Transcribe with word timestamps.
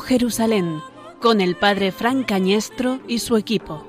Jerusalén, 0.00 0.80
con 1.20 1.40
el 1.40 1.56
padre 1.56 1.92
Frank 1.92 2.26
Cañestro 2.26 3.00
y 3.06 3.20
su 3.20 3.36
equipo. 3.36 3.86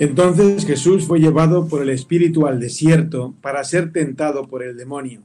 Entonces 0.00 0.64
Jesús 0.64 1.06
fue 1.06 1.18
llevado 1.18 1.66
por 1.66 1.82
el 1.82 1.88
Espíritu 1.90 2.46
al 2.46 2.60
desierto 2.60 3.34
para 3.42 3.64
ser 3.64 3.90
tentado 3.92 4.46
por 4.46 4.62
el 4.62 4.76
demonio. 4.76 5.22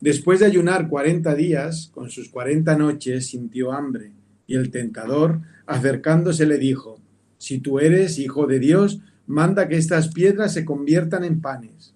Después 0.00 0.40
de 0.40 0.46
ayunar 0.46 0.88
cuarenta 0.88 1.34
días, 1.34 1.90
con 1.92 2.08
sus 2.08 2.30
cuarenta 2.30 2.74
noches, 2.74 3.26
sintió 3.26 3.72
hambre, 3.72 4.12
y 4.46 4.54
el 4.54 4.70
tentador, 4.70 5.42
acercándose, 5.66 6.46
le 6.46 6.56
dijo, 6.56 7.02
Si 7.36 7.58
tú 7.58 7.80
eres 7.80 8.18
hijo 8.18 8.46
de 8.46 8.60
Dios, 8.60 9.02
manda 9.26 9.68
que 9.68 9.76
estas 9.76 10.08
piedras 10.08 10.54
se 10.54 10.64
conviertan 10.64 11.24
en 11.24 11.42
panes. 11.42 11.94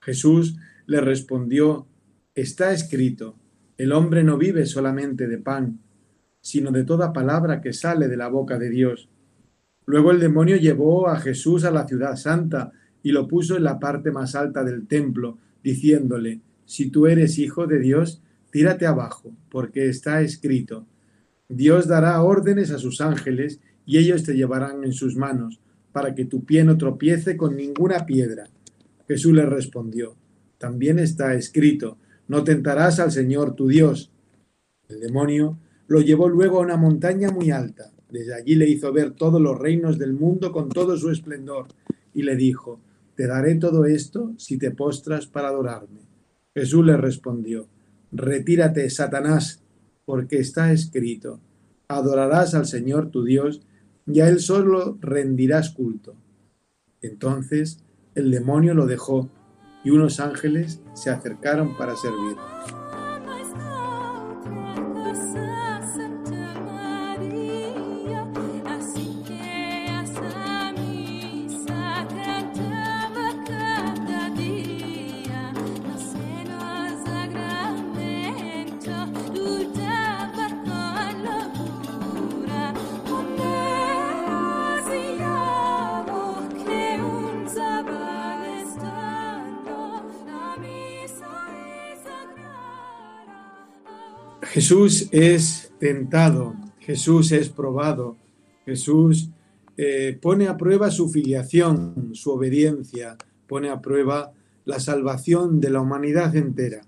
Jesús 0.00 0.56
le 0.86 1.00
respondió, 1.00 1.88
Está 2.36 2.72
escrito, 2.72 3.34
el 3.78 3.92
hombre 3.92 4.22
no 4.22 4.38
vive 4.38 4.64
solamente 4.64 5.26
de 5.26 5.38
pan, 5.38 5.80
sino 6.40 6.70
de 6.70 6.84
toda 6.84 7.12
palabra 7.12 7.60
que 7.60 7.72
sale 7.72 8.06
de 8.06 8.16
la 8.16 8.28
boca 8.28 8.58
de 8.58 8.70
Dios. 8.70 9.08
Luego 9.88 10.10
el 10.10 10.20
demonio 10.20 10.58
llevó 10.58 11.08
a 11.08 11.18
Jesús 11.18 11.64
a 11.64 11.70
la 11.70 11.88
ciudad 11.88 12.14
santa 12.16 12.72
y 13.02 13.10
lo 13.10 13.26
puso 13.26 13.56
en 13.56 13.64
la 13.64 13.78
parte 13.78 14.10
más 14.10 14.34
alta 14.34 14.62
del 14.62 14.86
templo, 14.86 15.38
diciéndole, 15.64 16.42
Si 16.66 16.90
tú 16.90 17.06
eres 17.06 17.38
hijo 17.38 17.66
de 17.66 17.78
Dios, 17.78 18.20
tírate 18.50 18.84
abajo, 18.84 19.32
porque 19.48 19.88
está 19.88 20.20
escrito, 20.20 20.86
Dios 21.48 21.88
dará 21.88 22.22
órdenes 22.22 22.70
a 22.70 22.76
sus 22.76 23.00
ángeles 23.00 23.60
y 23.86 23.96
ellos 23.96 24.24
te 24.24 24.34
llevarán 24.34 24.84
en 24.84 24.92
sus 24.92 25.16
manos, 25.16 25.58
para 25.90 26.14
que 26.14 26.26
tu 26.26 26.44
pie 26.44 26.64
no 26.64 26.76
tropiece 26.76 27.38
con 27.38 27.56
ninguna 27.56 28.04
piedra. 28.04 28.50
Jesús 29.06 29.32
le 29.32 29.46
respondió, 29.46 30.16
También 30.58 30.98
está 30.98 31.32
escrito, 31.32 31.96
no 32.26 32.44
tentarás 32.44 33.00
al 33.00 33.10
Señor 33.10 33.54
tu 33.54 33.68
Dios. 33.68 34.12
El 34.86 35.00
demonio 35.00 35.58
lo 35.86 36.02
llevó 36.02 36.28
luego 36.28 36.58
a 36.58 36.64
una 36.64 36.76
montaña 36.76 37.30
muy 37.30 37.50
alta 37.50 37.90
desde 38.10 38.34
allí 38.34 38.54
le 38.54 38.68
hizo 38.68 38.92
ver 38.92 39.12
todos 39.12 39.40
los 39.40 39.58
reinos 39.58 39.98
del 39.98 40.12
mundo 40.12 40.50
con 40.52 40.68
todo 40.68 40.96
su 40.96 41.10
esplendor 41.10 41.66
y 42.14 42.22
le 42.22 42.36
dijo, 42.36 42.80
Te 43.14 43.26
daré 43.26 43.56
todo 43.56 43.84
esto 43.84 44.32
si 44.38 44.58
te 44.58 44.70
postras 44.70 45.26
para 45.26 45.48
adorarme. 45.48 46.00
Jesús 46.54 46.84
le 46.84 46.96
respondió, 46.96 47.68
Retírate, 48.12 48.88
Satanás, 48.90 49.62
porque 50.04 50.38
está 50.38 50.72
escrito, 50.72 51.40
Adorarás 51.88 52.54
al 52.54 52.66
Señor 52.66 53.10
tu 53.10 53.24
Dios 53.24 53.62
y 54.06 54.20
a 54.20 54.28
Él 54.28 54.40
solo 54.40 54.96
rendirás 55.00 55.70
culto. 55.70 56.14
Entonces 57.02 57.84
el 58.14 58.30
demonio 58.30 58.74
lo 58.74 58.86
dejó 58.86 59.28
y 59.84 59.90
unos 59.90 60.18
ángeles 60.18 60.80
se 60.94 61.10
acercaron 61.10 61.76
para 61.76 61.94
servir. 61.96 62.36
Jesús 94.68 95.08
es 95.12 95.72
tentado, 95.78 96.54
Jesús 96.80 97.32
es 97.32 97.48
probado, 97.48 98.18
Jesús 98.66 99.30
eh, 99.78 100.18
pone 100.20 100.46
a 100.46 100.58
prueba 100.58 100.90
su 100.90 101.08
filiación, 101.08 102.10
su 102.12 102.32
obediencia, 102.32 103.16
pone 103.46 103.70
a 103.70 103.80
prueba 103.80 104.30
la 104.66 104.78
salvación 104.78 105.58
de 105.58 105.70
la 105.70 105.80
humanidad 105.80 106.36
entera, 106.36 106.82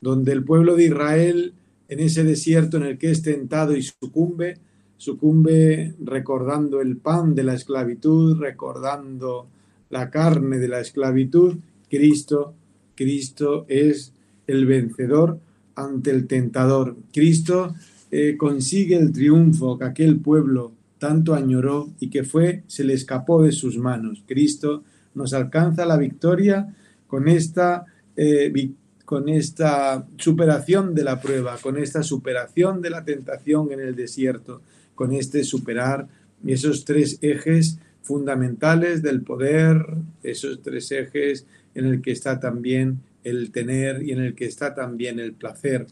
donde 0.00 0.30
el 0.30 0.44
pueblo 0.44 0.76
de 0.76 0.84
Israel, 0.84 1.54
en 1.88 1.98
ese 1.98 2.22
desierto 2.22 2.76
en 2.76 2.84
el 2.84 2.98
que 2.98 3.10
es 3.10 3.22
tentado 3.22 3.76
y 3.76 3.82
sucumbe, 3.82 4.58
sucumbe 4.96 5.96
recordando 5.98 6.80
el 6.80 6.98
pan 6.98 7.34
de 7.34 7.42
la 7.42 7.54
esclavitud, 7.54 8.38
recordando 8.38 9.48
la 9.90 10.08
carne 10.08 10.58
de 10.58 10.68
la 10.68 10.78
esclavitud, 10.78 11.56
Cristo, 11.90 12.54
Cristo 12.94 13.66
es 13.68 14.12
el 14.46 14.66
vencedor 14.66 15.40
ante 15.76 16.10
el 16.10 16.26
tentador. 16.26 16.96
Cristo 17.12 17.74
eh, 18.10 18.36
consigue 18.36 18.96
el 18.96 19.12
triunfo 19.12 19.78
que 19.78 19.84
aquel 19.84 20.20
pueblo 20.20 20.72
tanto 20.98 21.34
añoró 21.34 21.92
y 22.00 22.08
que 22.08 22.24
fue, 22.24 22.62
se 22.66 22.84
le 22.84 22.94
escapó 22.94 23.42
de 23.42 23.52
sus 23.52 23.76
manos. 23.76 24.22
Cristo 24.26 24.84
nos 25.14 25.34
alcanza 25.34 25.84
la 25.84 25.96
victoria 25.96 26.74
con 27.06 27.28
esta, 27.28 27.84
eh, 28.16 28.70
con 29.04 29.28
esta 29.28 30.06
superación 30.16 30.94
de 30.94 31.04
la 31.04 31.20
prueba, 31.20 31.58
con 31.60 31.76
esta 31.76 32.02
superación 32.02 32.80
de 32.80 32.90
la 32.90 33.04
tentación 33.04 33.70
en 33.72 33.80
el 33.80 33.94
desierto, 33.94 34.62
con 34.94 35.12
este 35.12 35.44
superar 35.44 36.08
esos 36.46 36.84
tres 36.84 37.18
ejes 37.20 37.78
fundamentales 38.02 39.02
del 39.02 39.22
poder, 39.22 39.84
esos 40.22 40.62
tres 40.62 40.90
ejes 40.92 41.46
en 41.74 41.86
el 41.86 42.02
que 42.02 42.12
está 42.12 42.38
también 42.38 43.00
el 43.24 43.50
tener 43.50 44.02
y 44.02 44.12
en 44.12 44.20
el 44.20 44.34
que 44.34 44.44
está 44.44 44.74
también 44.74 45.18
el 45.18 45.32
placer. 45.32 45.86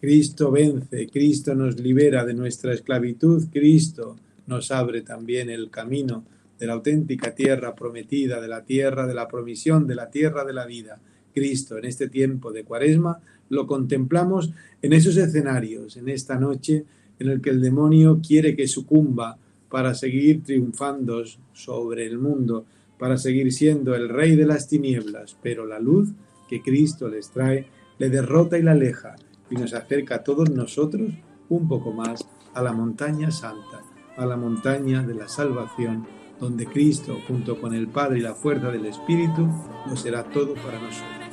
Cristo 0.00 0.50
vence, 0.50 1.08
Cristo 1.08 1.54
nos 1.54 1.80
libera 1.80 2.24
de 2.24 2.34
nuestra 2.34 2.72
esclavitud, 2.72 3.46
Cristo 3.52 4.16
nos 4.46 4.70
abre 4.70 5.00
también 5.00 5.50
el 5.50 5.70
camino 5.70 6.24
de 6.58 6.66
la 6.66 6.74
auténtica 6.74 7.34
tierra 7.34 7.74
prometida, 7.74 8.40
de 8.40 8.48
la 8.48 8.64
tierra 8.64 9.06
de 9.06 9.14
la 9.14 9.26
promisión, 9.26 9.86
de 9.86 9.94
la 9.94 10.10
tierra 10.10 10.44
de 10.44 10.52
la 10.52 10.66
vida. 10.66 11.00
Cristo 11.34 11.76
en 11.76 11.84
este 11.84 12.08
tiempo 12.08 12.52
de 12.52 12.64
cuaresma 12.64 13.20
lo 13.48 13.66
contemplamos 13.66 14.50
en 14.82 14.92
esos 14.92 15.16
escenarios, 15.16 15.96
en 15.96 16.08
esta 16.08 16.38
noche 16.38 16.84
en 17.18 17.28
el 17.28 17.40
que 17.40 17.50
el 17.50 17.60
demonio 17.60 18.20
quiere 18.26 18.56
que 18.56 18.68
sucumba 18.68 19.38
para 19.68 19.94
seguir 19.94 20.42
triunfando 20.44 21.24
sobre 21.52 22.06
el 22.06 22.18
mundo, 22.18 22.64
para 22.98 23.18
seguir 23.18 23.52
siendo 23.52 23.94
el 23.94 24.08
rey 24.08 24.36
de 24.36 24.46
las 24.46 24.68
tinieblas, 24.68 25.36
pero 25.42 25.66
la 25.66 25.78
luz 25.78 26.10
que 26.48 26.62
Cristo 26.62 27.08
les 27.08 27.30
trae, 27.30 27.68
le 27.98 28.10
derrota 28.10 28.58
y 28.58 28.62
la 28.62 28.72
aleja 28.72 29.16
y 29.50 29.56
nos 29.56 29.74
acerca 29.74 30.16
a 30.16 30.24
todos 30.24 30.50
nosotros 30.50 31.10
un 31.48 31.68
poco 31.68 31.92
más 31.92 32.26
a 32.54 32.62
la 32.62 32.72
montaña 32.72 33.30
santa, 33.30 33.82
a 34.16 34.26
la 34.26 34.36
montaña 34.36 35.02
de 35.02 35.14
la 35.14 35.28
salvación, 35.28 36.06
donde 36.40 36.66
Cristo, 36.66 37.18
junto 37.26 37.60
con 37.60 37.74
el 37.74 37.88
Padre 37.88 38.18
y 38.18 38.22
la 38.22 38.34
fuerza 38.34 38.70
del 38.70 38.86
Espíritu, 38.86 39.48
nos 39.86 40.00
será 40.00 40.24
todo 40.24 40.54
para 40.54 40.80
nosotros. 40.80 41.25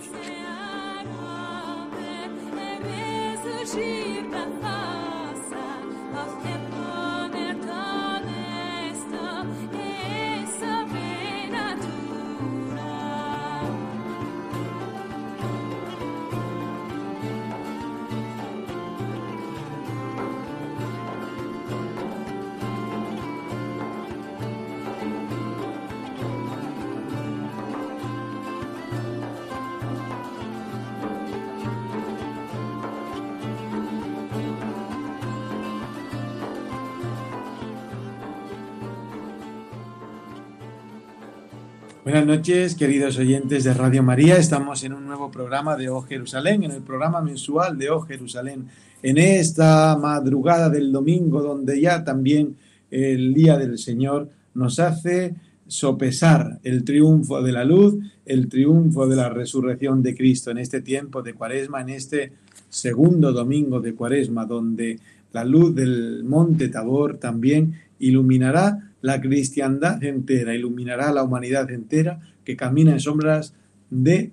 Buenas 42.13 42.37
noches, 42.37 42.75
queridos 42.75 43.17
oyentes 43.17 43.63
de 43.63 43.73
Radio 43.73 44.03
María. 44.03 44.37
Estamos 44.37 44.83
en 44.83 44.93
un 44.93 45.07
nuevo 45.07 45.31
programa 45.31 45.75
de 45.75 45.89
O 45.89 46.03
Jerusalén, 46.03 46.61
en 46.61 46.69
el 46.69 46.83
programa 46.83 47.23
mensual 47.23 47.75
de 47.75 47.89
O 47.89 48.01
Jerusalén, 48.01 48.67
en 49.01 49.17
esta 49.17 49.97
madrugada 49.97 50.69
del 50.69 50.91
domingo, 50.91 51.41
donde 51.41 51.81
ya 51.81 52.03
también 52.03 52.55
el 52.91 53.33
día 53.33 53.57
del 53.57 53.79
Señor 53.79 54.29
nos 54.53 54.79
hace 54.79 55.33
sopesar 55.65 56.59
el 56.61 56.83
triunfo 56.83 57.41
de 57.41 57.51
la 57.51 57.65
luz, 57.65 57.95
el 58.27 58.47
triunfo 58.47 59.07
de 59.07 59.15
la 59.15 59.29
resurrección 59.29 60.03
de 60.03 60.15
Cristo 60.15 60.51
en 60.51 60.59
este 60.59 60.81
tiempo 60.81 61.23
de 61.23 61.33
cuaresma, 61.33 61.81
en 61.81 61.89
este 61.89 62.31
segundo 62.69 63.31
domingo 63.31 63.81
de 63.81 63.95
cuaresma, 63.95 64.45
donde 64.45 64.99
la 65.31 65.43
luz 65.43 65.73
del 65.73 66.23
monte 66.25 66.69
Tabor 66.69 67.17
también 67.17 67.73
iluminará 67.97 68.92
la 69.03 69.19
cristiandad 69.19 70.01
entera, 70.01 70.55
iluminará 70.55 71.11
la 71.11 71.23
humanidad 71.23 71.69
entera 71.69 72.21
que 72.45 72.55
camina 72.55 72.93
en 72.93 73.01
sombras 73.01 73.53
de 73.89 74.31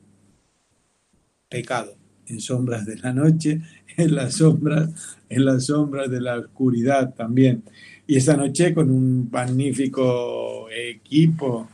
pecado, 1.49 1.97
en 2.29 2.41
sombras 2.41 2.87
de 2.87 2.97
la 2.99 3.13
noche, 3.13 3.63
en 3.97 4.15
las 4.15 4.35
sombras, 4.35 5.19
en 5.29 5.45
las 5.45 5.67
sombras 5.67 6.09
de 6.09 6.21
la 6.21 6.39
oscuridad 6.39 7.13
también. 7.15 7.65
Y 8.07 8.17
esta 8.17 8.37
noche 8.37 8.73
con 8.73 8.93
un 8.93 9.29
magnífico 9.29 10.71
equipo 10.71 11.69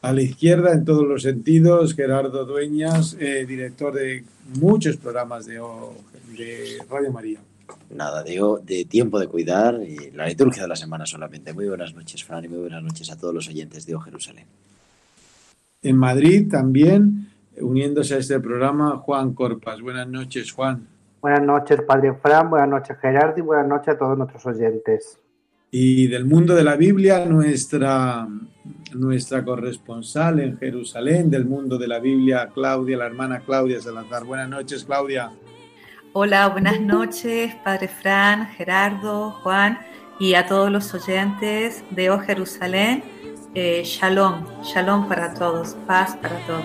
a 0.00 0.12
la 0.12 0.22
izquierda 0.22 0.72
en 0.72 0.84
todos 0.84 1.04
los 1.04 1.22
sentidos, 1.22 1.96
Gerardo 1.96 2.44
Dueñas, 2.44 3.16
eh, 3.18 3.44
director 3.44 3.92
de 3.92 4.22
muchos 4.60 4.96
programas 4.98 5.46
de 5.46 5.58
Radio 6.88 7.10
María. 7.10 7.40
Nada, 7.90 8.22
digo, 8.22 8.58
de 8.58 8.84
tiempo 8.84 9.18
de 9.18 9.28
cuidar 9.28 9.80
y 9.82 10.10
la 10.10 10.26
liturgia 10.26 10.62
de 10.62 10.68
la 10.68 10.76
semana 10.76 11.06
solamente. 11.06 11.52
Muy 11.52 11.68
buenas 11.68 11.94
noches, 11.94 12.24
Fran, 12.24 12.44
y 12.44 12.48
muy 12.48 12.58
buenas 12.58 12.82
noches 12.82 13.10
a 13.10 13.16
todos 13.16 13.32
los 13.32 13.48
oyentes 13.48 13.86
de 13.86 13.94
O 13.94 14.00
Jerusalén. 14.00 14.46
En 15.82 15.96
Madrid 15.96 16.48
también, 16.50 17.28
uniéndose 17.60 18.14
a 18.14 18.18
este 18.18 18.40
programa, 18.40 18.98
Juan 18.98 19.34
Corpas. 19.34 19.80
Buenas 19.80 20.08
noches, 20.08 20.50
Juan. 20.52 20.88
Buenas 21.20 21.42
noches, 21.42 21.80
Padre 21.86 22.14
Fran, 22.14 22.50
buenas 22.50 22.68
noches, 22.68 22.96
Gerardo, 23.00 23.38
y 23.38 23.42
buenas 23.42 23.66
noches 23.66 23.94
a 23.94 23.98
todos 23.98 24.16
nuestros 24.18 24.46
oyentes. 24.46 25.18
Y 25.70 26.06
del 26.06 26.24
mundo 26.24 26.54
de 26.54 26.62
la 26.62 26.76
Biblia, 26.76 27.24
nuestra, 27.24 28.28
nuestra 28.94 29.44
corresponsal 29.44 30.40
en 30.40 30.56
Jerusalén, 30.58 31.30
del 31.30 31.44
mundo 31.44 31.78
de 31.78 31.88
la 31.88 31.98
Biblia, 31.98 32.48
Claudia, 32.52 32.98
la 32.98 33.06
hermana 33.06 33.40
Claudia 33.40 33.80
Salazar. 33.80 34.24
Buenas 34.24 34.48
noches, 34.48 34.84
Claudia. 34.84 35.32
Hola, 36.18 36.48
buenas 36.48 36.80
noches, 36.80 37.54
Padre 37.56 37.88
Fran, 37.88 38.48
Gerardo, 38.52 39.32
Juan 39.42 39.78
y 40.18 40.32
a 40.32 40.46
todos 40.46 40.70
los 40.70 40.94
oyentes 40.94 41.84
de 41.90 42.08
O 42.08 42.18
Jerusalén. 42.18 43.04
Eh, 43.54 43.82
shalom, 43.84 44.46
shalom 44.62 45.08
para 45.08 45.34
todos, 45.34 45.76
paz 45.86 46.16
para 46.16 46.38
todos. 46.46 46.64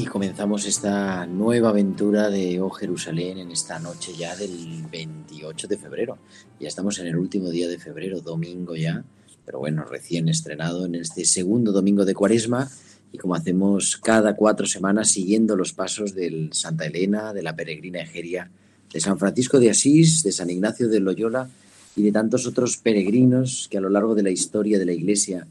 Y 0.00 0.06
comenzamos 0.06 0.64
esta 0.64 1.26
nueva 1.26 1.68
aventura 1.68 2.30
de 2.30 2.58
Oh 2.58 2.70
Jerusalén 2.70 3.36
en 3.36 3.50
esta 3.50 3.78
noche 3.78 4.14
ya 4.16 4.34
del 4.34 4.86
28 4.90 5.68
de 5.68 5.76
febrero. 5.76 6.16
Ya 6.58 6.68
estamos 6.68 6.98
en 7.00 7.08
el 7.08 7.16
último 7.16 7.50
día 7.50 7.68
de 7.68 7.78
febrero, 7.78 8.22
domingo 8.22 8.74
ya, 8.74 9.04
pero 9.44 9.58
bueno, 9.58 9.84
recién 9.84 10.30
estrenado 10.30 10.86
en 10.86 10.94
este 10.94 11.26
segundo 11.26 11.70
domingo 11.70 12.06
de 12.06 12.14
Cuaresma 12.14 12.66
y 13.12 13.18
como 13.18 13.34
hacemos 13.34 13.98
cada 13.98 14.36
cuatro 14.36 14.64
semanas 14.64 15.10
siguiendo 15.10 15.54
los 15.54 15.74
pasos 15.74 16.14
del 16.14 16.48
Santa 16.54 16.86
Elena, 16.86 17.34
de 17.34 17.42
la 17.42 17.54
peregrina 17.54 18.00
Egeria, 18.00 18.50
de 18.90 19.00
San 19.00 19.18
Francisco 19.18 19.60
de 19.60 19.68
Asís, 19.68 20.22
de 20.22 20.32
San 20.32 20.48
Ignacio 20.48 20.88
de 20.88 21.00
Loyola 21.00 21.50
y 21.94 22.04
de 22.04 22.12
tantos 22.12 22.46
otros 22.46 22.78
peregrinos 22.78 23.68
que 23.70 23.76
a 23.76 23.82
lo 23.82 23.90
largo 23.90 24.14
de 24.14 24.22
la 24.22 24.30
historia 24.30 24.78
de 24.78 24.86
la 24.86 24.92
Iglesia 24.92 25.46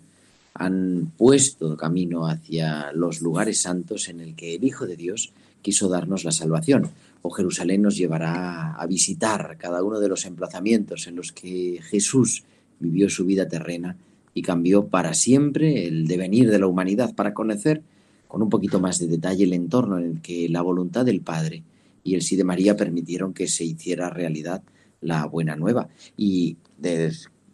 han 0.54 1.12
puesto 1.18 1.78
camino 1.78 2.28
hacia 2.28 2.92
los 2.94 3.22
lugares 3.22 3.62
santos 3.62 4.10
en 4.10 4.19
el 4.19 4.36
que 4.36 4.56
el 4.56 4.63
Hijo 4.63 4.86
de 4.86 4.96
Dios 4.96 5.31
quiso 5.62 5.90
darnos 5.90 6.24
la 6.24 6.31
salvación. 6.31 6.90
O 7.22 7.30
Jerusalén 7.30 7.81
nos 7.81 7.98
llevará 7.98 8.75
a 8.75 8.86
visitar 8.88 9.57
cada 9.57 9.84
uno 9.84 10.00
de 10.00 10.10
los 10.10 10.25
emplazamientos 10.25 11.07
en 11.07 11.16
los 11.16 11.31
que 11.31 11.80
Jesús 11.84 12.44
vivió 12.80 13.10
su 13.10 13.25
vida 13.25 13.48
terrena 13.48 13.98
y 14.34 14.42
cambió 14.42 14.88
para 14.88 15.13
siempre 15.13 15.86
el 15.86 16.07
devenir 16.07 16.50
de 16.50 16.60
la 16.60 16.68
humanidad, 16.68 17.13
para 17.13 17.34
conocer 17.34 17.81
con 18.28 18.42
un 18.42 18.50
poquito 18.50 18.80
más 18.80 19.00
de 19.00 19.07
detalle 19.07 19.44
el 19.44 19.54
entorno 19.54 19.98
en 19.98 20.06
el 20.06 20.22
que 20.22 20.48
la 20.50 20.62
voluntad 20.62 21.04
del 21.04 21.22
Padre 21.22 21.63
y 22.04 22.16
el 22.16 22.22
sí 22.22 22.36
de 22.36 22.44
María 22.44 22.78
permitieron 22.78 23.34
que 23.34 23.48
se 23.48 23.66
hiciera 23.66 24.10
realidad 24.10 24.62
la 25.01 25.25
buena 25.25 25.56
nueva. 25.56 25.90
Y 26.16 26.57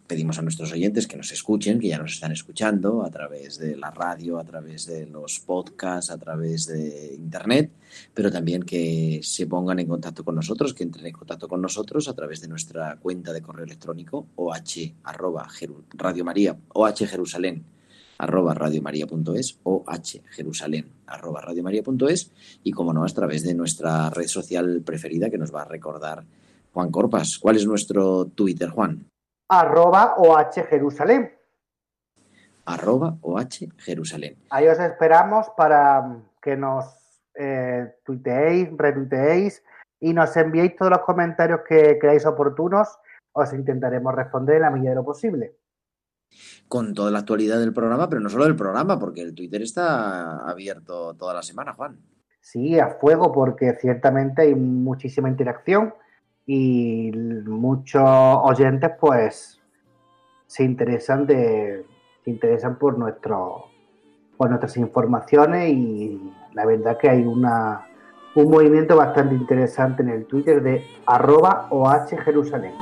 pedimos 0.06 0.38
a 0.38 0.42
nuestros 0.42 0.72
oyentes 0.72 1.06
que 1.06 1.16
nos 1.16 1.32
escuchen, 1.32 1.78
que 1.78 1.88
ya 1.88 1.98
nos 1.98 2.12
están 2.12 2.32
escuchando 2.32 3.04
a 3.04 3.10
través 3.10 3.58
de 3.58 3.76
la 3.76 3.90
radio, 3.90 4.38
a 4.38 4.44
través 4.44 4.86
de 4.86 5.06
los 5.06 5.40
podcasts, 5.40 6.10
a 6.10 6.18
través 6.18 6.66
de 6.66 7.14
internet, 7.14 7.70
pero 8.14 8.30
también 8.30 8.62
que 8.62 9.20
se 9.22 9.46
pongan 9.46 9.78
en 9.78 9.88
contacto 9.88 10.24
con 10.24 10.34
nosotros, 10.34 10.74
que 10.74 10.84
entren 10.84 11.06
en 11.06 11.12
contacto 11.12 11.48
con 11.48 11.60
nosotros 11.60 12.08
a 12.08 12.14
través 12.14 12.40
de 12.40 12.48
nuestra 12.48 12.96
cuenta 12.96 13.32
de 13.32 13.42
correo 13.42 13.64
electrónico 13.64 14.28
oh 14.36 14.52
arroba 15.04 15.48
radio 15.94 16.24
María, 16.24 16.56
oh 16.74 16.86
Jerusalén 16.94 17.64
arroba 18.18 18.54
radiomaria.es 18.54 19.58
o 19.64 19.84
h 19.86 20.22
jerusalén 20.30 20.90
arroba 21.06 21.40
radiomaria.es 21.40 22.32
y 22.64 22.72
como 22.72 22.92
no 22.92 23.04
a 23.04 23.08
través 23.08 23.42
de 23.42 23.54
nuestra 23.54 24.10
red 24.10 24.26
social 24.26 24.82
preferida 24.84 25.30
que 25.30 25.38
nos 25.38 25.54
va 25.54 25.62
a 25.62 25.68
recordar 25.68 26.24
Juan 26.72 26.90
Corpas. 26.90 27.38
¿Cuál 27.38 27.56
es 27.56 27.66
nuestro 27.66 28.26
Twitter, 28.26 28.68
Juan? 28.68 29.06
Arroba 29.48 30.14
OH 30.16 30.64
Jerusalén. 30.68 31.32
Arroba 32.64 33.16
OH 33.20 33.68
Jerusalén. 33.78 34.36
Ahí 34.50 34.66
os 34.66 34.78
esperamos 34.78 35.46
para 35.56 36.20
que 36.42 36.56
nos 36.56 36.84
eh, 37.34 37.94
tuiteéis, 38.04 38.70
retuiteéis 38.76 39.62
y 40.00 40.12
nos 40.12 40.36
enviéis 40.36 40.76
todos 40.76 40.90
los 40.90 41.00
comentarios 41.00 41.60
que 41.68 41.98
creáis 41.98 42.26
oportunos. 42.26 42.88
Os 43.32 43.52
intentaremos 43.52 44.14
responder 44.14 44.56
en 44.56 44.62
la 44.62 44.70
medida 44.70 44.90
de 44.90 44.96
lo 44.96 45.04
posible. 45.04 45.56
Con 46.68 46.92
toda 46.94 47.10
la 47.10 47.20
actualidad 47.20 47.60
del 47.60 47.72
programa, 47.72 48.08
pero 48.08 48.20
no 48.20 48.28
solo 48.28 48.44
del 48.44 48.56
programa, 48.56 48.98
porque 48.98 49.20
el 49.20 49.34
Twitter 49.34 49.62
está 49.62 50.38
abierto 50.48 51.14
toda 51.14 51.34
la 51.34 51.42
semana, 51.42 51.74
Juan. 51.74 52.00
Sí, 52.40 52.78
a 52.78 52.88
fuego, 52.88 53.32
porque 53.32 53.74
ciertamente 53.74 54.42
hay 54.42 54.54
muchísima 54.54 55.28
interacción 55.28 55.94
y 56.46 57.10
muchos 57.44 58.02
oyentes 58.04 58.90
pues 59.00 59.60
se 60.46 60.62
interesan 60.62 61.26
de 61.26 61.84
se 62.24 62.30
interesan 62.30 62.78
por 62.78 62.96
nuestro 62.96 63.66
por 64.36 64.48
nuestras 64.48 64.76
informaciones 64.76 65.70
y 65.70 66.32
la 66.54 66.64
verdad 66.64 66.96
que 66.98 67.10
hay 67.10 67.22
una 67.22 67.86
un 68.36 68.50
movimiento 68.50 68.96
bastante 68.96 69.34
interesante 69.34 70.02
en 70.02 70.10
el 70.10 70.26
Twitter 70.26 70.62
de 70.62 70.84
arroba 71.06 71.68
OH 71.70 72.18
Jerusalén. 72.22 72.74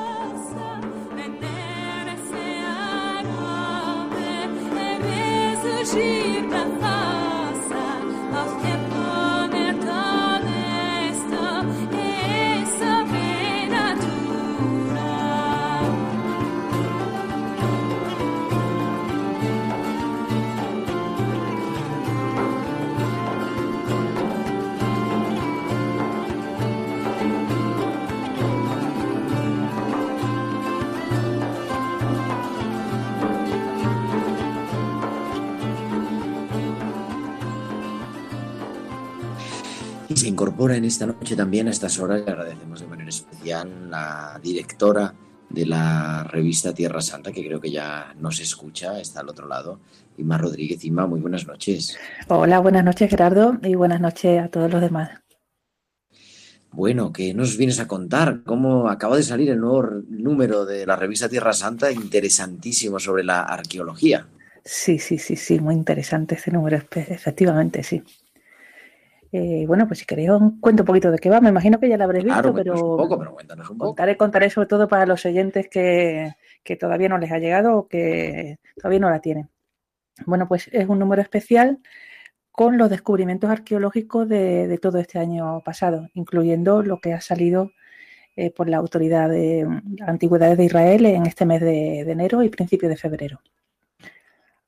Se 40.17 40.29
incorpora 40.29 40.77
en 40.77 40.85
esta 40.85 41.07
noche 41.07 41.35
también 41.35 41.69
a 41.69 41.71
estas 41.71 41.99
horas, 41.99 42.23
agradecemos 42.27 42.81
de 42.81 42.87
manera 42.87 43.09
especial 43.09 43.91
la 43.91 44.39
directora 44.43 45.15
de 45.51 45.67
la 45.67 46.25
revista 46.25 46.73
Tierra 46.73 47.01
Santa, 47.01 47.33
que 47.33 47.45
creo 47.45 47.61
que 47.61 47.71
ya 47.71 48.15
nos 48.19 48.41
escucha, 48.41 49.01
está 49.01 49.21
al 49.21 49.29
otro 49.29 49.49
lado. 49.49 49.81
Inma 50.17 50.39
Rodríguez. 50.39 50.85
Inma, 50.85 51.07
muy 51.07 51.21
buenas 51.21 51.47
noches. 51.47 51.97
Hola, 52.29 52.61
buenas 52.61 52.85
noches 52.85 53.11
Gerardo 53.11 53.59
y 53.63 53.75
buenas 53.75 54.01
noches 54.01 54.43
a 54.43 54.49
todos 54.49 54.71
los 54.71 54.81
demás. 54.81 55.11
Bueno, 56.71 57.13
¿qué 57.13 57.35
nos 57.35 57.57
vienes 57.57 57.79
a 57.79 57.87
contar? 57.87 58.43
¿Cómo 58.45 58.89
acaba 58.89 59.17
de 59.17 59.23
salir 59.23 59.49
el 59.51 59.61
nuevo 59.61 60.03
número 60.09 60.65
de 60.65 60.87
la 60.87 60.97
revista 60.97 61.29
Tierra 61.29 61.53
Santa? 61.53 61.93
Interesantísimo 61.93 62.99
sobre 62.99 63.23
la 63.23 63.43
arqueología. 63.43 64.27
Sí, 64.65 64.99
sí, 64.99 65.19
sí, 65.19 65.37
sí, 65.37 65.61
muy 65.61 65.75
interesante 65.75 66.35
este 66.35 66.51
número, 66.51 66.77
efectivamente, 66.77 67.83
sí. 67.83 68.03
Eh, 69.37 69.65
bueno, 69.67 69.89
pues 69.89 69.99
si 69.99 70.07
queréis 70.07 70.31
os 70.31 70.41
cuento 70.61 70.85
un 70.85 70.87
poquito 70.87 71.11
de 71.11 71.19
qué 71.19 71.29
va. 71.29 71.41
Me 71.41 71.49
imagino 71.49 71.81
que 71.81 71.89
ya 71.89 71.97
lo 71.97 72.05
habréis 72.05 72.25
visto, 72.25 72.55
pero, 72.55 72.75
un 72.75 72.97
poco, 72.97 73.19
pero 73.19 73.35
cuéntanos 73.35 73.69
un 73.69 73.79
poco. 73.79 73.89
Contaré, 73.89 74.17
contaré 74.17 74.49
sobre 74.49 74.69
todo 74.69 74.87
para 74.87 75.07
los 75.07 75.27
oyentes 75.27 75.69
que, 75.69 76.37
que 76.63 76.77
todavía 76.77 77.09
no 77.09 77.19
les 77.19 77.33
ha 77.33 77.41
llegado 77.41 77.77
o 77.77 77.89
que 77.89 78.61
todavía 78.77 79.01
no 79.01 79.11
la 79.11 79.21
tienen. 79.21 79.51
Bueno, 80.25 80.47
pues 80.47 80.69
es 80.71 80.89
un 80.89 81.01
número 81.01 81.21
especial 81.21 81.81
con 82.53 82.79
los 82.79 82.89
descubrimientos 82.89 83.51
arqueológicos 83.51 84.29
de, 84.29 84.79
todo 84.81 84.99
este 84.99 85.19
año 85.19 85.63
pasado, 85.65 86.09
incluyendo 86.15 86.85
lo 86.85 87.01
que 87.01 87.13
ha 87.13 87.21
salido 87.21 87.73
eh, 88.37 88.53
por 88.53 88.69
la 88.69 88.77
Autoridad 88.77 89.31
de 89.31 89.67
Antigüedades 90.07 90.59
de 90.59 90.67
Israel 90.67 91.07
en 91.07 91.27
este 91.27 91.45
mes 91.45 91.61
de, 91.61 92.03
enero 92.03 92.45
y 92.45 92.51
principio 92.51 92.89
de 92.89 92.97
febrero. 92.97 93.41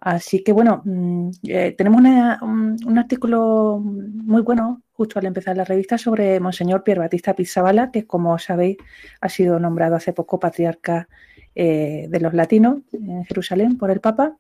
Así 0.07 0.45
que 0.45 0.53
bueno, 0.53 0.83
mm, 0.85 1.31
eh, 1.49 1.75
tenemos 1.77 2.01
un, 2.01 2.97
artículo 2.97 3.81
muy 3.83 4.41
bueno 4.43 4.83
justo 4.93 5.19
al 5.19 5.27
empezar 5.27 5.57
la 5.57 5.65
revista 5.65 5.99
sobre 5.99 6.39
Monseñor 6.39 6.85
Pierre 6.85 7.01
Batista 7.01 7.35
Pizzabala, 7.35 7.91
que 7.91 8.07
como 8.07 8.39
sabéis 8.39 8.77
ha 9.21 9.29
sido 9.29 9.59
nombrado 9.59 9.97
hace 9.97 10.13
poco 10.13 10.39
patriarca 10.39 11.09
eh, 11.57 12.07
de 12.09 12.21
los 12.21 12.35
latinos 12.35 12.83
en 12.93 13.25
Jerusalén 13.25 13.79
por 13.79 13.91
el 13.91 13.99
Papa. 13.99 14.37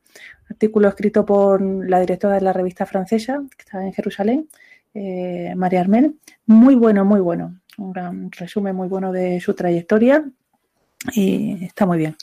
Artículo 0.48 0.86
escrito 0.86 1.26
por 1.26 1.60
la 1.60 1.98
directora 1.98 2.36
de 2.36 2.42
la 2.42 2.52
revista 2.52 2.86
francesa 2.86 3.42
que 3.56 3.62
está 3.64 3.84
en 3.84 3.92
Jerusalén, 3.92 4.48
eh, 4.94 5.52
María 5.56 5.80
Armel. 5.80 6.14
Muy 6.46 6.76
bueno, 6.76 7.04
muy 7.04 7.18
bueno. 7.18 7.58
Un 7.76 7.92
gran 7.92 8.30
resumen 8.30 8.76
muy 8.76 8.86
bueno 8.86 9.10
de 9.10 9.40
su 9.40 9.52
trayectoria 9.54 10.24
y 11.12 11.64
está 11.64 11.86
muy 11.86 11.98
bien 11.98 12.14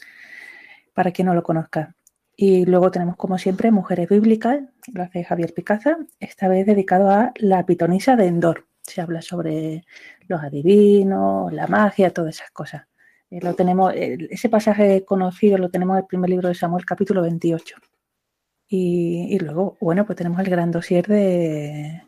para 0.94 1.12
quien 1.12 1.26
no 1.26 1.34
lo 1.34 1.44
conozca. 1.44 1.94
Y 2.36 2.66
luego 2.66 2.92
tenemos, 2.92 3.16
como 3.16 3.38
siempre, 3.38 3.72
Mujeres 3.72 4.10
Bíblicas, 4.10 4.62
la 4.94 5.08
de 5.08 5.24
Javier 5.24 5.54
Picaza, 5.54 5.98
esta 6.20 6.48
vez 6.48 6.66
dedicado 6.66 7.10
a 7.10 7.32
la 7.36 7.66
pitonisa 7.66 8.16
de 8.16 8.25
Endor. 8.25 8.66
Se 8.82 9.02
habla 9.02 9.22
sobre 9.22 9.86
los 10.28 10.42
adivinos, 10.42 11.54
la 11.54 11.68
magia, 11.68 12.12
todas 12.12 12.36
esas 12.36 12.52
cosas. 12.52 12.88
Eh, 13.30 13.40
lo 13.42 13.54
tenemos, 13.56 13.94
ese 13.96 14.50
pasaje 14.50 15.06
conocido 15.06 15.58
lo 15.58 15.70
tenemos 15.70 15.96
en 15.96 16.04
el 16.04 16.08
primer 16.08 16.30
libro 16.30 16.50
de 16.50 16.56
Samuel, 16.56 16.86
capítulo 16.86 17.22
28. 17.22 17.78
Y, 18.68 19.38
luego, 19.40 19.78
bueno, 19.80 20.06
pues 20.06 20.18
tenemos 20.18 20.40
el 20.40 20.50
gran 20.50 20.72
dossier 20.72 21.06
de, 21.06 22.02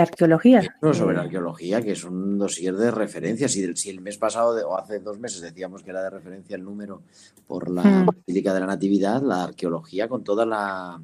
arqueología. 0.00 0.76
No, 0.80 0.94
sobre 0.94 1.16
la 1.16 1.22
arqueología, 1.22 1.82
que 1.82 1.92
es 1.92 2.04
un 2.04 2.38
dossier 2.38 2.74
de 2.74 2.90
referencia. 2.90 3.48
Si, 3.48 3.74
si 3.76 3.90
el 3.90 4.00
mes 4.00 4.18
pasado 4.18 4.68
o 4.68 4.76
hace 4.76 5.00
dos 5.00 5.18
meses 5.18 5.40
decíamos 5.40 5.82
que 5.82 5.90
era 5.90 6.02
de 6.02 6.10
referencia 6.10 6.56
el 6.56 6.64
número 6.64 7.02
por 7.46 7.70
la 7.70 7.82
mm. 7.82 8.06
Basílica 8.06 8.54
de 8.54 8.60
la 8.60 8.66
Natividad, 8.66 9.22
la 9.22 9.44
arqueología 9.44 10.08
con 10.08 10.22
toda 10.22 10.46
la, 10.46 11.00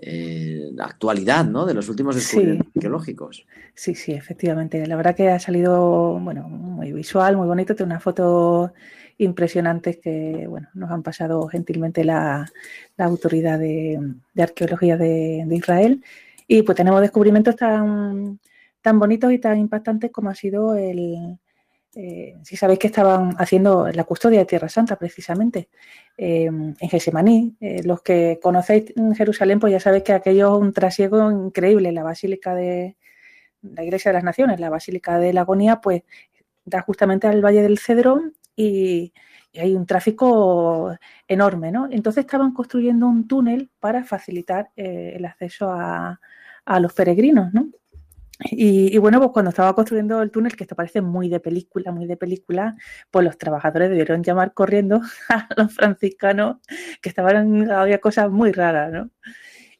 eh, 0.00 0.70
actualidad, 0.78 1.44
¿no? 1.44 1.66
De 1.66 1.74
los 1.74 1.88
últimos 1.88 2.14
descubrimientos 2.14 2.68
arqueológicos. 2.76 3.44
Sí, 3.74 3.96
sí, 3.96 4.12
efectivamente. 4.12 4.86
La 4.86 4.94
verdad 4.94 5.16
que 5.16 5.28
ha 5.28 5.40
salido, 5.40 6.18
bueno, 6.20 6.48
muy 6.48 6.92
visual, 6.92 7.36
muy 7.36 7.48
bonito. 7.48 7.74
Tiene 7.74 7.92
unas 7.92 8.02
fotos 8.02 8.70
impresionantes 9.18 9.98
que, 9.98 10.46
bueno, 10.48 10.68
nos 10.74 10.92
han 10.92 11.02
pasado 11.02 11.48
gentilmente 11.48 12.04
la, 12.04 12.48
autoridad 12.96 13.58
de, 13.58 13.98
arqueología 14.38 14.96
de, 14.96 15.44
Israel. 15.50 16.04
Y 16.48 16.62
pues 16.62 16.74
tenemos 16.74 17.00
descubrimientos 17.00 17.54
tan, 17.54 18.40
tan 18.82 18.98
bonitos 18.98 19.32
y 19.32 19.38
tan 19.38 19.58
impactantes 19.58 20.10
como 20.10 20.30
ha 20.30 20.34
sido 20.34 20.74
el, 20.74 21.38
eh, 22.00 22.36
si 22.44 22.56
sabéis 22.56 22.78
que 22.78 22.86
estaban 22.86 23.34
haciendo 23.38 23.88
la 23.88 24.04
custodia 24.04 24.40
de 24.40 24.44
Tierra 24.44 24.68
Santa 24.68 24.96
precisamente 24.96 25.68
eh, 26.16 26.44
en 26.44 26.88
Gesemaní. 26.90 27.56
Eh, 27.60 27.82
los 27.84 28.02
que 28.02 28.38
conocéis 28.42 28.92
Jerusalén, 29.16 29.58
pues 29.58 29.72
ya 29.72 29.80
sabéis 29.80 30.04
que 30.04 30.12
aquello 30.12 30.54
es 30.54 30.60
un 30.60 30.72
trasiego 30.72 31.30
increíble. 31.30 31.92
La 31.92 32.04
Basílica 32.04 32.54
de 32.54 32.96
la 33.62 33.82
Iglesia 33.84 34.10
de 34.10 34.14
las 34.14 34.24
Naciones, 34.24 34.60
la 34.60 34.70
Basílica 34.70 35.18
de 35.18 35.32
la 35.32 35.40
Agonía, 35.42 35.80
pues 35.80 36.02
da 36.64 36.82
justamente 36.82 37.26
al 37.26 37.44
Valle 37.44 37.62
del 37.62 37.78
Cedrón 37.78 38.34
y, 38.56 39.12
hay 39.58 39.74
un 39.74 39.86
tráfico 39.86 40.94
enorme, 41.26 41.72
¿no? 41.72 41.88
Entonces 41.90 42.24
estaban 42.26 42.52
construyendo 42.52 43.08
un 43.08 43.26
túnel 43.26 43.70
para 43.80 44.04
facilitar 44.04 44.70
el 44.76 45.24
acceso 45.24 45.72
a, 45.72 46.20
a 46.68 46.80
los 46.80 46.92
peregrinos, 46.92 47.52
¿no? 47.52 47.68
Y, 48.40 48.96
bueno, 48.98 49.18
pues 49.18 49.32
cuando 49.32 49.48
estaba 49.48 49.74
construyendo 49.74 50.22
el 50.22 50.30
túnel, 50.30 50.54
que 50.54 50.62
esto 50.62 50.76
parece 50.76 51.00
muy 51.00 51.28
de 51.28 51.40
película, 51.40 51.90
muy 51.90 52.06
de 52.06 52.16
película, 52.16 52.76
pues 53.10 53.24
los 53.24 53.36
trabajadores 53.36 53.90
debieron 53.90 54.22
llamar 54.22 54.54
corriendo 54.54 55.00
a 55.28 55.48
los 55.56 55.74
franciscanos, 55.74 56.58
que 57.02 57.08
estaban, 57.08 57.68
había 57.70 58.00
cosas 58.00 58.30
muy 58.30 58.52
raras, 58.52 58.92
¿no? 58.92 59.10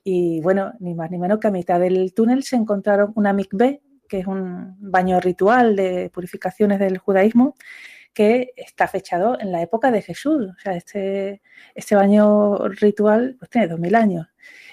Y 0.02 0.40
bueno, 0.40 0.72
ni 0.80 0.94
más 0.94 1.10
ni 1.10 1.18
menos 1.18 1.38
que 1.38 1.48
a 1.48 1.50
mitad 1.52 1.78
del 1.78 2.14
túnel 2.14 2.42
se 2.42 2.56
encontraron 2.56 3.12
una 3.14 3.32
mikveh, 3.32 3.80
que 4.08 4.20
es 4.20 4.26
un 4.26 4.74
baño 4.80 5.20
ritual 5.20 5.76
de 5.76 6.10
purificaciones 6.12 6.80
del 6.80 6.98
judaísmo, 6.98 7.54
que 8.14 8.52
está 8.56 8.88
fechado 8.88 9.38
en 9.38 9.52
la 9.52 9.62
época 9.62 9.92
de 9.92 10.02
Jesús. 10.02 10.48
O 10.48 10.60
sea, 10.60 10.74
este, 10.74 11.42
este 11.74 11.94
baño 11.94 12.56
ritual 12.68 13.36
pues, 13.38 13.50
tiene 13.50 13.68
dos 13.68 13.78
mil 13.78 13.94
años. 13.94 14.26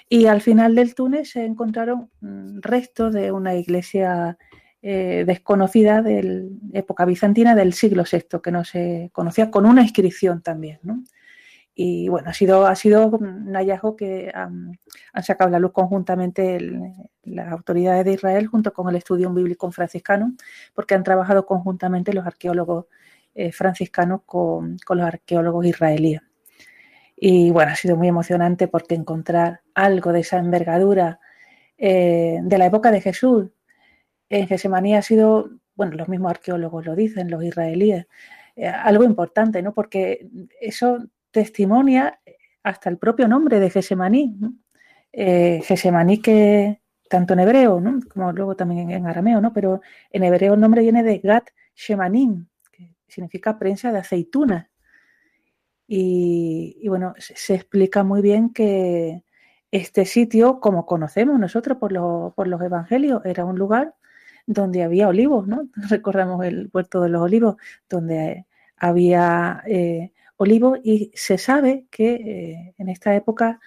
Y 0.08 0.26
al 0.26 0.40
final 0.40 0.74
del 0.74 0.94
túnel 0.94 1.26
se 1.26 1.44
encontraron 1.44 2.10
mm, 2.20 2.60
restos 2.60 3.12
de 3.12 3.32
una 3.32 3.54
iglesia 3.56 4.38
eh, 4.82 5.24
desconocida 5.26 6.00
de 6.02 6.48
época 6.72 7.04
bizantina 7.04 7.56
del 7.56 7.72
siglo 7.72 8.04
VI, 8.10 8.40
que 8.42 8.52
no 8.52 8.64
se 8.64 9.10
conocía, 9.12 9.50
con 9.50 9.66
una 9.66 9.82
inscripción 9.82 10.42
también. 10.42 10.78
Y 11.74 12.08
bueno, 12.08 12.30
ha 12.30 12.34
sido, 12.34 12.66
ha 12.66 12.74
sido 12.76 13.08
un 13.08 13.52
hallazgo 13.54 13.96
que 13.96 14.30
han, 14.32 14.78
sacado 15.22 15.48
a 15.48 15.50
la 15.52 15.58
luz 15.58 15.72
conjuntamente 15.72 16.58
las 17.24 17.52
autoridades 17.52 18.04
de 18.04 18.12
Israel 18.12 18.46
junto 18.46 18.72
con 18.72 18.88
el 18.88 18.96
estudio 18.96 19.32
bíblico 19.32 19.70
franciscano, 19.72 20.34
porque 20.74 20.94
han 20.94 21.02
trabajado 21.02 21.46
conjuntamente 21.46 22.12
los 22.12 22.26
arqueólogos 22.26 22.86
eh, 23.34 23.52
franciscanos 23.52 24.22
con, 24.24 24.78
con 24.86 24.98
los 24.98 25.06
arqueólogos 25.06 25.66
israelíes. 25.66 26.22
Y 27.16 27.50
bueno, 27.50 27.72
ha 27.72 27.76
sido 27.76 27.96
muy 27.96 28.08
emocionante 28.08 28.68
porque 28.68 28.94
encontrar 28.94 29.62
algo 29.74 30.12
de 30.12 30.20
esa 30.20 30.38
envergadura 30.38 31.18
eh, 31.78 32.38
de 32.42 32.58
la 32.58 32.66
época 32.66 32.90
de 32.90 33.00
Jesús 33.00 33.50
en 34.28 34.46
Gesemaní 34.48 34.94
ha 34.96 35.02
sido, 35.02 35.50
bueno, 35.74 35.96
los 35.96 36.08
mismos 36.08 36.30
arqueólogos 36.30 36.84
lo 36.84 36.96
dicen, 36.96 37.30
los 37.30 37.42
israelíes, 37.44 38.06
eh, 38.56 38.66
algo 38.66 39.04
importante, 39.04 39.62
¿no? 39.62 39.72
Porque 39.72 40.28
eso 40.60 40.98
testimonia 41.30 42.20
hasta 42.62 42.90
el 42.90 42.98
propio 42.98 43.28
nombre 43.28 43.60
de 43.60 43.70
Gesemaní. 43.70 44.36
Eh, 45.12 45.62
Gesemaní 45.64 46.20
que 46.20 46.80
tanto 47.08 47.34
en 47.34 47.40
hebreo, 47.40 47.80
¿no? 47.80 48.00
como 48.08 48.32
luego 48.32 48.56
también 48.56 48.90
en, 48.90 49.06
arameo, 49.06 49.40
¿no? 49.40 49.52
pero 49.52 49.80
en 50.10 50.24
hebreo 50.24 50.54
el 50.54 50.60
nombre 50.60 50.82
viene 50.82 51.02
de 51.02 51.18
Gat 51.18 51.48
Shemanim, 51.74 52.46
que 52.72 52.96
significa 53.06 53.58
prensa 53.58 53.92
de 53.92 53.98
aceituna. 53.98 54.70
Y, 55.88 56.86
bueno, 56.88 57.14
se, 57.18 57.54
explica 57.54 58.02
muy 58.02 58.22
bien 58.22 58.52
que 58.52 59.22
este 59.70 60.04
sitio, 60.04 60.60
como 60.60 60.86
conocemos 60.86 61.38
nosotros 61.38 61.78
por, 61.78 62.34
por 62.34 62.48
los 62.48 62.60
evangelios, 62.62 63.24
era 63.24 63.44
un 63.44 63.58
lugar 63.58 63.94
donde 64.46 64.82
había 64.82 65.08
olivos, 65.08 65.46
¿no? 65.46 65.68
Recordamos 65.90 66.44
el 66.44 66.70
puerto 66.70 67.02
de 67.02 67.08
los 67.10 67.22
olivos, 67.22 67.56
donde 67.88 68.46
había 68.76 69.62
eh, 69.66 70.12
olivos 70.36 70.78
y 70.82 71.10
se 71.14 71.38
sabe 71.38 71.86
que 71.90 72.14
eh, 72.14 72.74
en 72.78 72.88
esta 72.88 73.14
época 73.14 73.60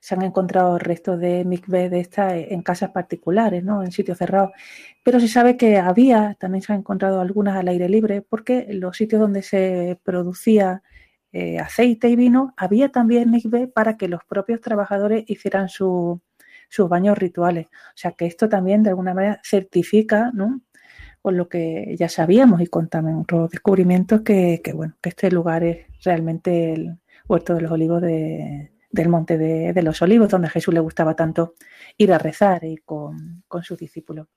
se 0.00 0.14
han 0.14 0.22
encontrado 0.22 0.78
restos 0.78 1.18
de 1.18 1.44
mikveh 1.44 1.90
de 1.90 2.00
esta 2.00 2.36
en 2.36 2.62
casas 2.62 2.90
particulares, 2.90 3.64
¿no? 3.64 3.82
En 3.82 3.92
sitios 3.92 4.18
cerrados. 4.18 4.52
Pero 5.02 5.20
se 5.20 5.28
sabe 5.28 5.56
que 5.56 5.78
había, 5.78 6.36
también 6.38 6.62
se 6.62 6.72
han 6.72 6.80
encontrado 6.80 7.20
algunas 7.20 7.56
al 7.56 7.68
aire 7.68 7.88
libre, 7.88 8.22
porque 8.22 8.66
los 8.70 8.96
sitios 8.96 9.20
donde 9.20 9.42
se 9.42 9.98
producía 10.04 10.82
eh, 11.32 11.58
aceite 11.58 12.08
y 12.08 12.16
vino, 12.16 12.54
había 12.56 12.90
también 12.90 13.30
mikveh 13.30 13.68
para 13.68 13.96
que 13.96 14.08
los 14.08 14.24
propios 14.24 14.60
trabajadores 14.60 15.24
hicieran 15.28 15.68
sus 15.68 16.20
baños 16.88 17.18
rituales. 17.18 17.66
O 17.66 17.96
sea 17.96 18.12
que 18.12 18.26
esto 18.26 18.48
también 18.48 18.82
de 18.82 18.90
alguna 18.90 19.14
manera 19.14 19.40
certifica, 19.44 20.30
¿no? 20.34 20.62
Por 21.22 21.34
lo 21.34 21.48
que 21.48 21.94
ya 21.98 22.08
sabíamos 22.08 22.60
y 22.62 22.66
contamos 22.68 23.22
otros 23.22 23.50
descubrimientos 23.50 24.22
que, 24.22 24.62
bueno, 24.74 24.96
que 25.02 25.10
este 25.10 25.30
lugar 25.30 25.64
es 25.64 25.86
realmente 26.02 26.72
el 26.72 26.98
huerto 27.28 27.54
de 27.54 27.60
los 27.62 27.72
olivos 27.72 28.00
del 28.02 29.08
monte 29.08 29.36
de, 29.36 29.82
los 29.82 30.00
olivos, 30.00 30.30
donde 30.30 30.48
a 30.48 30.50
Jesús 30.50 30.72
le 30.72 30.80
gustaba 30.80 31.14
tanto 31.14 31.54
ir 31.98 32.12
a 32.12 32.18
rezar 32.18 32.64
y 32.64 32.78
con, 32.78 33.42
con 33.48 33.62
sus 33.64 33.78
discípulos. 33.78 34.28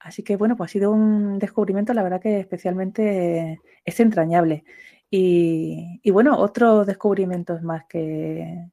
Así 0.00 0.22
que 0.22 0.36
bueno, 0.36 0.56
pues 0.56 0.70
ha 0.70 0.72
sido 0.72 0.92
un 0.92 1.38
descubrimiento, 1.38 1.92
la 1.92 2.02
verdad 2.02 2.20
que 2.20 2.40
especialmente 2.40 3.60
es 3.84 4.00
entrañable. 4.00 4.64
Y, 5.10 6.10
bueno, 6.10 6.38
otros 6.38 6.86
descubrimientos 6.86 7.62
más 7.62 7.84
que, 7.88 8.68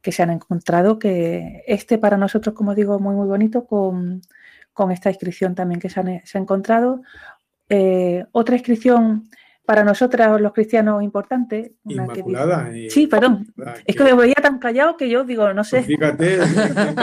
que, 0.00 0.12
se 0.12 0.22
han 0.22 0.30
encontrado, 0.30 0.98
que 0.98 1.62
este 1.66 1.98
para 1.98 2.16
nosotros, 2.16 2.54
como 2.54 2.74
digo, 2.74 2.98
muy, 2.98 3.14
muy 3.14 3.28
bonito, 3.28 3.66
con, 3.66 4.22
con 4.72 4.90
esta 4.90 5.10
inscripción 5.10 5.54
también 5.54 5.80
que 5.80 5.88
se, 5.88 6.22
se 6.24 6.38
ha 6.38 6.40
encontrado. 6.40 7.02
Eh, 7.68 8.24
otra 8.32 8.56
inscripción 8.56 9.28
para 9.66 9.82
nosotros 9.82 10.40
los 10.40 10.52
cristianos 10.52 11.02
importante. 11.02 11.74
Inmaculada. 11.84 12.70
sí, 12.88 13.08
perdón. 13.08 13.52
es 13.84 13.96
que 13.96 14.04
me 14.04 14.14
veía 14.14 14.34
tan 14.34 14.58
callado 14.58 14.96
que 14.96 15.10
yo 15.10 15.24
digo, 15.24 15.52
no 15.52 15.64
sé. 15.64 15.78
Pues 15.78 15.86
fíjate, 15.88 16.38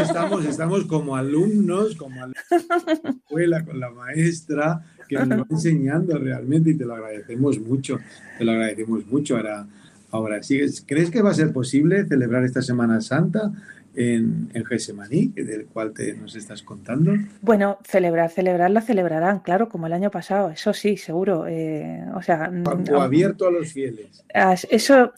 estamos, 0.02 0.46
estamos 0.46 0.86
como 0.86 1.16
alumnos, 1.16 1.96
como 1.96 2.24
alumnos 2.24 2.86
de 2.86 3.00
la 3.04 3.10
escuela, 3.10 3.66
con 3.66 3.80
la 3.80 3.92
maestra, 3.92 4.82
que 5.20 5.26
nos 5.26 5.40
va 5.42 5.48
enseñando 5.50 6.18
realmente 6.18 6.72
y 6.72 6.76
te 6.76 6.86
lo 6.86 6.96
agradecemos 6.96 7.60
mucho. 7.60 8.00
Te 8.38 8.46
lo 8.46 8.52
agradecemos 8.52 9.06
mucho. 9.08 9.38
Ahora, 9.38 9.68
ahora 10.12 10.40
¿crees 10.86 11.10
que 11.10 11.22
va 11.22 11.32
a 11.32 11.36
ser 11.36 11.52
posible 11.52 12.06
celebrar 12.06 12.44
esta 12.44 12.62
Semana 12.62 13.02
Santa? 13.02 13.52
en, 13.96 14.50
en 14.54 14.66
Gesemaní, 14.66 15.28
del 15.28 15.66
cual 15.68 15.94
te 15.94 16.14
nos 16.16 16.36
estás 16.36 16.64
contando? 16.64 17.14
Bueno, 17.42 17.80
celebrar, 17.84 18.30
celebrar 18.30 18.72
la 18.72 18.82
celebrarán, 18.82 19.40
claro, 19.40 19.70
como 19.70 19.88
el 19.88 19.94
año 19.94 20.10
pasado, 20.10 20.50
eso 20.50 20.74
sí, 20.74 20.98
seguro. 20.98 21.46
Eh, 21.48 22.04
o 22.16 22.22
sea, 22.22 22.52
o 22.92 23.02
abierto 23.02 23.48
a 23.48 23.52
los 23.52 23.72
fieles. 23.72 24.24
Eso, 24.70 25.14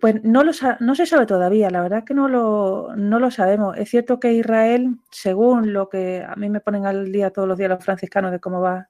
pues 0.00 0.22
no, 0.22 0.44
lo, 0.44 0.52
no 0.80 0.94
se 0.94 1.06
sabe 1.06 1.26
todavía, 1.26 1.70
la 1.70 1.82
verdad 1.82 2.04
que 2.04 2.14
no 2.14 2.28
lo, 2.28 2.94
no 2.96 3.18
lo 3.18 3.30
sabemos. 3.30 3.76
Es 3.76 3.90
cierto 3.90 4.20
que 4.20 4.32
Israel, 4.32 4.96
según 5.10 5.72
lo 5.72 5.88
que 5.88 6.24
a 6.26 6.36
mí 6.36 6.48
me 6.48 6.60
ponen 6.60 6.86
al 6.86 7.10
día 7.10 7.30
todos 7.30 7.48
los 7.48 7.58
días 7.58 7.70
los 7.70 7.84
franciscanos 7.84 8.30
de 8.30 8.40
cómo 8.40 8.60
va 8.60 8.88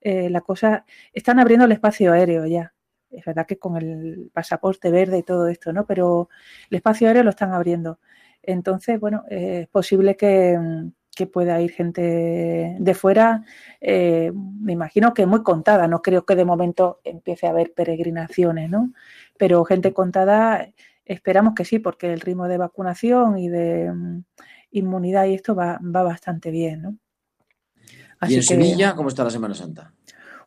eh, 0.00 0.30
la 0.30 0.40
cosa, 0.40 0.84
están 1.12 1.38
abriendo 1.40 1.66
el 1.66 1.72
espacio 1.72 2.12
aéreo 2.12 2.46
ya. 2.46 2.74
Es 3.10 3.24
verdad 3.24 3.46
que 3.46 3.58
con 3.58 3.76
el 3.76 4.30
pasaporte 4.32 4.90
verde 4.90 5.18
y 5.18 5.22
todo 5.22 5.48
esto, 5.48 5.72
¿no? 5.72 5.86
Pero 5.86 6.28
el 6.70 6.76
espacio 6.76 7.08
aéreo 7.08 7.24
lo 7.24 7.30
están 7.30 7.52
abriendo. 7.52 7.98
Entonces, 8.42 9.00
bueno, 9.00 9.24
es 9.28 9.68
posible 9.68 10.16
que, 10.16 10.58
pueda 11.32 11.60
ir 11.60 11.70
gente 11.72 12.76
de 12.80 12.94
fuera, 12.94 13.44
eh, 13.80 14.32
me 14.34 14.72
imagino 14.72 15.12
que 15.12 15.26
muy 15.26 15.42
contada, 15.42 15.86
no 15.86 16.00
creo 16.00 16.24
que 16.24 16.34
de 16.34 16.46
momento 16.46 17.00
empiece 17.04 17.46
a 17.46 17.50
haber 17.50 17.74
peregrinaciones, 17.74 18.70
¿no? 18.70 18.92
Pero 19.38 19.62
gente 19.66 19.92
contada, 19.92 20.68
esperamos 21.04 21.54
que 21.54 21.66
sí, 21.66 21.78
porque 21.78 22.12
el 22.12 22.20
ritmo 22.20 22.48
de 22.48 22.56
vacunación 22.56 23.36
y 23.38 23.50
de 23.50 23.92
mm, 23.92 24.24
inmunidad 24.72 25.26
y 25.26 25.34
esto 25.34 25.54
va, 25.54 25.78
va 25.84 26.02
bastante 26.02 26.50
bien, 26.50 26.82
¿no? 26.82 26.96
¿Y 28.28 28.36
en 28.36 28.42
Sevilla 28.42 28.94
cómo 28.94 29.08
está 29.08 29.24
la 29.24 29.30
Semana 29.30 29.54
Santa? 29.54 29.92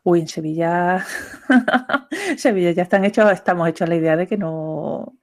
Uy, 0.06 0.20
en 0.20 0.28
Sevilla, 0.28 1.02
Sevilla 2.36 2.72
ya 2.72 2.82
están 2.82 3.06
hechos, 3.06 3.32
estamos 3.32 3.66
hechos 3.68 3.86
a 3.86 3.88
la 3.88 3.94
idea 3.94 4.16
de 4.16 4.26
que 4.26 4.36
no, 4.36 5.14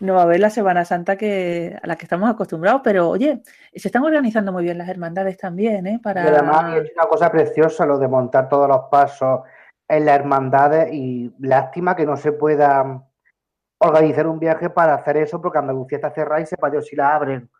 no 0.00 0.14
va 0.14 0.20
a 0.20 0.24
haber 0.24 0.40
la 0.40 0.48
Semana 0.48 0.86
Santa 0.86 1.16
que, 1.16 1.78
a 1.80 1.86
la 1.86 1.96
que 1.96 2.06
estamos 2.06 2.30
acostumbrados, 2.30 2.80
pero 2.82 3.10
oye, 3.10 3.42
se 3.74 3.88
están 3.88 4.02
organizando 4.02 4.50
muy 4.50 4.64
bien 4.64 4.78
las 4.78 4.88
hermandades 4.88 5.36
también, 5.36 5.86
¿eh? 5.86 6.00
Para... 6.02 6.22
además 6.22 6.74
es 6.74 6.90
una 6.96 7.06
cosa 7.06 7.30
preciosa 7.30 7.84
lo 7.84 7.98
de 7.98 8.08
montar 8.08 8.48
todos 8.48 8.66
los 8.66 8.88
pasos 8.90 9.40
en 9.86 10.06
las 10.06 10.20
hermandades 10.20 10.90
y 10.90 11.30
lástima 11.40 11.94
que 11.94 12.06
no 12.06 12.16
se 12.16 12.32
pueda 12.32 13.04
organizar 13.76 14.26
un 14.26 14.38
viaje 14.38 14.70
para 14.70 14.94
hacer 14.94 15.18
eso 15.18 15.42
porque 15.42 15.58
Andalucía 15.58 15.98
está 15.98 16.10
cerrada 16.12 16.40
y 16.40 16.46
sepa 16.46 16.70
Dios 16.70 16.86
si 16.86 16.96
la 16.96 17.14
abren 17.14 17.50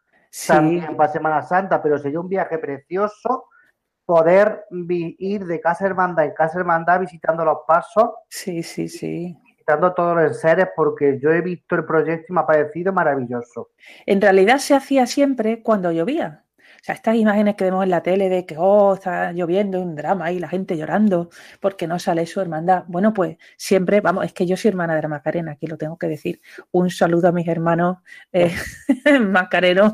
también 0.47 0.97
para 0.97 1.13
Semana 1.13 1.43
Santa, 1.43 1.83
pero 1.83 1.99
sería 1.99 2.21
un 2.21 2.29
viaje 2.29 2.57
precioso 2.57 3.50
poder 4.11 4.65
ir 4.89 5.47
de 5.47 5.61
casa 5.61 5.87
hermandad 5.87 6.25
en 6.25 6.33
casa 6.33 6.59
hermandad 6.59 6.99
visitando 6.99 7.45
los 7.45 7.59
pasos. 7.65 8.11
Sí, 8.29 8.61
sí, 8.65 8.89
sí. 8.89 9.39
Visitando 9.45 9.95
todos 9.95 10.17
los 10.17 10.41
seres 10.41 10.67
porque 10.75 11.21
yo 11.23 11.31
he 11.31 11.41
visto 11.41 11.77
el 11.77 11.85
proyecto 11.85 12.27
y 12.29 12.33
me 12.33 12.41
ha 12.41 12.47
parecido 12.47 12.93
maravilloso. 12.93 13.71
En 14.07 14.21
realidad 14.21 14.59
se 14.59 14.75
hacía 14.75 15.07
siempre 15.07 15.63
cuando 15.63 15.93
llovía. 15.93 16.43
O 16.59 16.83
sea, 16.83 16.97
estas 16.97 17.15
imágenes 17.15 17.55
que 17.55 17.63
vemos 17.63 17.85
en 17.85 17.91
la 17.91 18.03
tele 18.03 18.29
de 18.29 18.47
que, 18.47 18.57
oh, 18.59 18.95
está 18.95 19.31
lloviendo, 19.33 19.81
un 19.81 19.95
drama 19.95 20.33
y 20.33 20.41
la 20.41 20.49
gente 20.49 20.77
llorando 20.77 21.31
porque 21.61 21.87
no 21.87 22.01
sale 22.01 22.27
su 22.27 22.41
hermandad. 22.41 22.83
Bueno, 22.89 23.15
pues 23.15 23.37
siempre, 23.59 24.01
vamos, 24.01 24.25
es 24.25 24.33
que 24.33 24.45
yo 24.45 24.57
soy 24.57 24.71
hermana 24.71 24.97
de 24.97 25.03
la 25.03 25.09
Macarena, 25.09 25.53
aquí 25.53 25.69
lo 25.69 25.77
tengo 25.77 25.99
que 25.99 26.09
decir. 26.09 26.41
Un 26.73 26.91
saludo 26.91 27.29
a 27.29 27.33
mis 27.33 27.47
hermanos 27.47 27.99
eh, 28.33 28.53
macareros. 29.21 29.93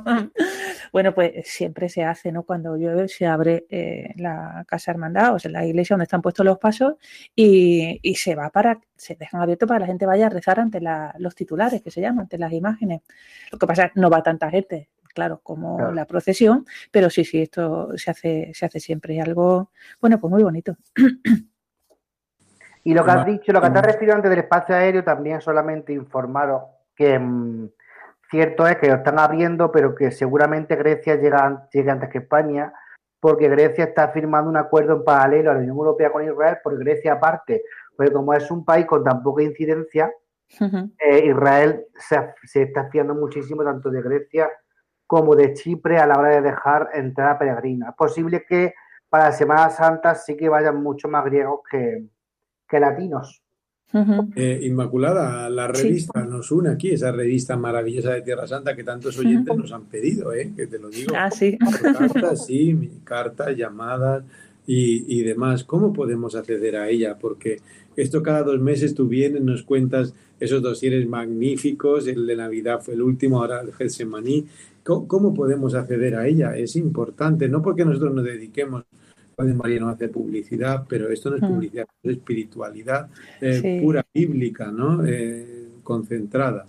Bueno, 0.97 1.13
pues 1.13 1.47
siempre 1.47 1.91
se 1.91 2.05
hace, 2.05 2.33
¿no? 2.33 2.45
Cuando 2.45 2.75
llueve 2.75 3.07
se 3.09 3.27
abre 3.27 3.67
eh, 3.69 4.15
la 4.17 4.65
casa 4.67 4.93
hermandad, 4.93 5.35
o 5.35 5.39
sea, 5.39 5.51
la 5.51 5.67
iglesia 5.67 5.93
donde 5.93 6.05
están 6.05 6.23
puestos 6.23 6.47
los 6.47 6.57
pasos 6.57 6.95
y, 7.35 8.01
se 8.17 8.35
va 8.35 8.49
para, 8.49 8.81
se 8.97 9.15
dejan 9.15 9.43
abiertos 9.43 9.69
para 9.69 9.77
que 9.77 9.81
la 9.83 9.87
gente 9.89 10.07
vaya 10.07 10.25
a 10.25 10.31
rezar 10.31 10.59
ante 10.59 10.81
los 11.19 11.35
titulares, 11.35 11.83
que 11.83 11.91
se 11.91 12.01
llaman, 12.01 12.21
ante 12.21 12.39
las 12.39 12.51
imágenes. 12.51 13.03
Lo 13.53 13.59
que 13.59 13.67
pasa 13.67 13.85
es 13.85 13.93
que 13.93 14.01
no 14.01 14.09
va 14.09 14.23
tanta 14.23 14.49
gente, 14.49 14.89
claro, 15.13 15.41
como 15.43 15.93
la 15.93 16.07
procesión, 16.07 16.65
pero 16.91 17.11
sí, 17.11 17.27
sí, 17.27 17.43
esto 17.43 17.91
se 17.99 18.13
hace, 18.13 18.53
se 18.55 18.65
hace 18.65 18.81
siempre 18.81 19.21
algo, 19.21 19.73
bueno, 20.01 20.19
pues 20.19 20.31
muy 20.31 20.45
bonito. 20.45 20.79
Y 22.85 22.95
lo 22.95 23.05
que 23.05 23.11
has 23.11 23.27
dicho, 23.27 23.53
lo 23.53 23.61
que 23.61 23.69
te 23.69 23.79
has 23.81 23.85
referido 23.85 24.15
antes 24.15 24.31
del 24.31 24.39
espacio 24.39 24.75
aéreo, 24.75 25.05
también 25.05 25.43
solamente 25.43 25.93
informaros 25.93 26.63
que 26.95 27.19
mm, 27.19 27.69
cierto 28.31 28.67
es 28.67 28.77
que 28.77 28.89
lo 28.89 28.95
están 28.97 29.19
abriendo, 29.19 29.71
pero 29.71 29.95
que 29.95 30.11
seguramente 30.11 30.77
Grecia 30.77 31.17
llega, 31.17 31.69
llegue 31.73 31.91
antes 31.91 32.11
que 32.11 32.19
España, 32.19 32.73
porque 33.21 33.49
Grecia 33.49 33.85
está 33.85 34.09
firmando 34.09 34.51
un 34.51 34.57
acuerdo 34.57 34.97
en 34.97 35.05
paralelo 35.05 35.51
a 35.51 35.55
la 35.55 35.61
Unión 35.61 35.77
Europea 35.77 36.13
con 36.13 36.25
Israel, 36.25 36.59
porque 36.63 36.79
Grecia 36.79 37.15
aparte, 37.15 37.63
porque 37.97 38.13
como 38.13 38.33
es 38.35 38.51
un 38.51 38.65
país 38.65 38.87
con 38.87 39.03
tan 39.05 39.23
poca 39.23 39.43
incidencia, 39.43 40.13
eh, 40.61 41.27
Israel 41.27 41.87
se, 41.99 42.35
se, 42.45 42.63
está 42.63 42.89
fiando 42.89 43.15
muchísimo 43.15 43.65
tanto 43.65 43.91
de 43.91 44.01
Grecia 44.01 44.49
como 45.07 45.35
de 45.35 45.55
Chipre 45.55 45.99
a 45.99 46.07
la 46.07 46.19
hora 46.19 46.37
de 46.37 46.43
dejar 46.43 46.91
entrar 46.95 47.31
a 47.31 47.39
peregrinos. 47.39 47.89
Es 47.89 47.95
posible 47.97 48.45
que 48.45 48.75
para 49.09 49.27
la 49.27 49.33
Semana 49.33 49.71
Santa 49.71 50.15
sí 50.15 50.37
que 50.37 50.49
vayan 50.49 50.83
mucho 50.83 51.09
más 51.09 51.25
griegos 51.25 51.61
que, 51.71 52.09
latinos. 52.79 53.43
Eh, 54.35 54.61
Inmaculada, 54.65 55.49
la 55.51 55.69
revista 55.69 56.25
nos 56.25 56.51
une 56.51 56.71
aquí, 56.71 56.91
esa 56.91 57.13
revista 57.13 57.57
maravillosa 57.57 58.13
de 58.13 58.23
Tierra 58.23 58.47
Santa 58.47 58.77
que 58.77 58.85
tantos 58.85 59.19
oyentes 59.19 59.57
nos 59.57 59.73
han 59.73 59.85
pedido, 59.85 60.33
¿eh? 60.33 60.53
que 60.55 60.67
te 60.67 60.79
lo 60.79 60.89
digo. 60.89 61.13
Ah, 61.17 61.31
sí. 61.31 61.59
Cartas, 61.59 62.47
sí, 62.47 62.91
cartas, 63.05 63.57
llamadas 63.57 64.25
y, 64.67 65.19
y 65.19 65.23
demás. 65.23 65.65
¿Cómo 65.65 65.93
podemos 65.93 66.35
acceder 66.35 66.77
a 66.77 66.89
ella? 66.89 67.17
Porque 67.19 67.61
esto 67.97 68.23
cada 68.23 68.43
dos 68.43 68.61
meses 68.61 68.95
tú 68.95 69.09
vienes, 69.09 69.43
nos 69.43 69.63
cuentas 69.63 70.15
esos 70.39 70.61
dosieres 70.61 71.09
magníficos, 71.09 72.07
el 72.07 72.27
de 72.27 72.37
Navidad 72.37 72.81
fue 72.83 72.95
el 72.95 73.03
último, 73.03 73.41
ahora 73.41 73.61
el 73.61 73.73
Getsemaní, 73.73 74.47
¿Cómo, 74.87 75.35
podemos 75.35 75.75
acceder 75.75 76.15
a 76.15 76.29
ella? 76.29 76.57
Es 76.57 76.77
importante, 76.77 77.49
no 77.49 77.61
porque 77.61 77.85
nosotros 77.85 78.15
nos 78.15 78.25
dediquemos, 78.25 78.85
Padre 79.37 79.53
María 79.53 79.81
no 79.81 79.91
hace 79.91 80.09
publicidad, 80.09 80.87
pero 80.89 81.11
esto 81.11 81.29
no 81.29 81.37
es 81.37 81.43
mm. 81.43 81.49
publicidad, 81.49 81.87
es 82.03 82.13
espiritualidad 82.13 83.11
eh, 83.43 83.81
pura 83.83 84.05
bíblica, 84.13 84.73
¿no? 84.73 85.05
Eh, 85.05 85.69
concentrada. 85.83 86.67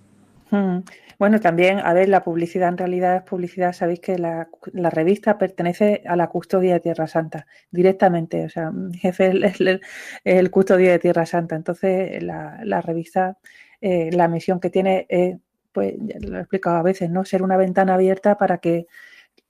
Mm. 0.51 0.79
Bueno, 1.17 1.39
también, 1.39 1.79
a 1.79 1.93
ver, 1.93 2.09
la 2.09 2.23
publicidad 2.23 2.67
en 2.69 2.77
realidad 2.77 3.15
es 3.15 3.23
publicidad, 3.23 3.71
sabéis 3.71 4.01
que 4.01 4.17
la, 4.17 4.49
revista 4.91 5.37
pertenece 5.37 6.03
a 6.05 6.17
la 6.17 6.27
custodia 6.27 6.73
de 6.73 6.79
Tierra 6.81 7.07
Santa, 7.07 7.47
directamente, 7.71 8.45
o 8.45 8.49
sea, 8.49 8.69
mi 8.71 8.97
jefe 8.97 9.31
es 9.45 9.81
el, 10.25 10.51
custodio 10.51 10.91
de 10.91 10.99
Tierra 10.99 11.25
Santa, 11.25 11.55
entonces 11.55 12.21
la, 12.21 12.81
revista, 12.81 13.37
eh, 13.79 14.11
la 14.11 14.27
misión 14.27 14.59
que 14.59 14.69
tiene 14.69 15.05
es 15.09 15.37
pues 15.71 15.93
ya 15.99 16.17
lo 16.19 16.37
he 16.37 16.41
explicado 16.41 16.77
a 16.77 16.81
veces, 16.81 17.11
¿no? 17.11 17.23
Ser 17.23 17.43
una 17.43 17.55
ventana 17.55 17.93
abierta 17.93 18.35
para 18.35 18.57
que 18.57 18.87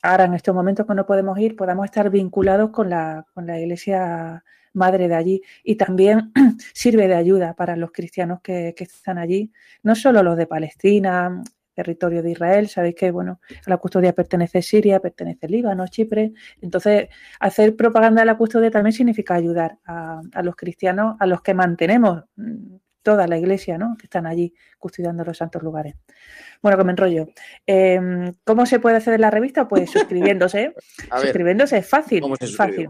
ahora 0.01 0.25
en 0.25 0.33
estos 0.33 0.53
momentos 0.55 0.85
que 0.85 0.93
no 0.93 1.05
podemos 1.05 1.37
ir, 1.39 1.55
podamos 1.55 1.85
estar 1.85 2.09
vinculados 2.09 2.71
con 2.71 2.89
la, 2.89 3.25
con 3.33 3.47
la 3.47 3.59
iglesia 3.59 4.43
madre 4.73 5.07
de 5.07 5.15
allí. 5.15 5.41
Y 5.63 5.75
también 5.75 6.31
sirve 6.73 7.07
de 7.07 7.15
ayuda 7.15 7.53
para 7.55 7.75
los 7.75 7.91
cristianos 7.91 8.39
que, 8.41 8.73
están 8.77 9.17
allí, 9.17 9.51
no 9.83 9.95
solo 9.95 10.23
los 10.23 10.37
de 10.37 10.47
Palestina, 10.47 11.41
territorio 11.73 12.23
de 12.23 12.31
Israel, 12.31 12.69
sabéis 12.69 12.95
que 12.95 13.11
bueno, 13.11 13.39
a 13.65 13.69
la 13.69 13.77
custodia 13.77 14.11
pertenece 14.13 14.63
Siria, 14.63 14.99
pertenece 14.99 15.47
Líbano, 15.47 15.87
Chipre. 15.87 16.33
Entonces, 16.59 17.09
hacer 17.39 17.75
propaganda 17.75 18.21
de 18.21 18.25
la 18.25 18.37
custodia 18.37 18.71
también 18.71 18.93
significa 18.93 19.35
ayudar 19.35 19.77
a, 19.85 20.21
a 20.33 20.43
los 20.43 20.55
cristianos, 20.55 21.17
a 21.19 21.27
los 21.27 21.41
que 21.41 21.53
mantenemos 21.53 22.23
toda 23.07 23.25
la 23.25 23.37
iglesia, 23.37 23.77
¿no? 23.77 23.95
Que 23.97 24.07
están 24.07 24.27
allí 24.27 24.53
custodiando 24.77 25.23
los 25.23 25.37
santos 25.37 25.63
lugares. 25.63 25.95
Bueno, 26.61 26.77
que 26.77 26.83
me 26.83 26.91
enrollo. 26.91 27.29
Em, 27.65 28.33
¿Cómo 28.43 28.65
se 28.65 28.81
puede 28.81 28.97
hacer 28.97 29.13
en 29.13 29.21
la 29.21 29.31
revista? 29.31 29.65
Pues 29.65 29.89
suscribiéndose. 29.91 30.75
suscribiéndose 31.21 31.77
es 31.77 31.89
fácil. 31.89 32.21
fácil. 32.57 32.89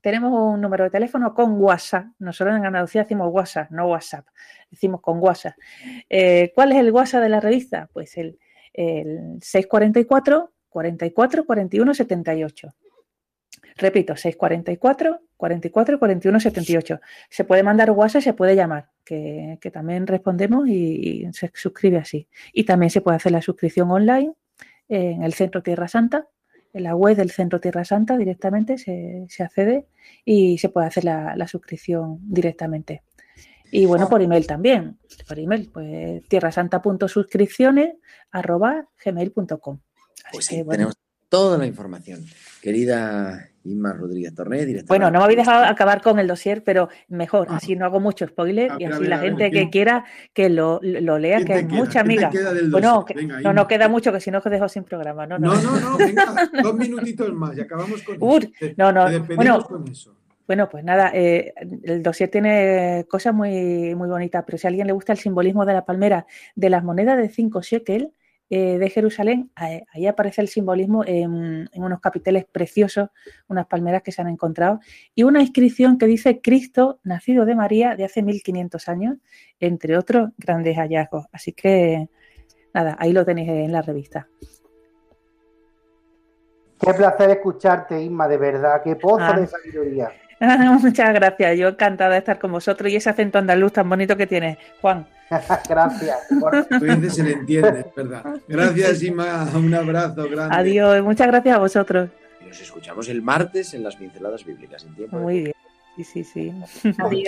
Tenemos 0.00 0.30
un 0.32 0.60
número 0.60 0.84
de 0.84 0.90
teléfono 0.90 1.34
con 1.34 1.60
WhatsApp. 1.60 2.06
Nosotros 2.20 2.56
en 2.56 2.64
Andalucía 2.64 3.02
decimos 3.02 3.26
WhatsApp, 3.32 3.72
no 3.72 3.88
WhatsApp. 3.88 4.24
Decimos 4.70 5.00
con 5.00 5.18
WhatsApp. 5.18 5.54
Eh, 6.08 6.52
¿Cuál 6.54 6.70
es 6.70 6.78
el 6.78 6.92
WhatsApp 6.92 7.22
de 7.22 7.28
la 7.28 7.40
revista? 7.40 7.88
Pues 7.92 8.16
el, 8.18 8.38
el 8.72 9.38
644 9.40 10.52
44 10.68 11.44
41 11.44 11.94
78. 11.94 12.68
Repito, 13.80 14.14
644 14.14 15.20
44 15.38 15.98
41 15.98 16.40
78. 16.40 17.00
Se 17.30 17.44
puede 17.44 17.62
mandar 17.62 17.90
WhatsApp, 17.90 18.22
se 18.22 18.34
puede 18.34 18.54
llamar 18.54 18.90
que, 19.04 19.58
también 19.72 20.06
respondemos 20.06 20.68
y, 20.68 21.26
se 21.32 21.50
suscribe 21.54 21.96
así. 21.96 22.28
Y 22.52 22.64
también 22.64 22.90
se 22.90 23.00
puede 23.00 23.16
hacer 23.16 23.32
la 23.32 23.40
suscripción 23.40 23.90
online 23.90 24.34
en 24.88 25.22
el 25.22 25.32
Centro 25.32 25.62
Tierra 25.62 25.88
Santa, 25.88 26.28
en 26.74 26.82
la 26.82 26.94
web 26.94 27.16
del 27.16 27.30
Centro 27.30 27.58
Tierra 27.58 27.84
Santa 27.84 28.18
directamente 28.18 28.76
se, 28.76 29.26
accede 29.38 29.86
y 30.24 30.58
se 30.58 30.68
puede 30.68 30.86
hacer 30.88 31.04
la, 31.04 31.46
suscripción 31.48 32.18
directamente. 32.20 33.02
Y 33.72 33.86
bueno, 33.86 34.08
por 34.10 34.20
email 34.20 34.46
también, 34.46 34.98
por 35.26 35.38
email, 35.38 35.70
pues 35.72 36.22
tierrasanta.suscripciones 36.28 37.94
arroba 38.30 38.88
gmail.com. 39.02 39.78
Pues 40.32 40.44
sí, 40.44 40.62
tenemos 40.68 40.96
toda 41.30 41.56
la 41.56 41.66
información. 41.66 42.26
Querida 42.60 43.48
Inma 43.64 43.92
Rodríguez 43.92 44.34
Torné, 44.34 44.66
directora. 44.66 44.88
Bueno, 44.88 45.10
no 45.10 45.18
me 45.18 45.24
habéis 45.24 45.38
dejado 45.38 45.64
acabar 45.64 46.02
con 46.02 46.18
el 46.18 46.26
dossier, 46.26 46.62
pero 46.64 46.88
mejor, 47.08 47.46
ah. 47.50 47.56
así 47.56 47.76
no 47.76 47.84
hago 47.84 48.00
mucho 48.00 48.26
spoiler 48.26 48.72
y 48.78 48.84
así 48.84 49.04
la 49.04 49.18
gente 49.18 49.50
que 49.50 49.70
quiera 49.70 50.04
que 50.32 50.48
lo, 50.48 50.80
lea, 50.82 51.44
que 51.44 51.54
hay 51.54 51.64
mucha 51.64 52.00
amiga. 52.00 52.30
Bueno, 52.70 53.06
no, 53.42 53.52
no 53.52 53.68
queda 53.68 53.88
mucho, 53.88 54.12
que 54.12 54.20
si 54.20 54.30
no 54.30 54.38
os 54.38 54.44
dejo 54.44 54.68
sin 54.68 54.84
programa. 54.84 55.26
No, 55.26 55.38
no, 55.38 55.54
no, 55.60 55.80
no, 55.80 55.98
venga, 55.98 56.50
dos 56.62 56.74
minutitos 56.74 57.32
más 57.32 57.56
y 57.56 57.60
acabamos 57.60 58.02
con 58.02 58.16
eso. 58.16 58.74
no, 58.76 58.92
no, 58.92 59.06
bueno, 59.36 59.66
Bueno, 60.46 60.68
pues 60.68 60.82
nada, 60.82 61.10
eh, 61.14 61.54
el 61.84 62.02
dossier 62.02 62.30
tiene 62.30 63.06
cosas 63.08 63.34
muy, 63.34 63.94
muy 63.94 64.08
bonitas, 64.08 64.42
pero 64.44 64.58
si 64.58 64.66
a 64.66 64.68
alguien 64.68 64.86
le 64.86 64.92
gusta 64.94 65.12
el 65.12 65.18
simbolismo 65.18 65.66
de 65.66 65.74
la 65.74 65.84
palmera, 65.84 66.26
de 66.54 66.70
las 66.70 66.82
monedas 66.82 67.18
de 67.18 67.28
5 67.28 67.60
shekel, 67.62 68.12
eh, 68.52 68.78
de 68.78 68.90
Jerusalén, 68.90 69.52
ahí 69.54 70.08
aparece 70.08 70.40
el 70.40 70.48
simbolismo 70.48 71.04
en, 71.06 71.68
unos 71.72 72.00
capiteles 72.00 72.44
preciosos, 72.44 73.10
unas 73.46 73.66
palmeras 73.66 74.02
que 74.02 74.10
se 74.10 74.22
han 74.22 74.28
encontrado, 74.28 74.80
y 75.14 75.22
una 75.22 75.40
inscripción 75.40 75.98
que 75.98 76.06
dice 76.06 76.40
Cristo, 76.40 76.98
nacido 77.04 77.44
de 77.44 77.54
María, 77.54 77.94
de 77.94 78.04
hace 78.04 78.22
1500 78.22 78.88
años, 78.88 79.18
entre 79.60 79.96
otros 79.96 80.30
grandes 80.36 80.76
hallazgos. 80.76 81.26
Así 81.30 81.52
que, 81.52 82.08
nada, 82.74 82.96
ahí 82.98 83.12
lo 83.12 83.24
tenéis 83.24 83.50
en 83.50 83.70
la 83.70 83.82
revista. 83.82 84.28
Qué 86.80 86.92
placer 86.92 87.30
escucharte, 87.30 88.02
Inma, 88.02 88.26
de 88.26 88.36
verdad, 88.36 88.82
qué 88.82 88.96
pozo 88.96 89.18
ah. 89.20 89.38
de 89.38 89.46
sabiduría. 89.46 90.10
Muchas 90.80 91.12
gracias, 91.12 91.58
yo 91.58 91.68
encantada 91.68 92.12
de 92.12 92.18
estar 92.18 92.38
con 92.38 92.52
vosotros 92.52 92.90
y 92.90 92.96
ese 92.96 93.10
acento 93.10 93.38
andaluz 93.38 93.72
tan 93.72 93.88
bonito 93.88 94.16
que 94.16 94.26
tienes, 94.26 94.56
Juan. 94.80 95.06
Gracias. 95.68 96.18
Por... 96.40 96.66
se 97.10 97.22
le 97.22 97.32
entiende, 97.32 97.86
verdad. 97.94 98.24
Gracias, 98.48 99.02
Ima. 99.04 99.48
Un 99.54 99.72
abrazo 99.72 100.28
grande. 100.28 100.56
Adiós. 100.56 101.04
Muchas 101.04 101.28
gracias 101.28 101.54
a 101.54 101.58
vosotros. 101.60 102.10
Nos 102.44 102.60
escuchamos 102.60 103.08
el 103.08 103.22
martes 103.22 103.72
en 103.74 103.84
las 103.84 103.94
pinceladas 103.94 104.44
bíblicas. 104.44 104.84
En 104.84 104.94
tiempo 104.96 105.18
Muy 105.18 105.42
bien. 105.42 105.54
Sí, 105.96 106.04
sí, 106.04 106.24
sí. 106.24 106.52
Aquí, 106.98 107.24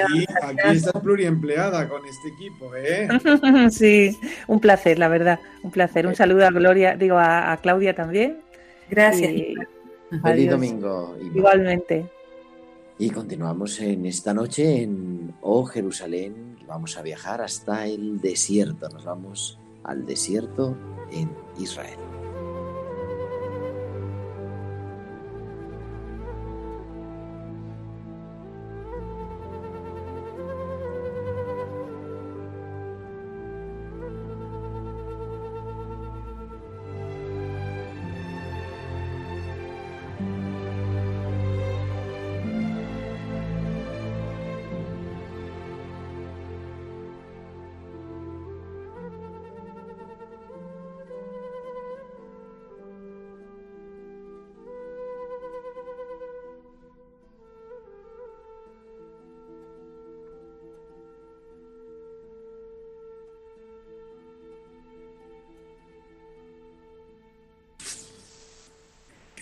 estás 0.65 1.01
pluriempleada 1.01 1.89
con 1.89 2.01
este 2.07 2.29
equipo, 2.29 2.75
¿eh? 2.75 3.09
Sí, 3.71 4.19
un 4.49 4.59
placer, 4.59 4.99
la 4.99 5.07
verdad. 5.07 5.39
Un 5.63 5.71
placer. 5.71 6.07
Un 6.07 6.17
saludo 6.17 6.47
a 6.47 6.51
Gloria, 6.51 6.97
digo 6.97 7.19
a, 7.19 7.57
Claudia 7.63 7.95
también. 7.95 8.39
Gracias. 8.91 9.31
Feliz 10.23 10.51
domingo. 10.51 11.17
Igualmente. 11.21 12.07
Y 13.03 13.11
continuamos 13.11 13.81
en 13.81 14.07
esta 14.07 14.33
noche 14.33 14.81
en 14.81 15.35
Oh 15.41 15.65
Jerusalén. 15.65 16.57
Vamos 16.69 16.97
a 16.97 17.03
viajar 17.03 17.41
hasta 17.43 17.89
el 17.89 18.21
desierto. 18.21 18.89
Nos 18.91 19.05
vamos 19.05 19.59
al 19.83 20.07
desierto 20.07 20.77
en 21.11 21.29
Israel. 21.59 21.99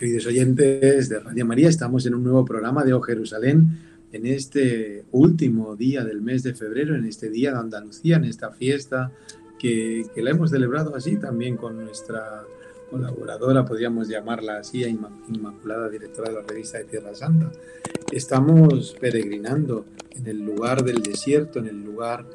Queridos 0.01 0.25
oyentes 0.25 1.09
de 1.09 1.19
Radio 1.19 1.45
María, 1.45 1.69
estamos 1.69 2.07
en 2.07 2.15
un 2.15 2.23
nuevo 2.23 2.43
programa 2.43 2.83
de 2.83 2.91
O 2.91 3.01
Jerusalén 3.01 3.77
en 4.11 4.25
este 4.25 5.05
último 5.11 5.75
día 5.75 6.03
del 6.03 6.23
mes 6.23 6.41
de 6.41 6.55
febrero, 6.55 6.95
en 6.95 7.05
este 7.05 7.29
día 7.29 7.51
de 7.51 7.59
Andalucía, 7.59 8.15
en 8.15 8.23
esta 8.23 8.49
fiesta 8.49 9.11
que, 9.59 10.07
la 10.15 10.31
hemos 10.31 10.49
celebrado 10.49 10.95
así 10.95 11.17
también 11.17 11.55
con 11.55 11.77
nuestra 11.77 12.41
colaboradora, 12.89 13.63
podríamos 13.63 14.07
llamarla 14.07 14.57
así, 14.57 14.83
Inmaculada 14.83 15.87
Directora 15.87 16.29
de 16.29 16.35
la 16.35 16.47
revista 16.47 16.79
de 16.79 16.85
Tierra 16.85 17.13
Santa. 17.13 17.51
Estamos 18.11 18.97
peregrinando 18.99 19.85
en 20.15 20.25
el 20.25 20.39
lugar 20.43 20.83
del 20.83 21.03
desierto, 21.03 21.59
en 21.59 21.67
el 21.67 21.83
lugar 21.83 22.25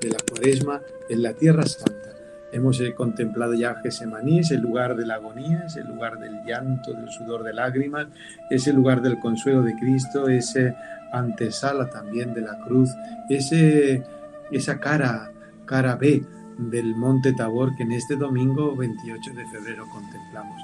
de 0.00 0.10
la 0.10 0.18
cuaresma, 0.30 0.80
en 1.08 1.22
la 1.24 1.32
Tierra 1.32 1.66
Santa 1.66 2.15
Hemos 2.56 2.80
eh, 2.80 2.94
contemplado 2.94 3.52
ya 3.52 3.74
Gesemaní, 3.82 4.38
es 4.38 4.50
el 4.50 4.62
lugar 4.62 4.96
de 4.96 5.04
la 5.04 5.16
agonía, 5.16 5.64
es 5.66 5.76
el 5.76 5.88
lugar 5.88 6.18
del 6.18 6.42
llanto, 6.42 6.94
del 6.94 7.10
sudor 7.10 7.42
de 7.42 7.52
lágrimas, 7.52 8.06
es 8.48 8.66
el 8.66 8.76
lugar 8.76 9.02
del 9.02 9.18
consuelo 9.18 9.60
de 9.60 9.76
Cristo, 9.76 10.26
ese 10.26 10.74
antesala 11.12 11.90
también 11.90 12.32
de 12.32 12.40
la 12.40 12.56
cruz, 12.60 12.88
ese, 13.28 14.02
esa 14.50 14.80
cara, 14.80 15.30
cara 15.66 15.96
B 15.96 16.24
del 16.56 16.96
monte 16.96 17.34
Tabor 17.34 17.76
que 17.76 17.82
en 17.82 17.92
este 17.92 18.16
domingo 18.16 18.74
28 18.74 19.34
de 19.34 19.46
febrero 19.48 19.84
contemplamos. 19.92 20.62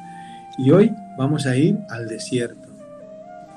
Y 0.57 0.71
hoy 0.71 0.95
vamos 1.19 1.45
a 1.45 1.59
ir 1.59 1.77
al 1.91 2.09
desierto. 2.09 2.69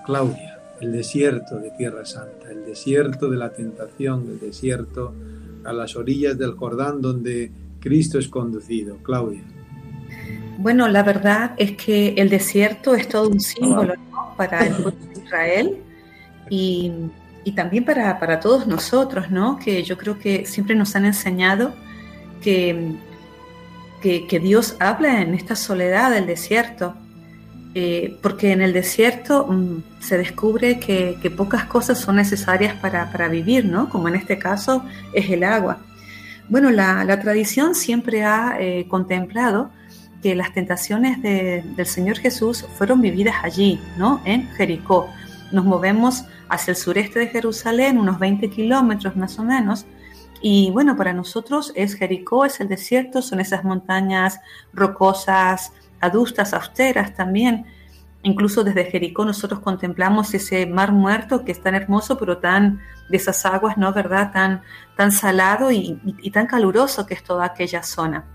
Claudia, 0.06 0.60
el 0.82 0.92
desierto 0.92 1.58
de 1.58 1.72
Tierra 1.72 2.06
Santa, 2.06 2.52
el 2.52 2.66
desierto 2.66 3.30
de 3.30 3.38
la 3.38 3.52
tentación, 3.52 4.28
el 4.28 4.42
desierto 4.42 5.14
a 5.64 5.72
las 5.72 5.96
orillas 5.96 6.38
del 6.38 6.52
Jordán 6.52 7.00
donde 7.00 7.64
Cristo 7.86 8.18
es 8.18 8.28
conducido. 8.28 8.98
Claudia. 9.04 9.44
Bueno, 10.58 10.88
la 10.88 11.04
verdad 11.04 11.52
es 11.56 11.74
que 11.74 12.16
el 12.18 12.30
desierto 12.30 12.96
es 12.96 13.08
todo 13.08 13.30
un 13.30 13.40
símbolo 13.40 13.94
para 14.36 14.66
el 14.66 14.74
pueblo 14.74 15.06
de 15.14 15.22
Israel 15.24 15.78
y, 16.50 16.92
también 17.56 17.86
para, 17.86 18.40
todos 18.40 18.66
nosotros, 18.66 19.30
¿no? 19.30 19.60
Que 19.60 19.84
yo 19.84 20.00
creo 20.00 20.18
que 20.18 20.48
siempre 20.48 20.74
nos 20.74 20.96
han 20.96 21.06
enseñado 21.06 21.76
que, 22.42 22.96
que, 24.02 24.40
Dios 24.40 24.78
habla 24.80 25.22
en 25.22 25.36
esta 25.36 25.56
soledad 25.56 26.10
del 26.10 26.26
desierto, 26.26 26.96
eh, 27.76 28.18
porque 28.24 28.52
en 28.52 28.64
el 28.64 28.74
desierto 28.74 29.46
mm, 29.46 30.02
se 30.02 30.18
descubre 30.18 30.80
que, 30.80 31.32
pocas 31.38 31.66
cosas 31.66 32.00
son 32.00 32.16
necesarias 32.16 32.74
para, 32.82 33.12
para 33.12 33.28
vivir, 33.28 33.66
¿no? 33.66 33.90
Como 33.90 34.08
en 34.08 34.16
este 34.16 34.40
caso 34.40 34.84
es 35.14 35.30
el 35.30 35.44
agua. 35.44 35.78
Bueno, 36.50 36.70
la, 36.70 37.20
tradición 37.20 37.76
siempre 37.76 38.24
ha 38.24 38.58
eh, 38.60 38.88
contemplado 38.88 39.72
que 40.22 40.36
las 40.36 40.54
tentaciones 40.54 41.22
del 41.22 41.86
Señor 41.86 42.18
Jesús 42.18 42.66
fueron 42.78 43.02
vividas 43.02 43.36
allí, 43.44 43.80
¿no? 43.98 44.22
En 44.26 44.48
Jericó. 44.54 45.08
Nos 45.52 45.66
movemos 45.66 46.26
hacia 46.50 46.72
el 46.72 46.78
sureste 46.78 47.20
de 47.20 47.28
Jerusalén, 47.28 48.00
unos 48.00 48.18
20 48.18 48.50
kilómetros 48.50 49.16
más 49.16 49.38
o 49.38 49.44
menos, 49.44 49.86
y 50.42 50.70
bueno, 50.72 50.96
para 50.96 51.14
nosotros 51.14 51.72
es 51.76 51.96
Jericó, 51.96 52.46
es 52.46 52.60
el 52.60 52.68
desierto, 52.68 53.22
son 53.22 53.40
esas 53.40 53.64
montañas 53.64 54.40
rocosas, 54.74 55.72
adustas, 56.02 56.54
austeras 56.54 57.16
también, 57.16 57.66
Incluso 58.26 58.64
desde 58.64 58.86
Jericó 58.86 59.24
nosotros 59.24 59.60
contemplamos 59.60 60.34
ese 60.34 60.66
mar 60.66 60.92
muerto 60.92 61.46
que 61.46 61.52
es 61.52 61.62
tan 61.62 61.76
hermoso, 61.76 62.18
pero 62.18 62.40
tan 62.40 62.82
de 63.08 63.18
esas 63.18 63.46
aguas, 63.46 63.78
¿no? 63.78 63.94
¿Verdad? 63.94 64.32
Tan, 64.34 64.64
tan 64.98 65.12
salado 65.12 65.72
y, 65.72 66.00
tan 66.34 66.48
caluroso 66.48 67.06
que 67.06 67.14
es 67.14 67.24
toda 67.24 67.46
aquella 67.46 67.84
zona. 67.84 68.26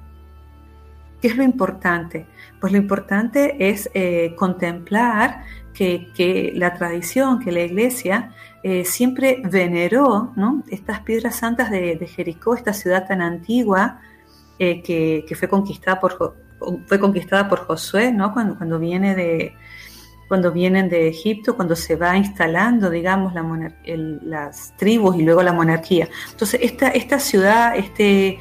¿Qué 1.21 1.27
es 1.27 1.37
lo 1.37 1.43
importante? 1.43 2.29
Pues 2.61 2.73
lo 2.73 2.79
importante 2.79 3.69
es 3.69 3.91
eh, 3.93 4.37
contemplar 4.39 5.43
que, 5.75 6.53
la 6.55 6.73
tradición, 6.73 7.41
que 7.41 7.51
la 7.51 7.63
iglesia 7.63 8.31
eh, 8.63 8.85
siempre 8.85 9.43
veneró 9.43 10.33
¿no? 10.37 10.63
estas 10.71 11.01
piedras 11.01 11.35
santas 11.35 11.69
de, 11.69 12.07
Jericó, 12.07 12.55
esta 12.55 12.75
ciudad 12.75 13.09
tan 13.09 13.23
antigua 13.23 14.01
eh, 14.61 14.83
que, 14.85 15.35
fue 15.35 15.49
conquistada 15.49 15.99
por 15.99 16.37
fue 16.87 17.01
conquistada 17.01 17.49
por 17.49 17.61
Josué, 17.61 18.13
¿no? 18.13 18.35
Cuando, 18.35 18.55
cuando 18.59 18.79
viene 18.79 19.15
de, 19.15 19.57
cuando 20.31 20.53
vienen 20.53 20.89
de 20.89 21.09
Egipto, 21.09 21.57
cuando 21.57 21.75
se 21.75 21.97
va 21.97 22.17
instalando, 22.17 22.89
digamos, 22.89 23.35
la 23.35 23.43
las 24.23 24.77
tribus 24.77 25.17
y 25.17 25.23
luego 25.23 25.43
la 25.43 25.53
monarquía. 25.53 26.09
Entonces, 26.31 26.61
esta, 26.63 26.87
esta 26.91 27.19
ciudad, 27.19 27.77
este, 27.77 28.39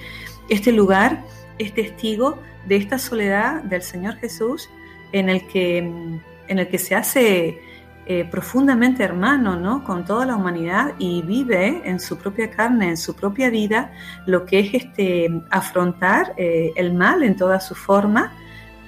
este 0.50 0.72
lugar 0.72 1.24
es 1.58 1.74
testigo 1.74 2.38
de 2.68 2.76
esta 2.76 3.00
soledad 3.00 3.64
del 3.64 3.82
Señor 3.82 4.18
Jesús 4.18 4.70
en 5.14 5.30
el 5.30 5.48
que, 5.48 5.80
en 5.80 6.60
el 6.60 6.68
que 6.68 6.78
se 6.78 6.94
hace 6.94 7.60
eh, 8.06 8.24
profundamente 8.30 9.04
hermano 9.04 9.56
¿no? 9.56 9.84
con 9.84 10.06
toda 10.06 10.28
la 10.28 10.36
humanidad 10.36 10.94
y 11.00 11.24
vive 11.24 11.82
en 11.86 12.00
su 12.00 12.20
propia 12.20 12.52
carne, 12.52 12.90
en 12.90 12.98
su 12.98 13.16
propia 13.16 13.50
vida, 13.50 13.92
lo 14.28 14.46
que 14.46 14.60
es 14.60 14.74
este, 14.76 15.42
afrontar 15.50 16.36
eh, 16.38 16.72
el 16.76 16.94
mal 16.94 17.24
en 17.24 17.36
toda 17.36 17.60
su 17.60 17.74
forma 17.74 18.32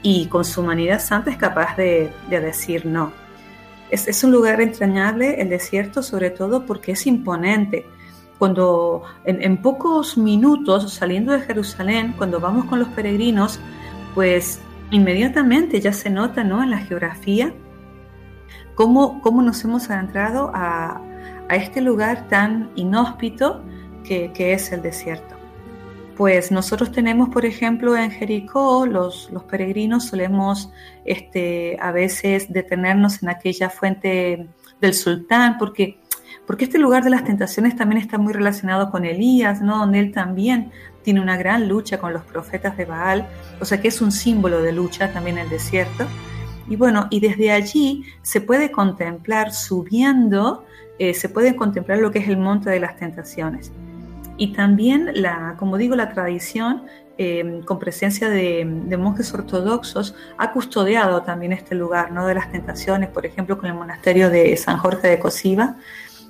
y 0.01 0.27
con 0.27 0.45
su 0.45 0.61
humanidad 0.61 0.99
santa 0.99 1.31
es 1.31 1.37
capaz 1.37 1.75
de, 1.77 2.11
decir 2.29 2.85
no. 2.85 3.11
Es, 3.89 4.07
es, 4.07 4.23
un 4.23 4.31
lugar 4.31 4.61
entrañable 4.61 5.41
el 5.41 5.49
desierto, 5.49 6.01
sobre 6.01 6.29
todo 6.29 6.65
porque 6.65 6.93
es 6.93 7.05
imponente. 7.07 7.85
Cuando 8.39 9.03
en, 9.25 9.41
en 9.43 9.57
pocos 9.61 10.17
minutos, 10.17 10.93
saliendo 10.93 11.33
de 11.33 11.41
Jerusalén, 11.41 12.15
cuando 12.17 12.39
vamos 12.39 12.65
con 12.65 12.79
los 12.79 12.87
peregrinos, 12.89 13.59
pues 14.15 14.59
inmediatamente 14.91 15.79
ya 15.79 15.93
se 15.93 16.09
nota 16.09 16.43
¿no? 16.43 16.63
en 16.63 16.71
la 16.71 16.79
geografía 16.79 17.53
cómo, 18.75 19.21
cómo 19.21 19.41
nos 19.41 19.63
hemos 19.63 19.89
adentrado 19.89 20.51
a, 20.53 21.01
a, 21.49 21.55
este 21.55 21.81
lugar 21.81 22.27
tan 22.27 22.71
inhóspito 22.75 23.63
que, 24.03 24.31
que, 24.33 24.53
es 24.53 24.71
el 24.71 24.81
desierto. 24.81 25.35
Pues 26.17 26.51
nosotros 26.51 26.91
tenemos, 26.91 27.29
por 27.29 27.45
ejemplo, 27.45 27.95
en 27.97 28.11
Jericó, 28.11 28.85
los, 28.85 29.29
los 29.31 29.43
peregrinos 29.43 30.05
solemos 30.05 30.71
este, 31.05 31.77
a 31.81 31.91
veces 31.91 32.51
detenernos 32.51 33.23
en 33.23 33.29
aquella 33.29 33.69
fuente 33.69 34.47
del 34.81 34.93
sultán, 34.93 35.57
porque, 35.57 35.99
porque 36.45 36.65
este 36.65 36.79
lugar 36.79 37.03
de 37.03 37.11
las 37.11 37.23
tentaciones 37.23 37.75
también 37.75 38.01
está 38.01 38.17
muy 38.17 38.33
relacionado 38.33 38.91
con 38.91 39.05
Elías, 39.05 39.61
¿no? 39.61 39.79
donde 39.79 39.99
él 39.99 40.11
también 40.11 40.71
tiene 41.03 41.21
una 41.21 41.37
gran 41.37 41.67
lucha 41.67 41.97
con 41.99 42.13
los 42.13 42.23
profetas 42.23 42.77
de 42.77 42.85
Baal, 42.85 43.27
o 43.59 43.65
sea 43.65 43.81
que 43.81 43.87
es 43.87 44.01
un 44.01 44.11
símbolo 44.11 44.61
de 44.61 44.71
lucha 44.73 45.11
también 45.11 45.37
el 45.37 45.49
desierto. 45.49 46.05
Y 46.69 46.75
bueno, 46.75 47.07
y 47.09 47.19
desde 47.19 47.51
allí 47.51 48.05
se 48.21 48.41
puede 48.41 48.71
contemplar 48.71 49.53
subiendo, 49.53 50.65
eh, 50.99 51.13
se 51.13 51.29
puede 51.29 51.55
contemplar 51.55 51.99
lo 51.99 52.11
que 52.11 52.19
es 52.19 52.27
el 52.27 52.37
monte 52.37 52.69
de 52.69 52.79
las 52.79 52.97
tentaciones. 52.97 53.71
Y 54.41 54.53
también, 54.53 55.11
la, 55.21 55.53
como 55.59 55.77
digo, 55.77 55.95
la 55.95 56.09
tradición, 56.09 56.87
eh, 57.19 57.61
con 57.63 57.77
presencia 57.77 58.27
de, 58.27 58.65
monjes 58.97 59.31
ortodoxos, 59.35 60.15
ha 60.35 60.51
custodiado 60.51 61.21
también 61.21 61.51
este 61.53 61.75
lugar 61.75 62.11
¿no? 62.11 62.25
de 62.25 62.33
las 62.33 62.51
tentaciones, 62.51 63.09
por 63.09 63.23
ejemplo, 63.23 63.59
con 63.59 63.67
el 63.67 63.75
monasterio 63.75 64.31
de 64.31 64.57
San 64.57 64.77
Jorge 64.77 65.09
de 65.09 65.19
Cosiva, 65.19 65.77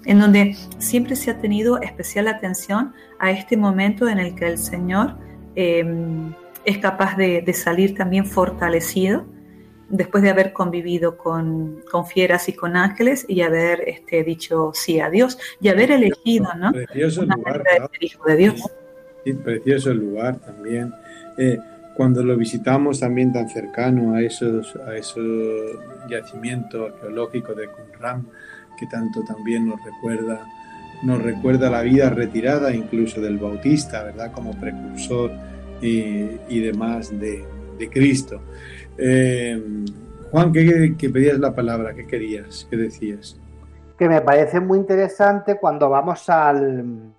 en 0.03 0.19
donde 0.19 0.57
siempre 0.77 1.15
se 1.15 1.31
ha 1.31 1.39
tenido 1.39 1.79
especial 1.79 2.27
atención 2.27 2.93
a 3.17 3.31
este 3.31 3.55
momento 3.55 4.09
en 4.09 4.19
el 4.19 4.35
que 4.35 4.47
el 4.47 4.57
Señor 4.57 5.15
eh, 5.55 5.85
es 6.65 6.79
capaz 6.79 7.15
de, 7.15 7.41
de 7.41 7.53
salir 7.53 7.95
también 7.95 8.25
fortalecido 8.25 9.23
después 9.91 10.23
de 10.23 10.29
haber 10.29 10.53
convivido 10.53 11.17
con, 11.17 11.83
fieras 12.09 12.49
y 12.49 12.53
con 12.53 12.75
ángeles 12.75 13.25
y 13.27 13.41
haber 13.41 13.87
este, 13.87 14.23
dicho 14.23 14.71
sí 14.73 14.99
a 14.99 15.09
Dios 15.09 15.37
y 15.59 15.67
haber 15.67 15.91
elegido, 15.91 16.47
¿no? 16.55 16.71
Precioso 16.71 17.23
lugar, 17.23 17.63
hijo 17.99 18.25
de 18.25 18.35
Dios. 18.35 18.63
Sí, 19.23 19.33
precioso 19.33 19.91
el 19.91 19.97
lugar 19.97 20.37
también. 20.37 20.93
Eh, 21.37 21.57
cuando 21.95 22.23
lo 22.23 22.37
visitamos 22.37 23.01
también 23.01 23.33
tan 23.33 23.49
cercano 23.49 24.15
a 24.15 24.21
esos, 24.21 24.75
a 24.87 24.95
esos 24.95 25.77
yacimientos 26.09 26.93
arqueológicos 26.93 27.55
de 27.55 27.67
Qumran, 27.67 28.25
que 28.79 28.87
tanto 28.87 29.21
también 29.23 29.67
nos 29.67 29.83
recuerda, 29.83 30.45
nos 31.03 31.21
recuerda 31.21 31.69
la 31.69 31.81
vida 31.81 32.09
retirada 32.09 32.73
incluso 32.73 33.21
del 33.21 33.37
Bautista, 33.37 34.03
¿verdad? 34.03 34.31
Como 34.31 34.59
precursor 34.59 35.31
y, 35.81 36.29
y 36.49 36.59
demás 36.61 37.11
de, 37.19 37.45
de 37.77 37.89
Cristo. 37.89 38.41
Eh, 38.97 39.61
Juan, 40.31 40.53
¿qué, 40.53 41.09
pedías 41.11 41.39
la 41.39 41.53
palabra? 41.53 41.93
¿Qué 41.93 42.07
querías? 42.07 42.67
¿Qué 42.69 42.77
decías? 42.77 43.39
Que 43.97 44.07
me 44.07 44.21
parece 44.21 44.59
muy 44.59 44.79
interesante 44.79 45.57
cuando 45.59 45.89
vamos 45.89 46.29
al 46.29 47.13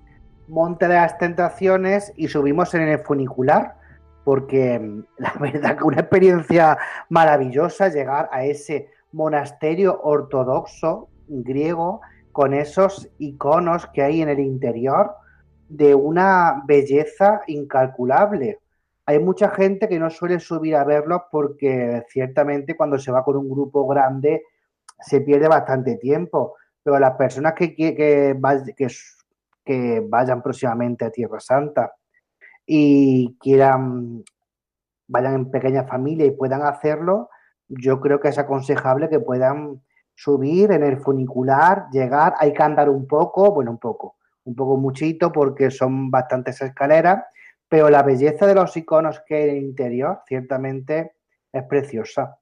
Monte 0.49 0.89
de 0.89 0.95
las 0.95 1.19
Tentaciones 1.19 2.13
y 2.17 2.29
subimos 2.29 2.75
en 2.75 2.83
el 2.83 2.99
funicular, 3.01 3.77
porque 4.25 4.79
mm, 4.79 5.05
la 5.19 5.35
verdad 5.39 5.77
que 5.77 5.85
una 5.85 6.01
experiencia 6.01 6.79
maravillosa 7.09 7.89
llegar 7.89 8.29
a 8.33 8.45
ese 8.45 8.89
monasterio 9.13 10.01
ortodoxo 10.03 11.09
griego 11.29 12.01
con 12.33 12.55
esos 12.55 13.11
iconos 13.19 13.87
que 13.89 14.03
hay 14.03 14.23
en 14.23 14.31
el 14.31 14.41
interior 14.41 15.13
de 15.69 15.95
una 15.95 16.63
belleza 16.67 17.43
incalculable. 17.47 18.59
Hay 19.07 19.19
mucha 19.19 19.51
gente 19.51 19.89
que 19.89 19.99
no 19.99 20.11
suele 20.11 20.39
subir 20.39 20.77
a 20.77 20.85
verlos 20.85 21.23
porque 21.31 22.03
ciertamente 22.09 22.77
cuando 22.77 22.99
se 22.99 23.11
va 23.11 23.25
con 23.25 23.37
un 23.37 23.51
grupo 23.51 23.87
grande 23.87 24.45
se 25.01 25.21
pierde 25.21 25.49
bastante 25.49 25.97
tiempo, 25.97 26.55
pero 26.83 26.99
las 26.99 27.17
personas 27.17 27.55
que, 27.55 27.75
que, 27.75 28.37
vayan 30.09 30.43
próximamente 30.43 31.05
a 31.05 31.11
Tierra 31.11 31.41
Santa 31.41 31.93
y 32.65 33.37
quieran, 33.41 34.23
vayan 35.09 35.35
en 35.35 35.51
pequeña 35.51 35.85
familia 35.85 36.27
y 36.27 36.31
puedan 36.31 36.63
hacerlo, 36.63 37.29
yo 37.69 38.01
creo 38.01 38.21
que 38.21 38.29
es 38.29 38.39
aconsejable 38.39 39.09
que 39.09 39.19
puedan 39.19 39.83
subir 40.15 40.71
en 40.71 40.85
el 40.85 40.99
funicular, 40.99 41.87
llegar, 41.91 42.35
hay 42.39 42.53
que 42.53 42.63
andar 42.63 42.89
un 42.89 43.09
poco, 43.09 43.53
bueno, 43.53 43.73
un 43.73 43.79
poco, 43.79 44.17
un 44.45 44.55
poco 44.55 44.77
muchito 44.77 45.33
porque 45.33 45.71
son 45.71 46.11
bastantes 46.11 46.61
escaleras 46.63 47.25
pero 47.73 47.89
la 47.89 48.03
belleza 48.03 48.47
de 48.47 48.55
los 48.55 48.77
iconos 48.77 49.23
que 49.27 49.35
hay 49.35 49.43
en 49.45 49.57
el 49.57 49.63
interior 49.63 50.21
ciertamente 50.29 51.15
es 51.51 51.63
preciosa. 51.63 52.39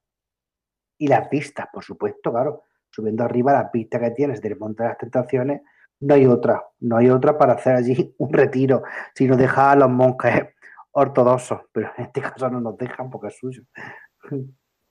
Y 0.98 1.06
las 1.06 1.30
vistas, 1.30 1.68
por 1.72 1.84
supuesto, 1.84 2.32
claro, 2.32 2.64
subiendo 2.90 3.22
arriba 3.22 3.52
las 3.52 3.70
vistas 3.70 4.00
que 4.00 4.10
tienes 4.10 4.42
del 4.42 4.58
Monte 4.58 4.82
de 4.82 4.88
las 4.88 4.98
Tentaciones, 4.98 5.62
no 6.00 6.14
hay 6.14 6.26
otra, 6.26 6.64
no 6.80 6.96
hay 6.96 7.10
otra 7.10 7.38
para 7.38 7.52
hacer 7.52 7.76
allí 7.76 8.12
un 8.18 8.32
retiro, 8.32 8.82
sino 9.14 9.36
dejar 9.36 9.76
a 9.76 9.80
los 9.82 9.90
monjes 9.90 10.48
ortodoxos, 10.90 11.60
pero 11.70 11.92
en 11.96 12.06
este 12.06 12.22
caso 12.22 12.50
no 12.50 12.60
nos 12.60 12.76
dejan 12.76 13.08
porque 13.08 13.28
es 13.28 13.38
suyo. 13.38 13.62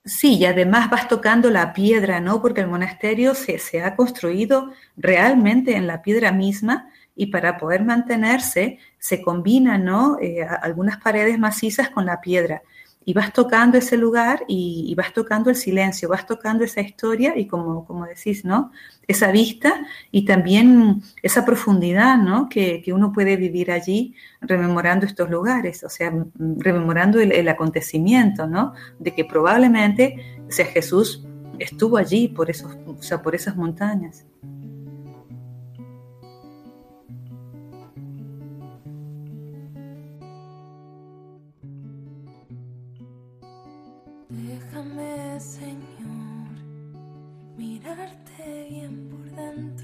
Sí, 0.05 0.37
y 0.37 0.45
además 0.45 0.89
vas 0.89 1.09
tocando 1.09 1.49
la 1.49 1.73
piedra, 1.73 2.21
¿no? 2.21 2.41
Porque 2.41 2.61
el 2.61 2.67
monasterio 2.67 3.35
se, 3.35 3.59
se 3.59 3.81
ha 3.83 3.97
construido 3.97 4.71
realmente 4.95 5.75
en 5.75 5.85
la 5.85 6.01
piedra 6.01 6.31
misma 6.31 6.89
y 7.19 7.25
para 7.25 7.57
poder 7.57 7.83
mantenerse 7.83 8.79
se 8.97 9.21
combinan 9.21 9.83
¿no? 9.83 10.17
Eh, 10.21 10.41
algunas 10.41 11.01
paredes 11.01 11.37
macizas 11.37 11.89
con 11.89 12.05
la 12.05 12.21
piedra. 12.21 12.61
Y 13.03 13.11
vas 13.11 13.33
tocando 13.33 13.77
ese 13.77 13.97
lugar 13.97 14.45
y, 14.47 14.93
vas 14.95 15.11
tocando 15.11 15.49
el 15.49 15.57
silencio, 15.57 16.07
vas 16.07 16.25
tocando 16.25 16.63
esa 16.63 16.79
historia 16.79 17.37
y 17.37 17.45
como, 17.45 17.85
como 17.85 18.05
decís, 18.05 18.45
¿no? 18.45 18.71
Esa 19.05 19.31
vista 19.31 19.85
y 20.11 20.23
también 20.23 21.01
esa 21.21 21.43
profundidad, 21.43 22.17
¿no? 22.17 22.47
Que, 22.47 22.83
uno 22.93 23.11
puede 23.11 23.35
vivir 23.35 23.69
allí 23.69 24.15
rememorando 24.39 25.05
estos 25.05 25.29
lugares, 25.29 25.83
o 25.83 25.89
sea, 25.89 26.13
rememorando 26.37 27.19
el, 27.19 27.47
acontecimiento, 27.49 28.47
¿no? 28.47 28.73
De 28.97 29.13
que 29.13 29.25
probablemente, 29.25 30.45
sea, 30.47 30.67
Jesús 30.67 31.25
estuvo 31.57 31.97
allí 31.97 32.29
por, 32.29 32.49
esos, 32.49 32.77
o 32.85 33.01
sea, 33.01 33.21
por 33.21 33.35
esas 33.35 33.57
montañas. 33.57 34.25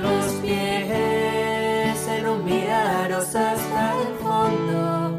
los 0.00 0.26
pies, 0.42 2.08
en 2.08 2.26
un 2.26 2.44
miraros 2.44 3.34
hasta 3.34 3.94
el 4.00 4.14
fondo, 4.22 5.18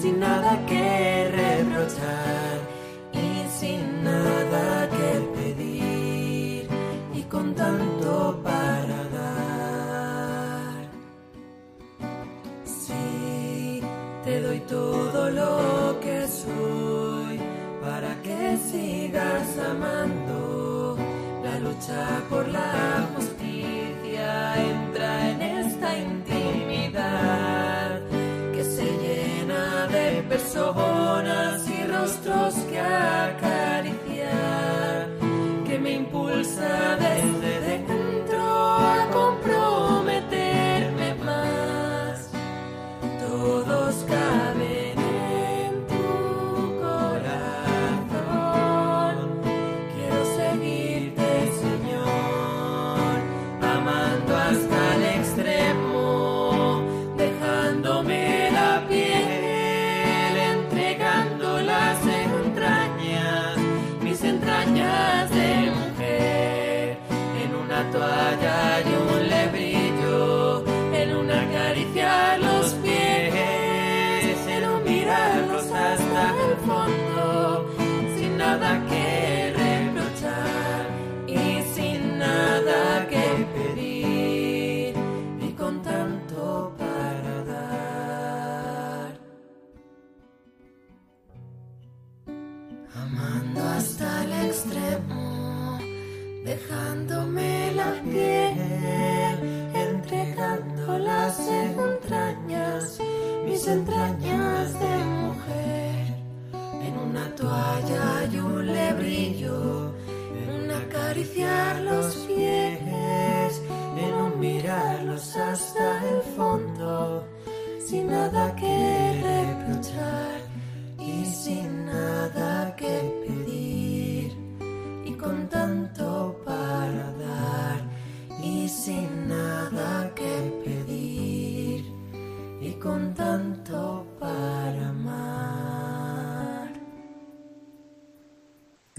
sin 0.00 0.20
nada 0.20 0.58
que 0.66 1.30
reprochar 1.30 2.58
y 3.12 3.46
sin 3.58 4.04
nada 4.04 4.88
que 4.88 5.20
pedir, 5.38 6.68
y 7.14 7.22
con 7.22 7.54
tanto 7.54 8.40
para 8.42 9.04
dar. 9.18 10.88
Sí, 12.64 13.82
te 14.24 14.40
doy 14.40 14.60
todo 14.60 15.30
lo 15.30 16.00
que 16.00 16.26
soy 16.26 17.40
para 17.80 18.14
que 18.22 18.56
sigas 18.70 19.58
amando. 19.70 20.96
La 21.42 21.58
lucha 21.60 22.22
por 22.28 22.46
la 22.48 23.08
justicia 23.14 23.37
de 30.74 31.67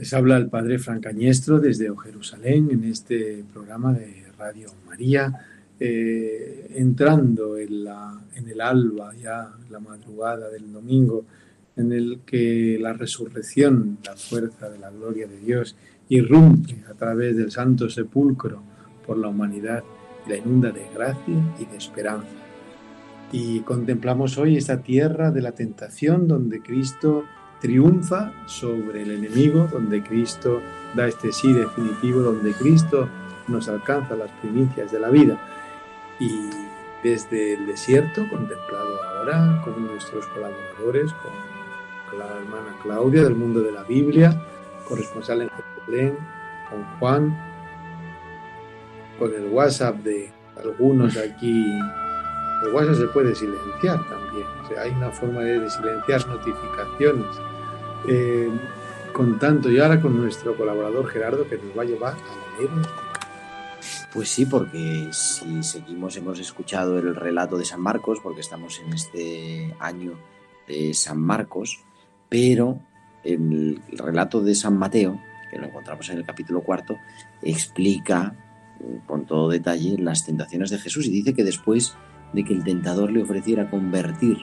Les 0.09 0.15
habla 0.15 0.37
el 0.37 0.49
Padre 0.49 0.79
Francañestro 0.79 1.59
desde 1.59 1.95
Jerusalén 1.95 2.69
en 2.71 2.83
este 2.83 3.43
programa 3.53 3.93
de 3.93 4.23
Radio 4.39 4.69
María, 4.87 5.31
eh, 5.79 6.71
entrando 6.77 7.55
en, 7.59 7.85
en 8.33 8.49
el 8.49 8.59
alba, 8.59 9.13
ya 9.15 9.53
la 9.69 9.79
madrugada 9.79 10.49
del 10.49 10.73
domingo, 10.73 11.25
en 11.75 11.91
el 11.91 12.21
que 12.25 12.79
la 12.81 12.93
resurrección, 12.93 13.99
la 14.03 14.15
fuerza 14.15 14.67
de 14.71 14.79
la 14.79 14.89
gloria 14.89 15.27
de 15.27 15.37
Dios, 15.37 15.75
irrumpe 16.07 16.83
a 16.89 16.95
través 16.95 17.37
del 17.37 17.51
Santo 17.51 17.87
Sepulcro 17.87 18.63
por 19.05 19.15
la 19.15 19.27
humanidad 19.27 19.83
y 20.25 20.29
la 20.31 20.37
inunda 20.37 20.71
de 20.71 20.87
gracia 20.91 21.55
y 21.59 21.65
de 21.65 21.77
esperanza. 21.77 22.25
Y 23.31 23.59
contemplamos 23.59 24.39
hoy 24.39 24.57
esta 24.57 24.81
tierra 24.81 25.29
de 25.29 25.43
la 25.43 25.51
tentación 25.51 26.27
donde 26.27 26.63
Cristo 26.63 27.25
triunfa 27.59 28.31
sobre 28.45 29.03
el 29.03 29.11
enemigo, 29.11 29.67
donde 29.71 30.01
Cristo 30.03 30.61
da 30.95 31.07
este 31.07 31.31
sí 31.31 31.53
definitivo, 31.53 32.21
donde 32.21 32.53
Cristo 32.53 33.07
nos 33.47 33.67
alcanza 33.67 34.15
las 34.15 34.31
primicias 34.41 34.91
de 34.91 34.99
la 34.99 35.09
vida. 35.09 35.39
Y 36.19 36.49
desde 37.03 37.53
el 37.53 37.65
desierto, 37.65 38.27
contemplado 38.29 39.03
ahora 39.03 39.61
con 39.63 39.85
nuestros 39.85 40.25
colaboradores, 40.27 41.11
con 41.13 42.19
la 42.19 42.25
hermana 42.25 42.75
Claudia 42.81 43.23
del 43.23 43.35
mundo 43.35 43.61
de 43.61 43.71
la 43.71 43.83
Biblia, 43.83 44.41
corresponsal 44.87 45.41
en 45.43 45.49
Jerusalén, 45.49 46.17
con 46.69 46.83
Juan, 46.99 47.37
con 49.17 49.33
el 49.33 49.45
WhatsApp 49.45 49.97
de 49.97 50.31
algunos 50.57 51.17
aquí. 51.17 51.65
El 52.63 52.73
WhatsApp 52.73 52.95
se 52.95 53.07
puede 53.07 53.35
silenciar 53.35 53.99
también, 54.09 54.47
o 54.63 54.67
sea, 54.67 54.81
hay 54.81 54.91
una 54.91 55.11
forma 55.11 55.41
de 55.41 55.69
silenciar 55.69 56.27
notificaciones. 56.27 57.48
Eh, 58.07 58.49
con 59.13 59.37
tanto 59.39 59.69
y 59.69 59.79
ahora 59.79 59.99
con 59.99 60.15
nuestro 60.15 60.55
colaborador 60.55 61.07
Gerardo 61.07 61.47
que 61.47 61.57
nos 61.57 61.77
va 61.77 61.81
a 61.81 61.85
llevar 61.85 62.13
a 62.13 62.59
leer 62.59 62.69
Pues 64.13 64.29
sí, 64.29 64.45
porque 64.45 65.09
si 65.11 65.61
seguimos, 65.63 66.15
hemos 66.15 66.39
escuchado 66.39 66.97
el 66.99 67.15
relato 67.15 67.57
de 67.57 67.65
San 67.65 67.81
Marcos, 67.81 68.19
porque 68.21 68.41
estamos 68.41 68.79
en 68.79 68.93
este 68.93 69.75
año 69.79 70.13
de 70.67 70.93
San 70.93 71.19
Marcos, 71.19 71.83
pero 72.29 72.79
el 73.23 73.81
relato 73.91 74.41
de 74.41 74.55
San 74.55 74.77
Mateo, 74.77 75.19
que 75.51 75.57
lo 75.57 75.65
encontramos 75.65 76.09
en 76.09 76.19
el 76.19 76.25
capítulo 76.25 76.61
cuarto, 76.61 76.95
explica 77.41 78.35
con 79.05 79.25
todo 79.25 79.49
detalle 79.49 79.97
las 79.97 80.25
tentaciones 80.25 80.69
de 80.69 80.79
Jesús 80.79 81.07
y 81.07 81.11
dice 81.11 81.33
que 81.33 81.43
después 81.43 81.95
de 82.33 82.43
que 82.43 82.53
el 82.53 82.63
tentador 82.63 83.11
le 83.11 83.23
ofreciera 83.23 83.69
convertir 83.69 84.37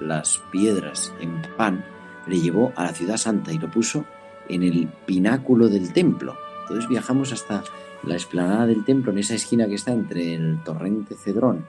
las 0.00 0.40
piedras 0.50 1.12
en 1.20 1.42
pan, 1.56 1.84
le 2.26 2.40
llevó 2.40 2.72
a 2.76 2.84
la 2.84 2.92
ciudad 2.92 3.16
santa 3.16 3.52
y 3.52 3.58
lo 3.58 3.70
puso 3.70 4.04
en 4.48 4.62
el 4.62 4.88
pináculo 5.06 5.68
del 5.68 5.92
templo. 5.92 6.36
Entonces 6.62 6.88
viajamos 6.88 7.32
hasta 7.32 7.62
la 8.02 8.14
explanada 8.14 8.66
del 8.66 8.84
templo, 8.84 9.12
en 9.12 9.18
esa 9.18 9.34
esquina 9.34 9.66
que 9.66 9.74
está 9.74 9.92
entre 9.92 10.34
el 10.34 10.62
torrente 10.62 11.14
Cedrón 11.14 11.64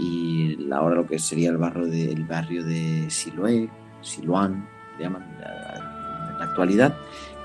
y 0.00 0.72
ahora 0.72 0.94
lo 0.94 1.06
que 1.06 1.18
sería 1.18 1.50
el 1.50 1.58
barrio 1.58 1.86
de, 1.86 2.14
barrio 2.26 2.64
de 2.64 3.10
Siloé, 3.10 3.68
Siloán, 4.00 4.66
le 4.96 5.04
llaman 5.04 5.22
en 5.22 6.38
la 6.38 6.44
actualidad, 6.44 6.96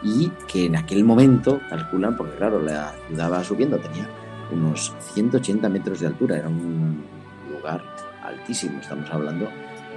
y 0.01 0.31
que 0.47 0.65
en 0.65 0.77
aquel 0.77 1.03
momento 1.03 1.59
calculan, 1.69 2.15
porque 2.15 2.37
claro, 2.37 2.61
la 2.61 2.93
ciudad 3.07 3.31
va 3.31 3.43
subiendo, 3.43 3.77
tenía 3.77 4.07
unos 4.51 4.93
180 5.13 5.67
metros 5.67 5.99
de 5.99 6.07
altura, 6.07 6.37
era 6.37 6.47
un 6.47 7.03
lugar 7.51 7.83
altísimo, 8.23 8.79
estamos 8.79 9.09
hablando 9.11 9.49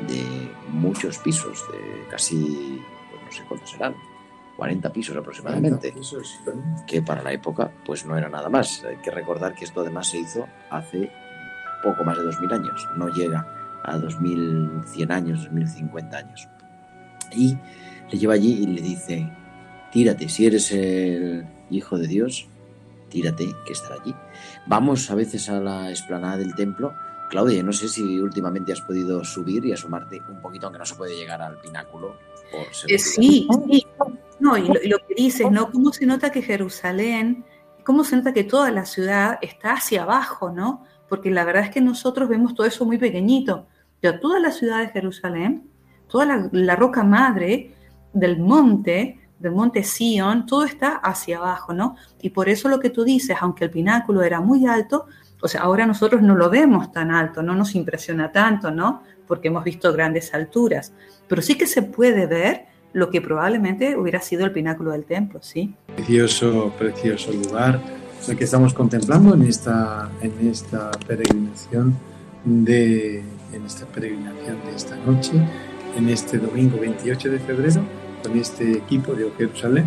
de 0.06 0.52
muchos 0.70 1.18
pisos, 1.18 1.64
de 1.72 2.06
casi, 2.10 2.80
pues 3.10 3.22
no 3.24 3.32
sé 3.32 3.42
cuántos 3.48 3.70
serán, 3.70 3.94
40 4.56 4.92
pisos 4.92 5.16
aproximadamente, 5.16 5.94
que 6.86 7.02
para 7.02 7.22
la 7.22 7.32
época 7.32 7.70
pues 7.84 8.04
no 8.04 8.16
era 8.16 8.28
nada 8.28 8.48
más. 8.48 8.84
Hay 8.84 8.96
que 8.96 9.10
recordar 9.10 9.54
que 9.54 9.64
esto 9.64 9.80
además 9.80 10.08
se 10.08 10.18
hizo 10.18 10.46
hace 10.70 11.10
poco 11.82 12.04
más 12.04 12.16
de 12.16 12.24
2000 12.24 12.52
años, 12.52 12.88
no 12.96 13.08
llega 13.08 13.46
a 13.84 13.96
2100 13.96 15.12
años, 15.12 15.44
2050 15.44 16.16
años. 16.16 16.48
Y 17.32 17.56
le 18.10 18.18
lleva 18.18 18.34
allí 18.34 18.62
y 18.62 18.66
le 18.66 18.82
dice, 18.82 19.30
tírate, 19.92 20.28
si 20.28 20.46
eres 20.46 20.72
el 20.72 21.46
hijo 21.70 21.98
de 21.98 22.08
Dios, 22.08 22.48
tírate 23.10 23.46
que 23.66 23.72
estará 23.72 23.96
allí. 24.02 24.14
Vamos 24.66 25.10
a 25.10 25.14
veces 25.14 25.48
a 25.48 25.60
la 25.60 25.90
explanada 25.90 26.36
del 26.38 26.54
templo. 26.54 26.94
Claudia, 27.28 27.62
no 27.62 27.72
sé 27.72 27.88
si 27.88 28.20
últimamente 28.20 28.72
has 28.72 28.80
podido 28.80 29.24
subir 29.24 29.64
y 29.64 29.72
asomarte 29.72 30.22
un 30.28 30.40
poquito, 30.40 30.66
aunque 30.66 30.78
no 30.78 30.86
se 30.86 30.94
puede 30.94 31.16
llegar 31.16 31.42
al 31.42 31.60
pináculo. 31.60 32.16
Por 32.50 32.60
eh, 32.88 32.98
sí, 32.98 33.46
sí, 33.66 33.86
no, 34.40 34.56
y 34.56 34.66
lo, 34.88 34.98
que 34.98 35.14
dices, 35.16 35.50
¿no? 35.50 35.70
¿Cómo 35.70 35.92
se 35.92 36.06
nota 36.06 36.30
que 36.30 36.42
Jerusalén, 36.42 37.44
cómo 37.84 38.04
se 38.04 38.16
nota 38.16 38.32
que 38.32 38.44
toda 38.44 38.70
la 38.70 38.84
ciudad 38.84 39.38
está 39.42 39.72
hacia 39.72 40.02
abajo, 40.04 40.50
¿no? 40.50 40.84
Porque 41.08 41.30
la 41.30 41.44
verdad 41.44 41.64
es 41.64 41.70
que 41.70 41.80
nosotros 41.80 42.28
vemos 42.28 42.54
todo 42.54 42.66
eso 42.66 42.84
muy 42.84 42.98
pequeñito. 42.98 43.66
Pero 44.00 44.20
toda 44.20 44.38
la 44.38 44.52
ciudad 44.52 44.80
de 44.80 44.88
Jerusalén, 44.88 45.70
toda 46.08 46.48
la, 46.52 46.76
roca 46.76 47.02
madre 47.02 47.74
del 48.12 48.38
monte, 48.38 49.18
del 49.38 49.52
monte 49.52 49.82
Sion, 49.82 50.46
todo 50.46 50.64
está 50.64 50.96
hacia 50.96 51.38
abajo, 51.38 51.72
¿no? 51.72 51.96
Y 52.22 52.30
por 52.30 52.48
eso 52.48 52.68
lo 52.68 52.78
que 52.78 52.90
tú 52.90 53.04
dices, 53.04 53.36
aunque 53.40 53.64
el 53.64 53.70
pináculo 53.70 54.22
era 54.22 54.40
muy 54.40 54.66
alto, 54.66 55.06
o 55.40 55.48
sea, 55.48 55.62
ahora 55.62 55.86
nosotros 55.86 56.22
no 56.22 56.34
lo 56.34 56.50
vemos 56.50 56.92
tan 56.92 57.10
alto, 57.10 57.42
no 57.42 57.54
nos 57.54 57.74
impresiona 57.74 58.32
tanto, 58.32 58.70
¿no? 58.70 59.02
Porque 59.26 59.48
hemos 59.48 59.64
visto 59.64 59.92
grandes 59.92 60.34
alturas, 60.34 60.92
pero 61.28 61.42
sí 61.42 61.56
que 61.56 61.66
se 61.66 61.82
puede 61.82 62.26
ver 62.26 62.66
lo 62.92 63.10
que 63.10 63.20
probablemente 63.20 63.96
hubiera 63.96 64.20
sido 64.20 64.44
el 64.44 64.52
pináculo 64.52 64.92
del 64.92 65.04
templo, 65.04 65.40
¿sí? 65.42 65.74
Precioso, 65.94 66.72
precioso 66.78 67.32
lugar, 67.32 67.80
el 68.26 68.36
que 68.36 68.44
estamos 68.44 68.74
contemplando 68.74 69.34
en 69.34 69.42
esta, 69.42 70.10
en 70.22 70.48
esta 70.48 70.90
peregrinación 71.06 71.94
de, 72.44 73.22
en 73.52 73.64
esta 73.66 73.86
peregrinación 73.86 74.56
de 74.66 74.74
esta 74.74 74.96
noche, 74.96 75.32
en 75.96 76.08
este 76.08 76.38
domingo 76.38 76.78
28 76.80 77.30
de 77.30 77.38
febrero, 77.38 77.82
con 78.22 78.36
este 78.36 78.72
equipo 78.72 79.12
de 79.12 79.30
Jerusalén, 79.36 79.86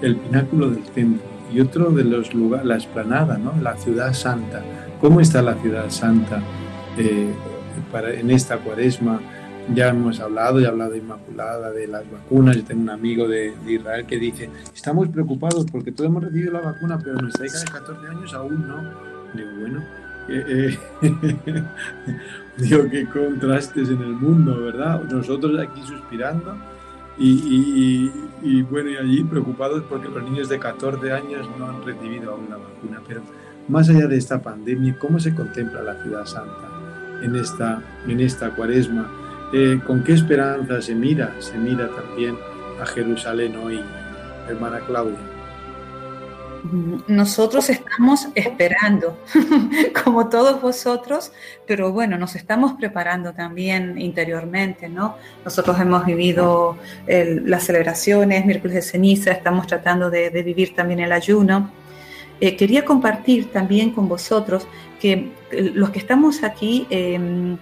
el 0.00 0.16
pináculo 0.16 0.70
del 0.70 0.84
templo 0.84 1.22
y 1.52 1.60
otro 1.60 1.90
de 1.90 2.04
los 2.04 2.34
lugares, 2.34 2.66
la 2.66 2.76
esplanada, 2.76 3.38
¿no? 3.38 3.54
La 3.60 3.76
ciudad 3.76 4.12
santa. 4.12 4.62
¿Cómo 5.00 5.20
está 5.20 5.42
la 5.42 5.54
ciudad 5.56 5.90
santa 5.90 6.42
eh, 6.96 7.32
para, 7.92 8.14
en 8.14 8.30
esta 8.30 8.58
cuaresma? 8.58 9.20
Ya 9.74 9.88
hemos 9.88 10.20
hablado, 10.20 10.60
ya 10.60 10.68
he 10.68 10.70
hablado 10.70 10.92
de 10.92 10.98
Inmaculada, 10.98 11.72
de 11.72 11.86
las 11.86 12.10
vacunas. 12.10 12.56
Yo 12.56 12.64
tengo 12.64 12.82
un 12.82 12.90
amigo 12.90 13.28
de, 13.28 13.52
Israel 13.66 14.06
que 14.06 14.18
dice, 14.18 14.48
estamos 14.74 15.08
preocupados 15.08 15.66
porque 15.70 15.92
todos 15.92 16.08
hemos 16.08 16.24
recibido 16.24 16.52
la 16.52 16.60
vacuna, 16.60 16.98
pero 17.02 17.14
nuestra 17.20 17.46
hija 17.46 17.58
de 17.58 17.64
14 17.66 18.08
años 18.08 18.34
aún 18.34 18.66
no. 18.66 18.76
Digo, 19.34 19.50
bueno, 19.60 19.84
eh, 20.28 20.78
eh, 21.02 21.64
digo, 22.58 22.88
qué 22.90 23.06
contrastes 23.06 23.88
en 23.88 24.00
el 24.00 24.14
mundo, 24.14 24.62
¿verdad? 24.62 25.02
Nosotros 25.02 25.58
aquí 25.60 25.82
suspirando 25.82 26.56
y, 27.18 28.12
y, 28.42 28.62
bueno, 28.62 28.90
y 28.90 28.96
allí 28.96 29.24
preocupados 29.24 29.82
porque 29.88 30.08
los 30.08 30.22
niños 30.22 30.48
de 30.48 30.58
14 30.58 31.12
años 31.12 31.48
no 31.58 31.68
han 31.68 31.82
recibido 31.84 32.32
aún 32.32 32.46
la 32.50 32.56
vacuna. 32.56 33.02
Pero 33.06 33.22
más 33.68 33.88
allá 33.88 34.06
de 34.06 34.16
esta 34.16 34.40
pandemia, 34.40 34.96
¿cómo 34.98 35.18
se 35.18 35.34
contempla 35.34 35.82
la 35.82 35.94
ciudad 36.02 36.24
santa 36.26 36.68
en 37.22 37.36
esta, 37.36 37.82
en 38.06 38.20
esta 38.20 38.50
cuaresma? 38.50 39.10
Eh, 39.52 39.80
con 39.86 40.02
qué 40.02 40.12
esperanza 40.12 40.82
se 40.82 40.94
mira, 40.94 41.34
se 41.40 41.56
mira 41.56 41.88
también 41.88 42.36
a 42.80 42.86
Jerusalén 42.86 43.56
hoy, 43.56 43.80
hermana 44.48 44.80
Claudia. 44.86 45.36
Nosotros 47.06 47.70
estamos 47.70 48.28
esperando, 48.34 49.18
como 50.04 50.28
todos 50.28 50.60
vosotros, 50.60 51.32
pero 51.66 51.92
bueno, 51.92 52.18
nos 52.18 52.34
estamos 52.34 52.72
preparando 52.72 53.32
también 53.32 54.00
interiormente, 54.00 54.88
¿no? 54.88 55.16
Nosotros 55.44 55.78
hemos 55.80 56.04
vivido 56.04 56.76
las 57.06 57.64
celebraciones, 57.64 58.44
miércoles 58.44 58.74
de 58.74 58.82
ceniza, 58.82 59.30
estamos 59.30 59.66
tratando 59.66 60.10
de, 60.10 60.30
vivir 60.42 60.74
también 60.74 61.00
el 61.00 61.12
ayuno. 61.12 61.70
Eh, 62.40 62.56
quería 62.56 62.84
compartir 62.84 63.50
también 63.50 63.90
con 63.90 64.08
vosotros 64.08 64.66
que 65.00 65.32
eh, 65.50 65.72
los 65.74 65.90
que 65.90 65.98
estamos 65.98 66.42
aquí, 66.42 66.86
em, 66.90 67.56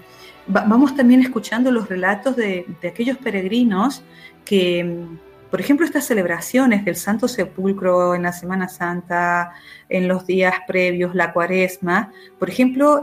vamos 0.47 0.95
también 0.95 1.20
escuchando 1.20 1.70
los 1.70 1.89
relatos 1.89 2.37
de, 2.37 2.66
aquellos 2.87 3.16
peregrinos 3.18 4.03
que, 4.45 5.07
por 5.51 5.61
ejemplo, 5.61 5.87
estas 5.87 6.05
celebraciones 6.05 6.85
del 6.85 6.97
Santo 6.97 7.29
Sepulcro 7.29 8.14
en 8.14 8.25
la 8.25 8.33
Semana 8.33 8.68
Santa, 8.68 9.53
en 9.89 10.07
los 10.07 10.27
días 10.27 10.55
previos, 10.66 11.14
la 11.14 11.33
cuaresma, 11.33 12.12
por 12.39 12.51
ejemplo, 12.51 13.03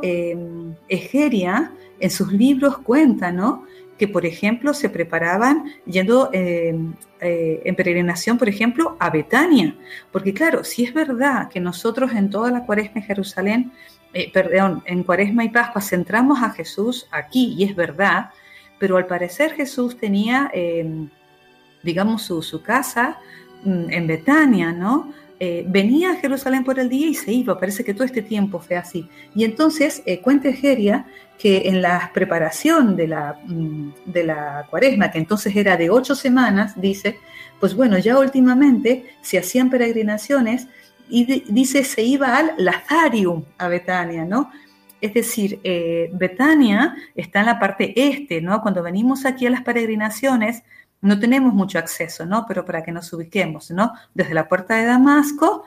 Egeria 0.88 1.72
en 2.00 2.10
sus 2.12 2.32
libros 2.32 2.78
cuenta, 2.80 3.32
¿no? 3.32 3.66
Que, 4.02 4.08
por 4.08 4.26
ejemplo, 4.26 4.74
se 4.74 4.90
preparaban 4.90 5.66
yendo 5.86 6.32
eh, 6.34 6.76
en 7.20 7.76
peregrinación, 7.76 8.40
por 8.40 8.50
ejemplo, 8.50 8.98
a 9.00 9.12
Betania. 9.12 9.76
Porque 10.12 10.34
claro, 10.34 10.64
si 10.64 10.84
es 10.86 10.92
verdad 10.92 11.50
que 11.50 11.60
nosotros 11.60 12.12
en 12.14 12.32
toda 12.32 12.50
la 12.50 12.66
cuaresma 12.66 13.02
en 13.02 13.04
Jerusalén 13.04 13.72
eh, 14.14 14.32
perdón, 14.34 14.82
en 14.88 15.04
Cuaresma 15.04 15.44
y 15.44 15.50
Pascua 15.50 15.84
centramos 15.84 16.42
a 16.42 16.50
Jesús 16.50 17.08
aquí, 17.12 17.54
y 17.56 17.64
es 17.64 17.76
verdad, 17.76 18.32
pero 18.80 18.98
al 18.98 19.06
parecer 19.06 19.54
Jesús 19.54 19.98
tenía, 19.98 20.50
em, 20.52 21.10
digamos, 21.84 22.24
su, 22.24 22.64
casa 22.64 23.20
mm, 23.64 23.92
en 23.92 24.08
Betania, 24.08 24.72
¿no? 24.74 25.14
Eh, 25.44 25.66
venía 25.68 26.12
a 26.12 26.16
Jerusalén 26.18 26.64
por 26.64 26.78
el 26.78 26.88
día 26.88 27.08
y 27.08 27.16
se 27.16 27.34
iba, 27.34 27.60
parece 27.60 27.84
que 27.84 27.96
todo 27.96 28.04
este 28.04 28.22
tiempo 28.22 28.60
fue 28.60 28.78
así. 28.78 29.10
Y 29.34 29.44
entonces 29.44 30.04
eh, 30.06 30.20
cuenta 30.20 30.50
Egeria 30.50 31.08
que 31.40 31.64
en 31.68 31.82
la 31.82 32.12
preparación 32.14 32.96
de 32.96 33.08
la, 33.08 33.40
mm, 33.48 33.90
de 34.06 34.24
la 34.24 34.68
cuaresma, 34.70 35.10
que 35.10 35.18
entonces 35.18 35.56
era 35.56 35.78
de 35.78 35.90
ocho 35.90 36.14
semanas, 36.14 36.80
dice, 36.80 37.18
pues 37.60 37.74
bueno, 37.74 37.98
ya 37.98 38.20
últimamente 38.20 39.16
se 39.22 39.40
hacían 39.40 39.72
peregrinaciones 39.72 40.68
y 41.10 41.42
dice 41.52 41.86
se 41.86 42.04
iba 42.04 42.38
al 42.38 42.52
Lazarium, 42.60 43.44
a 43.58 43.68
Betania, 43.68 44.26
¿no? 44.26 44.52
Es 45.02 45.16
decir, 45.16 45.60
eh, 45.64 46.12
Betania 46.14 46.96
está 47.16 47.40
en 47.40 47.48
la 47.48 47.60
parte 47.60 47.94
este, 47.96 48.42
¿no? 48.42 48.62
Cuando 48.62 48.84
venimos 48.84 49.26
aquí 49.26 49.48
a 49.48 49.50
las 49.50 49.64
peregrinaciones, 49.64 50.62
no 51.02 51.20
tenemos 51.20 51.54
mucho 51.54 51.80
acceso, 51.80 52.26
¿no? 52.26 52.46
Pero 52.48 52.64
para 52.64 52.84
que 52.84 52.92
nos 52.92 53.12
ubiquemos, 53.12 53.72
¿no? 53.72 53.94
Desde 54.14 54.34
la 54.34 54.48
puerta 54.48 54.76
de 54.76 54.86
Damasco, 54.86 55.66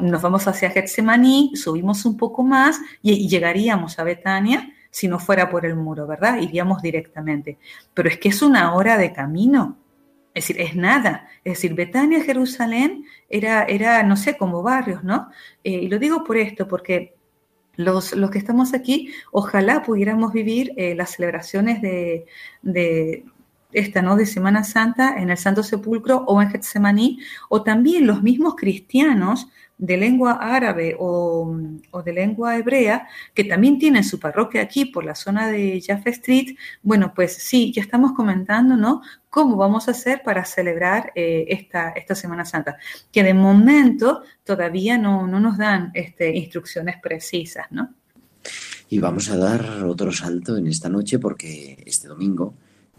nos 0.00 0.22
vamos 0.22 0.46
hacia 0.46 0.70
Getsemaní, 0.70 1.52
subimos 1.54 2.04
un 2.04 2.16
poco 2.16 2.42
más 2.42 2.80
y, 3.02 3.28
llegaríamos 3.28 3.98
a 3.98 4.04
Betania 4.04 4.72
si 4.90 5.08
no 5.08 5.18
fuera 5.18 5.50
por 5.50 5.64
el 5.64 5.74
muro, 5.74 6.06
¿verdad? 6.06 6.38
Iríamos 6.38 6.82
directamente. 6.82 7.58
Pero 7.94 8.08
es 8.08 8.18
que 8.18 8.28
es 8.28 8.42
una 8.42 8.74
hora 8.74 8.98
de 8.98 9.12
camino. 9.12 9.78
Es 10.34 10.46
decir, 10.46 10.60
es 10.60 10.76
nada. 10.76 11.28
Es 11.44 11.54
decir, 11.54 11.74
Betania, 11.74 12.22
Jerusalén, 12.22 13.04
era, 13.28 13.64
era 13.64 14.02
no 14.02 14.16
sé, 14.16 14.36
como 14.36 14.62
barrios, 14.62 15.02
¿no? 15.02 15.30
Eh, 15.64 15.72
y 15.72 15.88
lo 15.88 15.98
digo 15.98 16.24
por 16.24 16.36
esto, 16.36 16.68
porque 16.68 17.14
los, 17.76 18.12
los, 18.14 18.30
que 18.30 18.38
estamos 18.38 18.74
aquí, 18.74 19.12
ojalá 19.30 19.82
pudiéramos 19.82 20.32
vivir 20.32 20.72
eh, 20.76 20.94
las 20.94 21.10
celebraciones 21.10 21.80
de, 21.80 22.26
de, 22.60 23.24
esta, 23.72 24.02
¿no? 24.02 24.16
De 24.16 24.26
Semana 24.26 24.64
Santa 24.64 25.16
en 25.16 25.30
el 25.30 25.36
Santo 25.36 25.62
Sepulcro 25.62 26.24
o 26.26 26.40
en 26.40 26.50
Getsemaní, 26.50 27.18
o 27.48 27.62
también 27.62 28.06
los 28.06 28.22
mismos 28.22 28.54
cristianos 28.56 29.48
de 29.82 29.96
lengua 29.96 30.38
árabe 30.40 30.94
o, 30.96 31.56
de 32.04 32.12
lengua 32.12 32.56
hebrea, 32.56 33.08
que 33.34 33.42
también 33.42 33.80
tienen 33.80 34.04
su 34.04 34.20
parroquia 34.20 34.62
aquí 34.62 34.84
por 34.84 35.04
la 35.04 35.16
zona 35.16 35.48
de 35.48 35.82
Jaffa 35.84 36.10
Street, 36.10 36.56
bueno, 36.82 37.12
pues 37.12 37.34
sí, 37.34 37.72
ya 37.72 37.82
estamos 37.82 38.12
comentando, 38.12 38.76
¿no? 38.76 39.02
¿Cómo 39.28 39.56
vamos 39.56 39.88
a 39.88 39.90
hacer 39.90 40.22
para 40.22 40.44
celebrar 40.44 41.10
eh, 41.16 41.46
esta, 41.48 41.90
esta 41.90 42.14
Semana 42.14 42.44
Santa? 42.44 42.76
Que 43.10 43.24
de 43.24 43.34
momento 43.34 44.22
todavía 44.44 44.98
no, 44.98 45.26
no 45.26 45.40
nos 45.40 45.58
dan 45.58 45.90
este, 45.94 46.36
instrucciones 46.36 46.96
precisas, 47.02 47.66
¿no? 47.70 47.92
Y 48.88 49.00
vamos 49.00 49.30
a 49.30 49.36
dar 49.36 49.84
otro 49.84 50.12
salto 50.12 50.56
en 50.56 50.68
esta 50.68 50.88
noche 50.88 51.18
porque 51.18 51.82
este 51.86 52.06
domingo 52.06 52.54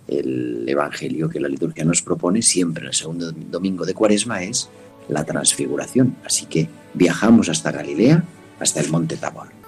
el 0.07 0.65
Evangelio 0.67 1.29
que 1.29 1.39
la 1.39 1.47
liturgia 1.47 1.85
nos 1.85 2.01
propone 2.01 2.41
siempre 2.41 2.87
el 2.87 2.93
segundo 2.93 3.31
domingo 3.31 3.85
de 3.85 3.93
Cuaresma 3.93 4.43
es 4.43 4.69
la 5.07 5.23
transfiguración. 5.23 6.15
Así 6.25 6.45
que 6.45 6.69
viajamos 6.93 7.49
hasta 7.49 7.71
Galilea, 7.71 8.23
hasta 8.59 8.81
el 8.81 8.89
monte 8.89 9.17
Tabor. 9.17 9.62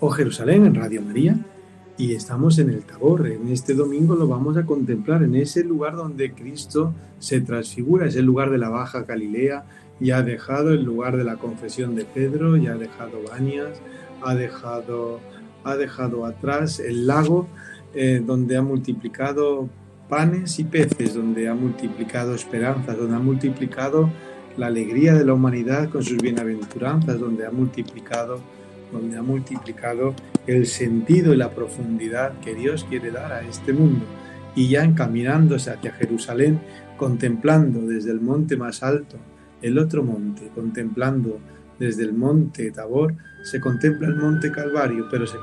O 0.00 0.10
Jerusalén 0.10 0.66
en 0.66 0.74
Radio 0.74 1.02
María 1.02 1.36
y 1.96 2.14
estamos 2.14 2.58
en 2.58 2.70
el 2.70 2.84
Tabor. 2.84 3.26
En 3.26 3.48
este 3.48 3.74
domingo 3.74 4.14
lo 4.14 4.28
vamos 4.28 4.56
a 4.56 4.64
contemplar 4.64 5.24
en 5.24 5.34
ese 5.34 5.64
lugar 5.64 5.96
donde 5.96 6.32
Cristo 6.32 6.94
se 7.18 7.40
transfigura, 7.40 8.06
es 8.06 8.16
el 8.16 8.24
lugar 8.24 8.50
de 8.50 8.58
la 8.58 8.68
Baja 8.68 9.02
Galilea, 9.02 9.64
ya 9.98 10.18
ha 10.18 10.22
dejado 10.22 10.70
el 10.70 10.84
lugar 10.84 11.16
de 11.16 11.24
la 11.24 11.36
confesión 11.36 11.96
de 11.96 12.04
Pedro, 12.04 12.56
ya 12.56 12.72
ha 12.72 12.76
dejado 12.76 13.18
Bañas, 13.28 13.80
ha 14.22 14.34
dejado, 14.36 15.18
ha 15.64 15.74
dejado 15.74 16.24
atrás 16.24 16.78
el 16.78 17.08
lago 17.08 17.48
eh, 17.94 18.22
donde 18.24 18.56
ha 18.56 18.62
multiplicado 18.62 19.68
panes 20.08 20.60
y 20.60 20.64
peces, 20.64 21.14
donde 21.14 21.48
ha 21.48 21.54
multiplicado 21.54 22.34
esperanzas, 22.34 22.96
donde 22.96 23.16
ha 23.16 23.20
multiplicado 23.20 24.08
la 24.56 24.68
alegría 24.68 25.14
de 25.14 25.24
la 25.24 25.34
humanidad 25.34 25.90
con 25.90 26.04
sus 26.04 26.18
bienaventuranzas, 26.18 27.18
donde 27.18 27.44
ha 27.44 27.50
multiplicado 27.50 28.40
donde 28.92 29.16
ha 29.18 29.22
multiplicado 29.22 30.14
el 30.46 30.66
sentido 30.66 31.34
y 31.34 31.36
la 31.36 31.50
profundidad 31.50 32.38
que 32.40 32.54
Dios 32.54 32.84
quiere 32.88 33.10
dar 33.10 33.32
a 33.32 33.42
este 33.42 33.72
mundo. 33.72 34.04
Y 34.54 34.68
ya 34.68 34.84
encaminándose 34.84 35.70
hacia 35.70 35.92
Jerusalén, 35.92 36.60
contemplando 36.96 37.80
desde 37.82 38.10
el 38.10 38.20
monte 38.20 38.56
más 38.56 38.82
alto 38.82 39.16
el 39.62 39.78
otro 39.78 40.02
monte, 40.02 40.50
contemplando 40.54 41.38
desde 41.78 42.04
el 42.04 42.12
monte 42.12 42.70
Tabor, 42.70 43.14
se 43.42 43.60
contempla 43.60 44.08
el 44.08 44.16
monte 44.16 44.50
Calvario, 44.50 45.06
pero 45.10 45.26
se, 45.26 45.36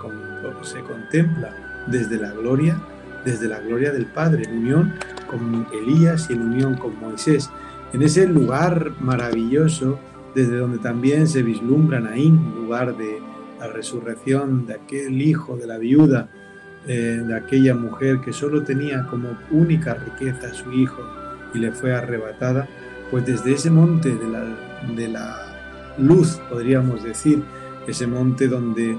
se 0.63 0.79
contempla 0.81 1.85
desde 1.87 2.17
la 2.17 2.31
gloria, 2.31 2.81
desde 3.25 3.47
la 3.47 3.59
gloria 3.59 3.91
del 3.91 4.05
Padre, 4.05 4.43
en 4.43 4.57
unión 4.59 4.93
con 5.29 5.67
Elías 5.73 6.29
y 6.29 6.33
en 6.33 6.41
unión 6.41 6.75
con 6.75 6.99
Moisés. 6.99 7.49
En 7.93 8.01
ese 8.01 8.27
lugar 8.27 8.91
maravilloso, 8.99 9.99
desde 10.35 10.57
donde 10.57 10.79
también 10.79 11.27
se 11.27 11.41
vislumbra 11.41 12.01
Naín, 12.01 12.53
lugar 12.55 12.95
de 12.97 13.19
la 13.59 13.67
resurrección 13.67 14.67
de 14.67 14.75
aquel 14.75 15.21
hijo 15.21 15.55
de 15.55 15.65
la 15.65 15.77
viuda, 15.77 16.29
eh, 16.87 17.23
de 17.25 17.35
aquella 17.35 17.73
mujer 17.73 18.19
que 18.19 18.33
solo 18.33 18.63
tenía 18.63 19.07
como 19.07 19.29
única 19.49 19.95
riqueza 19.95 20.47
a 20.47 20.53
su 20.53 20.71
hijo 20.73 21.01
y 21.53 21.59
le 21.59 21.71
fue 21.71 21.95
arrebatada, 21.95 22.67
pues 23.09 23.25
desde 23.25 23.53
ese 23.53 23.71
monte 23.71 24.13
de 24.13 24.27
la, 24.27 24.43
de 24.95 25.07
la 25.07 25.95
luz, 25.97 26.39
podríamos 26.49 27.01
decir, 27.03 27.41
ese 27.87 28.05
monte 28.05 28.47
donde, 28.49 28.97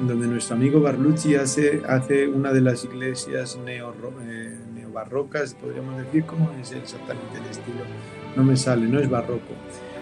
donde 0.00 0.26
nuestro 0.26 0.56
amigo 0.56 0.80
Barlucci 0.80 1.36
hace, 1.36 1.80
hace 1.88 2.26
una 2.26 2.52
de 2.52 2.60
las 2.60 2.84
iglesias 2.84 3.58
neo, 3.64 3.94
eh, 4.22 4.58
neobarrocas, 4.74 5.54
podríamos 5.54 5.96
decir, 5.98 6.24
¿cómo 6.24 6.50
es 6.60 6.72
exactamente 6.72 7.38
el 7.38 7.50
estilo? 7.50 7.84
No 8.34 8.42
me 8.42 8.56
sale, 8.56 8.86
no 8.88 8.98
es 8.98 9.08
barroco. 9.08 9.54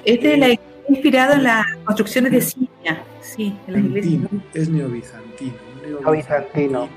Este 0.04 0.52
es 0.52 0.58
inspirado 0.90 1.34
en 1.34 1.44
las 1.44 1.66
construcciones 1.84 2.32
de 2.32 2.40
Siria. 2.40 3.04
Sí, 3.20 3.56
en 3.66 3.72
la 3.72 3.78
iglesia. 3.78 4.28
Es 4.54 4.68
neobizantino. 4.68 5.54
Neobizantino. 6.02 6.88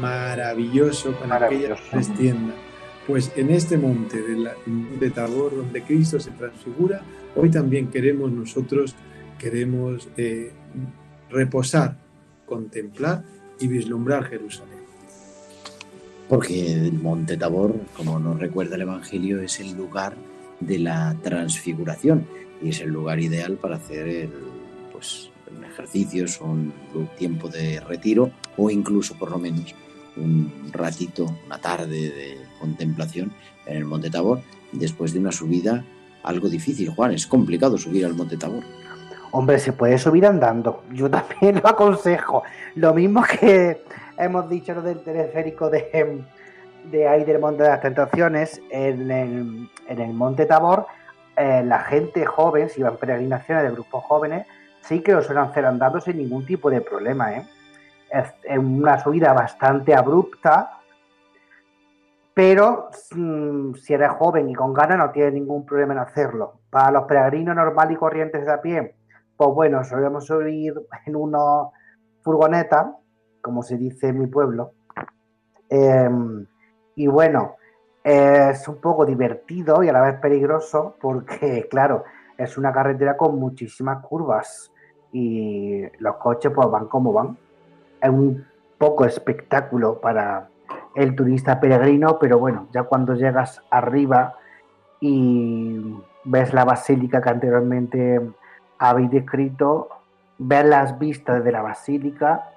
Maravilloso 0.00 1.12
con 1.16 1.32
aquella 1.32 1.76
tres 1.90 2.12
tiendas. 2.14 2.56
Pues 3.06 3.32
en 3.36 3.50
este 3.50 3.76
monte 3.76 4.22
de, 4.22 4.36
la, 4.36 4.54
de 4.66 5.10
Tabor, 5.10 5.56
donde 5.56 5.82
Cristo 5.82 6.20
se 6.20 6.30
transfigura, 6.30 7.02
hoy 7.34 7.50
también 7.50 7.88
queremos 7.88 8.30
nosotros, 8.30 8.94
queremos 9.38 10.08
eh, 10.16 10.52
reposar, 11.28 11.96
contemplar 12.46 13.24
y 13.58 13.66
vislumbrar 13.66 14.24
Jerusalén. 14.24 14.78
Porque 16.28 16.72
el 16.72 16.92
monte 16.92 17.36
Tabor, 17.36 17.74
como 17.96 18.20
nos 18.20 18.38
recuerda 18.38 18.76
el 18.76 18.82
Evangelio, 18.82 19.40
es 19.40 19.58
el 19.58 19.76
lugar 19.76 20.14
de 20.60 20.78
la 20.78 21.16
transfiguración 21.22 22.26
y 22.60 22.70
es 22.70 22.80
el 22.80 22.90
lugar 22.90 23.20
ideal 23.20 23.56
para 23.56 23.76
hacer 23.76 24.08
el, 24.08 24.32
pues, 24.92 25.30
ejercicios, 25.66 26.40
un 26.40 26.72
tiempo 27.16 27.48
de 27.48 27.80
retiro 27.80 28.30
o 28.56 28.70
incluso 28.70 29.18
por 29.18 29.30
lo 29.30 29.38
menos 29.38 29.74
un 30.16 30.70
ratito, 30.72 31.26
una 31.46 31.58
tarde 31.58 32.10
de 32.10 32.38
contemplación 32.58 33.32
en 33.66 33.76
el 33.76 33.84
Monte 33.84 34.10
Tabor 34.10 34.40
después 34.72 35.12
de 35.12 35.20
una 35.20 35.32
subida 35.32 35.84
algo 36.22 36.48
difícil, 36.48 36.90
Juan. 36.90 37.12
Es 37.12 37.26
complicado 37.26 37.78
subir 37.78 38.04
al 38.04 38.14
Monte 38.14 38.36
Tabor. 38.36 38.62
Hombre, 39.32 39.58
se 39.58 39.72
puede 39.72 39.96
subir 39.98 40.26
andando. 40.26 40.82
Yo 40.92 41.08
también 41.08 41.60
lo 41.62 41.68
aconsejo. 41.68 42.42
Lo 42.74 42.92
mismo 42.94 43.22
que 43.22 43.82
hemos 44.18 44.48
dicho 44.48 44.74
lo 44.74 44.82
del 44.82 45.00
teleférico 45.00 45.70
de, 45.70 46.22
de 46.90 47.08
ahí 47.08 47.24
del 47.24 47.38
Monte 47.38 47.62
de 47.62 47.68
las 47.70 47.80
Tentaciones, 47.80 48.60
en 48.70 49.10
el, 49.10 49.70
en 49.88 50.00
el 50.00 50.12
Monte 50.12 50.46
Tabor, 50.46 50.86
eh, 51.40 51.64
la 51.64 51.78
gente 51.78 52.26
joven, 52.26 52.68
si 52.68 52.82
van 52.82 52.98
peregrinaciones 52.98 53.64
de 53.64 53.70
grupos 53.70 54.04
jóvenes, 54.04 54.46
sí 54.82 55.02
que 55.02 55.12
lo 55.12 55.22
suelen 55.22 55.44
hacer 55.44 55.64
andando 55.64 55.98
sin 55.98 56.18
ningún 56.18 56.44
tipo 56.44 56.68
de 56.68 56.82
problema. 56.82 57.32
¿eh? 57.32 57.48
Es, 58.10 58.58
una 58.58 58.98
subida 58.98 59.32
bastante 59.32 59.94
abrupta, 59.94 60.80
pero 62.34 62.90
mm, 63.14 63.72
si 63.72 63.94
eres 63.94 64.10
joven 64.10 64.50
y 64.50 64.54
con 64.54 64.74
ganas 64.74 64.98
no 64.98 65.10
tienes 65.12 65.32
ningún 65.32 65.64
problema 65.64 65.94
en 65.94 66.00
hacerlo. 66.00 66.60
Para 66.68 66.90
los 66.90 67.04
peregrinos 67.04 67.56
normales 67.56 67.96
y 67.96 67.98
corrientes 67.98 68.44
de 68.44 68.52
a 68.52 68.60
pie, 68.60 68.94
pues 69.34 69.50
bueno, 69.54 69.82
solemos 69.82 70.26
subir 70.26 70.74
en 71.06 71.16
una 71.16 71.70
furgoneta, 72.22 72.96
como 73.40 73.62
se 73.62 73.78
dice 73.78 74.08
en 74.08 74.18
mi 74.18 74.26
pueblo. 74.26 74.72
Em, 75.70 76.46
y 76.96 77.06
bueno, 77.06 77.56
es 78.02 78.66
un 78.68 78.80
poco 78.80 79.04
divertido 79.04 79.82
y 79.82 79.88
a 79.88 79.92
la 79.92 80.02
vez 80.02 80.14
peligroso 80.20 80.96
porque, 81.00 81.68
claro, 81.70 82.04
es 82.38 82.56
una 82.56 82.72
carretera 82.72 83.16
con 83.16 83.38
muchísimas 83.38 84.04
curvas 84.04 84.72
y 85.12 85.82
los 85.98 86.16
coches 86.16 86.52
pues 86.54 86.70
van 86.70 86.86
como 86.86 87.12
van. 87.12 87.36
Es 88.00 88.08
un 88.08 88.46
poco 88.78 89.04
espectáculo 89.04 90.00
para 90.00 90.48
el 90.94 91.14
turista 91.14 91.60
peregrino, 91.60 92.18
pero 92.18 92.38
bueno, 92.38 92.68
ya 92.72 92.84
cuando 92.84 93.14
llegas 93.14 93.62
arriba 93.70 94.36
y 95.00 95.96
ves 96.24 96.54
la 96.54 96.64
basílica 96.64 97.20
que 97.20 97.28
anteriormente 97.28 98.20
habéis 98.78 99.10
descrito, 99.10 99.88
ves 100.38 100.64
las 100.64 100.98
vistas 100.98 101.44
de 101.44 101.52
la 101.52 101.62
basílica, 101.62 102.50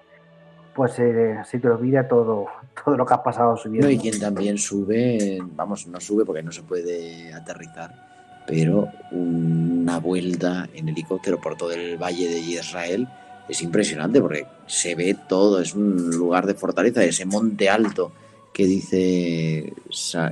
pues 0.76 0.97
eh, 0.99 1.38
se 1.45 1.59
te 1.59 1.69
olvida 1.69 2.07
todo, 2.07 2.47
todo 2.84 2.97
lo 2.97 3.05
que 3.05 3.13
has 3.13 3.21
pasado 3.21 3.55
subiendo. 3.57 3.89
y 3.89 3.97
quien 3.97 4.19
también 4.19 4.57
sube, 4.57 5.39
vamos, 5.55 5.88
no 5.88 5.99
sube 5.99 6.26
porque 6.26 6.43
no 6.43 6.51
se 6.51 6.63
puede 6.63 7.34
aterrizar, 7.34 8.43
pero 8.47 8.89
una 9.11 9.99
vuelta 9.99 10.67
en 10.74 10.89
helicóptero 10.89 11.39
por 11.39 11.55
todo 11.55 11.71
el 11.71 11.97
valle 11.97 12.28
de 12.30 12.39
Israel 12.39 13.07
es 13.47 13.61
impresionante 13.61 14.21
porque 14.21 14.45
se 14.67 14.95
ve 14.95 15.15
todo, 15.28 15.61
es 15.61 15.74
un 15.76 16.11
lugar 16.11 16.45
de 16.45 16.53
fortaleza, 16.53 17.03
ese 17.03 17.26
monte 17.26 17.69
alto 17.69 18.11
que 18.53 18.65
dice 18.65 19.74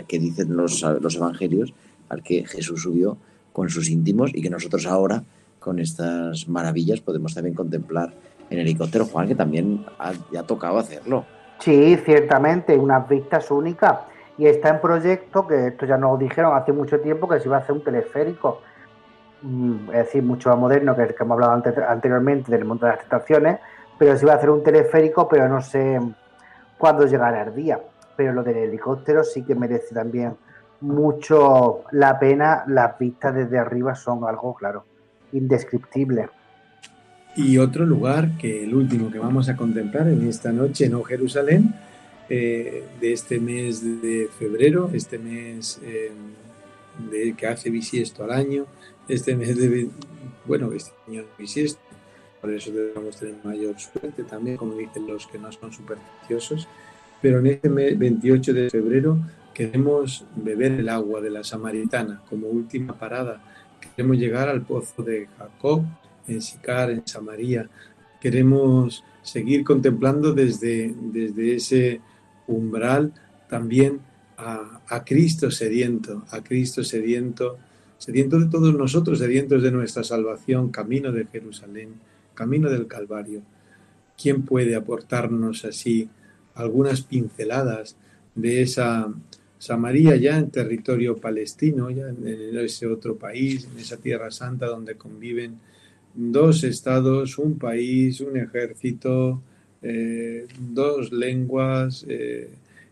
que 0.08 0.20
dicen 0.20 0.56
los, 0.56 0.82
los 0.82 1.16
evangelios 1.16 1.74
al 2.10 2.22
que 2.24 2.46
Jesús 2.46 2.84
subió 2.84 3.18
con 3.52 3.70
sus 3.70 3.90
íntimos 3.90 4.32
y 4.34 4.42
que 4.42 4.50
nosotros 4.50 4.86
ahora 4.86 5.24
con 5.60 5.80
estas 5.80 6.48
maravillas 6.48 7.02
podemos 7.02 7.34
también 7.34 7.56
contemplar 7.56 8.14
en 8.52 8.60
helicóptero, 8.60 9.06
Juan, 9.06 9.28
que 9.28 9.36
también 9.36 9.86
ha, 9.98 10.12
ya 10.32 10.44
tocado 10.44 10.78
hacerlo. 10.78 11.26
Sí, 11.60 11.98
ciertamente, 12.04 12.78
unas 12.78 13.08
vistas 13.08 13.50
únicas. 13.50 14.00
Y 14.38 14.46
está 14.46 14.70
en 14.70 14.82
proyecto, 14.82 15.48
que 15.48 15.68
esto 15.68 15.86
ya 15.86 15.98
nos 15.98 16.20
dijeron 16.20 16.56
hace 16.56 16.74
mucho 16.74 17.00
tiempo, 17.00 17.28
que 17.30 17.40
se 17.40 17.48
iba 17.48 17.58
a 17.58 17.60
hacer 17.62 17.74
un 17.74 17.84
teleférico, 17.84 18.62
mm, 19.42 19.90
es 19.92 19.98
decir, 19.98 20.24
mucho 20.24 20.50
más 20.50 20.58
moderno 20.58 20.96
que 20.96 21.04
el 21.04 21.16
que 21.16 21.24
hemos 21.24 21.36
hablado 21.36 21.64
anteriormente 21.88 22.52
del 22.52 22.66
mundo 22.66 22.86
de 22.86 22.94
las 22.94 23.02
estaciones, 23.02 23.60
pero 23.98 24.18
se 24.18 24.26
iba 24.26 24.34
a 24.34 24.38
hacer 24.38 24.50
un 24.50 24.64
teleférico, 24.64 25.30
pero 25.30 25.48
no 25.48 25.62
sé 25.62 26.00
cuándo 26.78 27.06
llegará 27.06 27.44
el 27.44 27.56
día. 27.56 27.80
Pero 28.18 28.34
lo 28.34 28.44
del 28.44 28.58
helicóptero 28.58 29.24
sí 29.24 29.44
que 29.44 29.56
merece 29.56 29.96
también 29.96 30.36
mucho 30.82 31.84
la 31.92 32.20
pena. 32.20 32.64
Las 32.68 32.98
vistas 32.98 33.34
desde 33.34 33.58
arriba 33.58 33.96
son 33.96 34.26
algo, 34.26 34.54
claro, 34.56 34.84
indescriptible. 35.32 36.30
Y 37.36 37.58
otro 37.58 37.86
lugar 37.86 38.38
que 38.38 38.64
el 38.64 38.76
último 38.76 39.10
que 39.10 39.20
vamos 39.20 39.48
a 39.48 39.56
contemplar 39.56 40.08
en 40.10 40.28
esta 40.28 40.52
noche 40.52 40.86
en 40.86 41.04
Jerusalén, 41.04 41.74
eh, 42.30 42.84
de 43.00 43.14
este 43.14 43.40
mes 43.40 44.02
de 44.02 44.30
febrero, 44.38 44.90
este 44.94 45.18
mes 45.18 45.80
eh, 45.84 46.12
de, 47.10 47.34
que 47.34 47.48
hace 47.48 47.70
bisiesto 47.70 48.24
al 48.24 48.32
año, 48.32 48.66
este 49.08 49.36
mes 49.36 49.58
de, 49.58 49.90
bueno, 50.46 50.72
este 50.74 50.92
año 51.08 51.24
bisiesto, 51.38 51.82
por 52.40 52.52
eso 52.52 52.72
debemos 52.72 53.18
tener 53.18 53.36
mayor 53.44 53.80
suerte 53.80 54.24
también, 54.24 54.58
como 54.58 54.76
dicen 54.76 55.08
los 55.08 55.28
que 55.28 55.38
no 55.38 55.52
son 55.52 55.72
supersticiosos, 55.72 56.68
pero 57.22 57.40
en 57.40 57.48
este 57.48 57.70
mes 57.70 57.98
28 57.98 58.54
de 58.54 58.70
febrero 58.70 59.18
queremos 59.54 60.26
beber 60.36 60.72
el 60.72 60.90
agua 60.90 61.22
de 61.22 61.30
la 61.30 61.44
Samaritana 61.44 62.22
como 62.30 62.48
última 62.48 62.98
parada, 62.98 63.42
queremos 63.96 64.18
llegar 64.18 64.50
al 64.50 64.62
pozo 64.62 65.04
de 65.04 65.28
Jacob, 65.38 65.84
en 66.28 66.42
Sicar, 66.42 66.90
en 66.92 67.06
Samaria. 67.06 67.70
Queremos 68.20 69.04
seguir 69.22 69.64
contemplando 69.64 70.34
desde, 70.34 70.94
desde 70.96 71.56
ese 71.56 72.02
umbral 72.48 73.14
también 73.50 74.00
a, 74.38 74.82
a, 74.88 75.04
Cristo 75.04 75.52
sediento, 75.52 76.24
a 76.32 76.42
Cristo 76.42 76.84
sediento, 76.84 77.58
sediento 77.98 78.40
de 78.40 78.48
todos 78.48 78.74
nosotros, 78.74 79.20
sedientos 79.20 79.62
de 79.62 79.72
nuestra 79.72 80.04
salvación, 80.04 80.70
camino 80.72 81.12
de 81.12 81.26
Jerusalén, 81.26 81.96
camino 82.34 82.70
del 82.70 82.88
Calvario. 82.88 83.42
¿Quién 84.18 84.44
puede 84.44 84.76
aportarnos 84.76 85.66
así 85.66 86.10
algunas 86.56 87.02
pinceladas 87.02 87.96
de 88.36 88.62
esa 88.62 89.14
Samaria 89.62 90.16
ya 90.16 90.40
en 90.40 90.50
territorio 90.50 91.18
palestino, 91.18 91.92
ya 91.92 92.10
en 92.10 92.26
ese 92.58 92.88
otro 92.88 93.16
país, 93.16 93.68
en 93.72 93.78
esa 93.78 93.98
tierra 93.98 94.32
santa 94.32 94.66
donde 94.66 94.96
conviven 94.96 95.60
dos 96.14 96.64
estados, 96.64 97.38
un 97.38 97.58
país, 97.58 98.22
un 98.22 98.38
ejército, 98.38 99.42
eh, 99.82 100.48
dos 100.60 101.12
lenguas, 101.12 102.06
eh, 102.08 102.50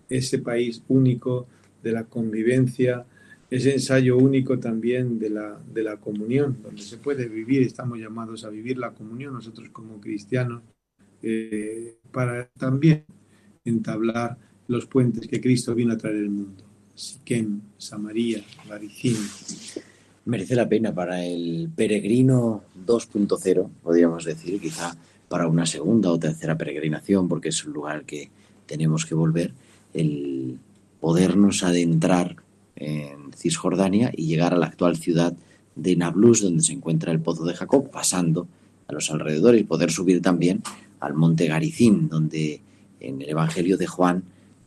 ese 0.10 0.40
país 0.40 0.82
único 0.88 1.48
de 1.84 1.92
la 1.92 2.06
convivencia, 2.06 3.06
ese 3.50 3.74
ensayo 3.74 4.18
único 4.18 4.60
también 4.60 5.20
de 5.20 5.30
la, 5.30 5.60
de 5.74 5.84
la 5.84 5.98
comunión, 5.98 6.58
donde 6.62 6.82
se 6.82 6.98
puede 6.98 7.28
vivir, 7.28 7.64
estamos 7.64 8.00
llamados 8.00 8.44
a 8.44 8.50
vivir 8.50 8.78
la 8.78 8.92
comunión 8.92 9.34
nosotros 9.34 9.70
como 9.70 10.00
cristianos, 10.00 10.62
eh, 11.22 11.98
para 12.12 12.48
también 12.58 13.06
entablar 13.66 14.38
los 14.68 14.86
puentes 14.86 15.28
que 15.28 15.42
Cristo 15.42 15.76
vino 15.76 15.94
a 15.94 15.98
traer 15.98 16.18
al 16.18 16.30
mundo. 16.30 16.64
Siquem, 16.94 17.62
Samaria, 17.78 18.44
Baricín 18.68 19.16
merece 20.30 20.56
la 20.56 20.70
pena 20.70 20.94
para 20.94 21.26
el 21.26 21.70
peregrino 21.76 22.64
2.0, 22.86 23.68
podríamos 23.82 24.26
decir, 24.26 24.62
quizá 24.62 24.96
para 25.28 25.48
una 25.48 25.66
segunda 25.66 26.12
o 26.12 26.20
tercera 26.20 26.56
peregrinación, 26.56 27.28
porque 27.28 27.50
es 27.50 27.66
un 27.66 27.74
lugar 27.74 28.06
que 28.06 28.30
tenemos 28.68 29.08
que 29.08 29.16
volver, 29.16 29.54
el 29.94 30.60
podernos 31.00 31.64
adentrar 31.64 32.36
en 32.76 33.34
Cisjordania 33.36 34.12
y 34.16 34.28
llegar 34.28 34.54
a 34.54 34.58
la 34.58 34.68
actual 34.68 34.98
ciudad 34.98 35.34
de 35.76 35.96
Nablus, 35.96 36.44
donde 36.44 36.62
se 36.62 36.74
encuentra 36.74 37.12
el 37.12 37.22
pozo 37.22 37.44
de 37.44 37.56
Jacob, 37.56 37.90
pasando 37.90 38.48
a 38.88 38.94
los 38.94 39.10
alrededores 39.10 39.62
y 39.62 39.64
poder 39.64 39.92
subir 39.92 40.22
también 40.22 40.62
al 41.00 41.16
monte 41.16 41.48
Garicín, 41.48 42.08
donde 42.08 42.62
en 43.00 43.22
el 43.22 43.30
Evangelio 43.30 43.78
de 43.78 43.88
Juan 43.88 44.24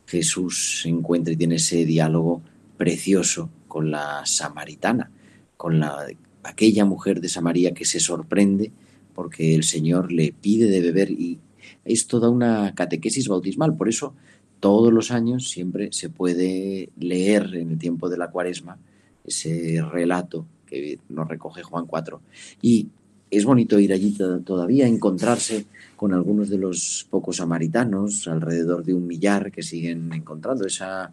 Jesús 0.07 0.81
se 0.81 0.89
encuentra 0.89 1.33
y 1.33 1.37
tiene 1.37 1.55
ese 1.55 1.85
diálogo 1.85 2.41
precioso 2.77 3.49
con 3.69 3.91
la 3.91 4.25
samaritana 4.25 5.09
con 5.57 5.79
la, 5.79 6.07
aquella 6.43 6.85
mujer 6.85 7.21
de 7.21 7.29
Samaria 7.29 7.73
que 7.73 7.85
se 7.85 7.99
sorprende 7.99 8.71
porque 9.13 9.55
el 9.55 9.63
Señor 9.63 10.11
le 10.11 10.33
pide 10.33 10.69
de 10.69 10.81
beber 10.81 11.11
y 11.11 11.39
es 11.85 12.07
toda 12.07 12.29
una 12.29 12.73
catequesis 12.75 13.27
bautismal. 13.27 13.75
Por 13.75 13.89
eso 13.89 14.15
todos 14.59 14.91
los 14.91 15.11
años 15.11 15.49
siempre 15.49 15.89
se 15.91 16.09
puede 16.09 16.89
leer 16.97 17.55
en 17.55 17.71
el 17.71 17.77
tiempo 17.77 18.09
de 18.09 18.17
la 18.17 18.31
cuaresma 18.31 18.77
ese 19.25 19.81
relato 19.81 20.45
que 20.65 20.99
nos 21.09 21.27
recoge 21.27 21.63
Juan 21.63 21.85
4. 21.85 22.21
Y 22.61 22.87
es 23.29 23.45
bonito 23.45 23.79
ir 23.79 23.93
allí 23.93 24.15
todavía, 24.43 24.87
encontrarse 24.87 25.65
con 25.95 26.13
algunos 26.13 26.49
de 26.49 26.57
los 26.57 27.07
pocos 27.09 27.37
samaritanos, 27.37 28.27
alrededor 28.27 28.83
de 28.83 28.93
un 28.93 29.07
millar 29.07 29.51
que 29.51 29.63
siguen 29.63 30.11
encontrando 30.13 30.65
esa 30.65 31.11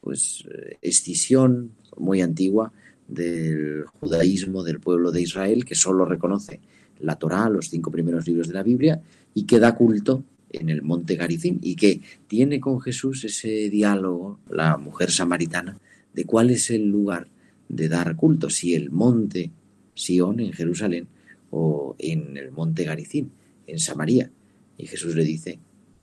pues 0.00 0.44
escisión 0.82 1.72
muy 1.96 2.20
antigua 2.20 2.72
del 3.08 3.84
judaísmo 4.00 4.62
del 4.62 4.80
pueblo 4.80 5.12
de 5.12 5.22
Israel, 5.22 5.64
que 5.64 5.74
solo 5.74 6.04
reconoce 6.04 6.60
la 7.00 7.16
Torá, 7.16 7.48
los 7.48 7.68
cinco 7.68 7.90
primeros 7.90 8.26
libros 8.26 8.48
de 8.48 8.54
la 8.54 8.62
Biblia, 8.62 9.02
y 9.34 9.44
que 9.44 9.58
da 9.58 9.74
culto 9.74 10.24
en 10.50 10.68
el 10.68 10.82
monte 10.82 11.16
Garizim, 11.16 11.58
y 11.62 11.74
que 11.76 12.00
tiene 12.26 12.60
con 12.60 12.80
Jesús 12.80 13.24
ese 13.24 13.68
diálogo, 13.70 14.40
la 14.48 14.76
mujer 14.76 15.10
samaritana, 15.10 15.78
de 16.12 16.24
cuál 16.24 16.50
es 16.50 16.70
el 16.70 16.86
lugar 16.86 17.26
de 17.68 17.88
dar 17.88 18.14
culto, 18.16 18.50
si 18.50 18.74
el 18.74 18.90
monte 18.90 19.50
Sión 19.94 20.40
en 20.40 20.52
Jerusalén 20.52 21.06
o 21.50 21.94
en 21.98 22.36
el 22.36 22.50
monte 22.50 22.84
Garicín, 22.84 23.30
en 23.66 23.78
Samaria. 23.78 24.30
Y 24.76 24.86
Jesús 24.86 25.14
le 25.14 25.24
dice, 25.24 25.60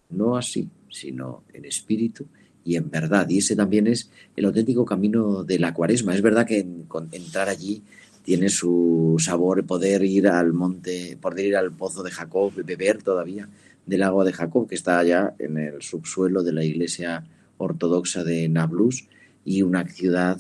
no 0.10 0.38
así, 0.38 0.70
sino 0.90 1.44
en 1.54 1.66
espíritu 1.66 2.28
y 2.64 2.76
en 2.76 2.90
verdad. 2.90 3.28
Y 3.30 3.40
ese 3.40 3.56
también 3.56 3.88
es 3.88 4.10
el 4.36 4.46
auténtico 4.46 4.86
camino 4.86 5.44
de 5.44 5.60
la 5.60 5.74
cuaresma. 5.74 6.16
Es 6.16 6.22
verdad 6.22 6.46
que 6.46 6.66
entrar 7.12 7.50
allí 7.50 7.82
tiene 8.24 8.50
su 8.50 9.16
sabor, 9.20 9.66
poder 9.66 10.04
ir 10.04 10.28
al 10.28 10.54
monte, 10.54 11.18
poder 11.20 11.46
ir 11.46 11.56
al 11.56 11.72
pozo 11.72 12.04
de 12.04 12.12
Jacob, 12.12 12.54
beber 12.64 13.02
todavía 13.02 13.50
del 13.86 14.04
agua 14.04 14.24
de 14.24 14.34
Jacob, 14.34 14.68
que 14.68 14.76
está 14.76 15.00
allá 15.00 15.34
en 15.40 15.58
el 15.58 15.82
subsuelo 15.82 16.44
de 16.44 16.54
la 16.54 16.64
iglesia 16.64 17.26
ortodoxa 17.58 18.24
de 18.24 18.48
Nablus, 18.48 19.08
y 19.44 19.64
una 19.64 19.88
ciudad 19.88 20.40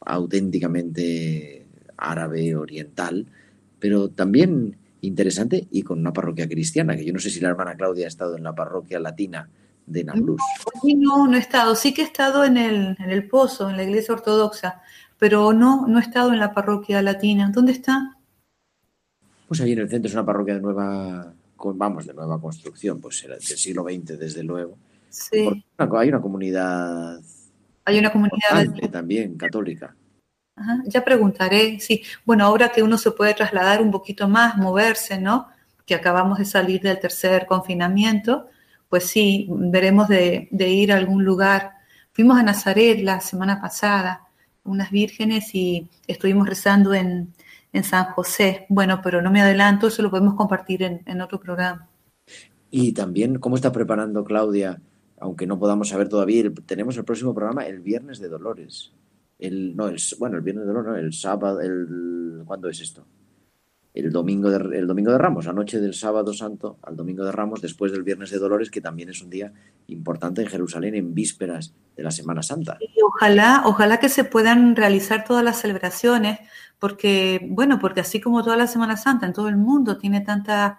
auténticamente 0.00 1.66
árabe 1.96 2.54
oriental, 2.54 3.26
pero 3.78 4.08
también 4.08 4.76
interesante 5.00 5.66
y 5.70 5.82
con 5.82 5.98
una 5.98 6.12
parroquia 6.12 6.48
cristiana, 6.48 6.96
que 6.96 7.04
yo 7.04 7.12
no 7.12 7.18
sé 7.18 7.30
si 7.30 7.40
la 7.40 7.50
hermana 7.50 7.76
Claudia 7.76 8.06
ha 8.06 8.08
estado 8.08 8.36
en 8.36 8.44
la 8.44 8.54
parroquia 8.54 9.00
latina 9.00 9.48
de 9.86 10.04
Nablus. 10.04 10.40
No, 10.82 11.26
no 11.26 11.36
he 11.36 11.40
estado, 11.40 11.74
sí 11.74 11.92
que 11.92 12.02
he 12.02 12.04
estado 12.04 12.44
en 12.44 12.56
el, 12.56 12.96
en 12.98 13.10
el 13.10 13.28
pozo, 13.28 13.70
en 13.70 13.76
la 13.76 13.82
iglesia 13.82 14.14
ortodoxa, 14.14 14.82
pero 15.18 15.52
no, 15.52 15.86
no 15.86 15.98
he 15.98 16.02
estado 16.02 16.32
en 16.32 16.38
la 16.38 16.54
parroquia 16.54 17.02
latina. 17.02 17.50
¿Dónde 17.52 17.72
está? 17.72 18.16
Pues 19.48 19.60
ahí 19.60 19.72
en 19.72 19.80
el 19.80 19.88
centro 19.88 20.08
es 20.08 20.14
una 20.14 20.24
parroquia 20.24 20.54
de 20.54 20.60
nueva, 20.60 21.34
vamos, 21.56 22.06
de 22.06 22.14
nueva 22.14 22.40
construcción, 22.40 23.00
pues 23.00 23.24
era 23.24 23.34
del 23.34 23.42
siglo 23.42 23.82
XX 23.82 24.18
desde 24.18 24.42
luego. 24.44 24.78
Sí. 25.08 25.64
Hay 25.76 26.08
una 26.08 26.20
comunidad. 26.20 27.20
Hay 27.84 27.98
una 27.98 28.12
comunidad 28.12 28.66
también 28.90 29.36
católica. 29.36 29.94
ya 30.86 31.04
preguntaré, 31.04 31.80
sí. 31.80 32.02
Bueno, 32.24 32.44
ahora 32.44 32.70
que 32.70 32.82
uno 32.82 32.96
se 32.96 33.10
puede 33.10 33.34
trasladar 33.34 33.82
un 33.82 33.90
poquito 33.90 34.28
más, 34.28 34.56
moverse, 34.56 35.20
¿no? 35.20 35.48
Que 35.84 35.96
acabamos 35.96 36.38
de 36.38 36.44
salir 36.44 36.80
del 36.80 37.00
tercer 37.00 37.46
confinamiento, 37.46 38.46
pues 38.90 39.04
sí, 39.04 39.48
veremos 39.48 40.08
de, 40.08 40.48
de 40.50 40.68
ir 40.68 40.92
a 40.92 40.98
algún 40.98 41.24
lugar. 41.24 41.72
Fuimos 42.12 42.38
a 42.38 42.42
Nazaret 42.42 43.00
la 43.02 43.20
semana 43.20 43.60
pasada 43.62 44.26
unas 44.64 44.90
vírgenes 44.90 45.54
y 45.54 45.88
estuvimos 46.06 46.48
rezando 46.48 46.94
en, 46.94 47.32
San 47.84 48.06
José. 48.06 48.66
Bueno, 48.68 49.00
pero 49.02 49.22
no 49.22 49.30
me 49.30 49.40
adelanto, 49.40 49.86
eso 49.86 50.02
lo 50.02 50.10
podemos 50.10 50.34
compartir 50.34 50.82
en, 50.82 51.20
otro 51.20 51.38
programa. 51.38 51.88
Y 52.68 52.92
también, 52.92 53.38
¿cómo 53.38 53.54
está 53.54 53.70
preparando 53.70 54.24
Claudia? 54.24 54.80
Aunque 55.20 55.46
no 55.46 55.58
podamos 55.58 55.88
saber 55.88 56.08
todavía, 56.08 56.50
tenemos 56.66 56.96
el 56.96 57.04
próximo 57.04 57.32
programa 57.32 57.66
el 57.66 57.80
Viernes 57.80 58.18
de 58.18 58.28
Dolores. 58.28 58.92
El, 59.38 59.76
no, 59.76 59.86
el, 59.86 59.98
bueno, 60.18 60.36
el 60.36 60.42
Viernes 60.42 60.66
de 60.66 60.72
Dolores, 60.72 60.90
no, 60.90 60.96
el 60.96 61.12
sábado, 61.12 61.60
el, 61.60 62.42
¿cuándo 62.44 62.68
es 62.68 62.80
esto? 62.80 63.06
El 63.92 64.12
domingo, 64.12 64.50
de, 64.50 64.78
el 64.78 64.86
domingo 64.86 65.10
de 65.10 65.18
Ramos, 65.18 65.48
anoche 65.48 65.80
del 65.80 65.94
sábado 65.94 66.32
santo 66.32 66.78
al 66.82 66.96
domingo 66.96 67.24
de 67.24 67.32
Ramos, 67.32 67.60
después 67.60 67.90
del 67.92 68.04
Viernes 68.04 68.30
de 68.30 68.38
Dolores, 68.38 68.70
que 68.70 68.80
también 68.80 69.08
es 69.08 69.20
un 69.20 69.30
día 69.30 69.52
importante 69.88 70.42
en 70.42 70.48
Jerusalén, 70.48 70.94
en 70.94 71.14
vísperas 71.14 71.74
de 71.96 72.02
la 72.02 72.10
Semana 72.10 72.42
Santa. 72.42 72.78
Y 72.80 73.02
ojalá, 73.02 73.62
ojalá 73.66 73.98
que 73.98 74.08
se 74.08 74.24
puedan 74.24 74.76
realizar 74.76 75.24
todas 75.24 75.44
las 75.44 75.60
celebraciones, 75.60 76.38
porque, 76.78 77.46
bueno, 77.50 77.78
porque 77.78 78.00
así 78.00 78.20
como 78.20 78.42
toda 78.42 78.56
la 78.56 78.66
Semana 78.66 78.96
Santa 78.96 79.26
en 79.26 79.32
todo 79.32 79.48
el 79.48 79.56
mundo 79.56 79.98
tiene 79.98 80.20
tanta 80.20 80.78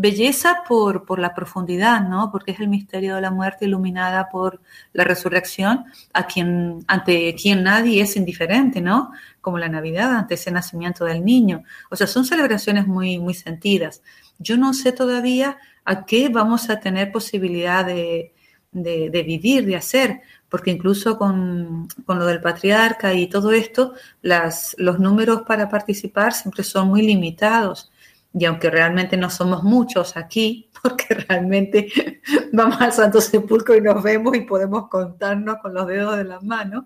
belleza 0.00 0.62
por, 0.68 1.04
por 1.04 1.18
la 1.18 1.34
profundidad, 1.34 2.08
¿no? 2.08 2.30
Porque 2.30 2.52
es 2.52 2.60
el 2.60 2.68
misterio 2.68 3.16
de 3.16 3.20
la 3.20 3.32
muerte 3.32 3.64
iluminada 3.64 4.28
por 4.28 4.60
la 4.92 5.02
resurrección, 5.02 5.86
a 6.12 6.28
quien, 6.28 6.84
ante 6.86 7.34
quien 7.34 7.64
nadie 7.64 8.00
es 8.02 8.14
indiferente, 8.14 8.80
¿no? 8.80 9.10
Como 9.40 9.58
la 9.58 9.68
Navidad, 9.68 10.14
ante 10.14 10.34
ese 10.34 10.52
nacimiento 10.52 11.04
del 11.04 11.24
niño. 11.24 11.64
O 11.90 11.96
sea, 11.96 12.06
son 12.06 12.24
celebraciones 12.24 12.86
muy, 12.86 13.18
muy 13.18 13.34
sentidas. 13.34 14.00
Yo 14.38 14.56
no 14.56 14.72
sé 14.72 14.92
todavía 14.92 15.58
a 15.84 16.06
qué 16.06 16.28
vamos 16.28 16.70
a 16.70 16.78
tener 16.78 17.10
posibilidad 17.10 17.84
de, 17.84 18.32
de, 18.70 19.22
vivir, 19.24 19.66
de 19.66 19.74
hacer, 19.74 20.20
porque 20.48 20.70
incluso 20.70 21.18
con, 21.18 21.88
con, 22.06 22.20
lo 22.20 22.26
del 22.26 22.40
patriarca 22.40 23.14
y 23.14 23.26
todo 23.26 23.50
esto, 23.50 23.94
las, 24.22 24.76
los 24.78 25.00
números 25.00 25.42
para 25.42 25.68
participar 25.68 26.32
siempre 26.32 26.62
son 26.62 26.86
muy 26.86 27.02
limitados. 27.02 27.90
Y 28.38 28.44
aunque 28.44 28.70
realmente 28.70 29.16
no 29.16 29.30
somos 29.30 29.64
muchos 29.64 30.16
aquí, 30.16 30.70
porque 30.82 31.14
realmente 31.14 31.88
vamos 32.52 32.80
al 32.80 32.92
Santo 32.92 33.20
Sepulcro 33.20 33.76
y 33.76 33.80
nos 33.80 34.02
vemos 34.02 34.36
y 34.36 34.42
podemos 34.42 34.88
contarnos 34.88 35.56
con 35.60 35.74
los 35.74 35.86
dedos 35.86 36.16
de 36.16 36.24
las 36.24 36.42
manos, 36.42 36.84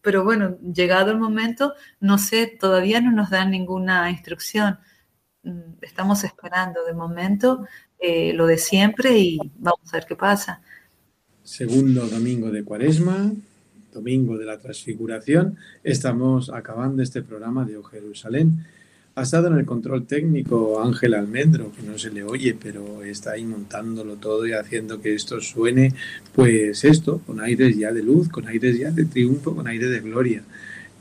pero 0.00 0.24
bueno, 0.24 0.56
llegado 0.60 1.10
el 1.10 1.18
momento, 1.18 1.74
no 2.00 2.18
sé, 2.18 2.46
todavía 2.46 3.00
no 3.00 3.12
nos 3.12 3.30
dan 3.30 3.50
ninguna 3.50 4.10
instrucción. 4.10 4.78
Mm, 5.42 5.82
estamos 5.82 6.24
esperando 6.24 6.84
de 6.84 6.94
momento 6.94 7.66
eh, 7.98 8.32
lo 8.32 8.46
de 8.46 8.58
siempre 8.58 9.18
y 9.18 9.38
vamos 9.56 9.92
a 9.92 9.96
ver 9.98 10.06
qué 10.06 10.16
pasa. 10.16 10.60
Segundo 11.42 12.06
domingo 12.06 12.50
de 12.50 12.62
Cuaresma, 12.64 13.32
domingo 13.92 14.36
de 14.36 14.44
la 14.44 14.58
Transfiguración, 14.58 15.56
estamos 15.82 16.50
acabando 16.50 17.02
este 17.02 17.22
programa 17.22 17.64
de 17.64 17.76
O 17.76 17.82
Jerusalén. 17.82 18.64
Ha 19.18 19.22
estado 19.22 19.48
en 19.48 19.58
el 19.58 19.66
control 19.66 20.06
técnico 20.06 20.80
Ángel 20.80 21.12
Almendro, 21.12 21.72
que 21.72 21.82
no 21.82 21.98
se 21.98 22.12
le 22.12 22.22
oye, 22.22 22.54
pero 22.54 23.02
está 23.02 23.32
ahí 23.32 23.44
montándolo 23.44 24.14
todo 24.14 24.46
y 24.46 24.52
haciendo 24.52 25.00
que 25.00 25.12
esto 25.12 25.40
suene, 25.40 25.92
pues 26.36 26.84
esto, 26.84 27.20
con 27.26 27.40
aires 27.40 27.76
ya 27.76 27.90
de 27.90 28.04
luz, 28.04 28.28
con 28.28 28.46
aires 28.46 28.78
ya 28.78 28.92
de 28.92 29.06
triunfo, 29.06 29.56
con 29.56 29.66
aire 29.66 29.88
de 29.88 29.98
gloria. 29.98 30.44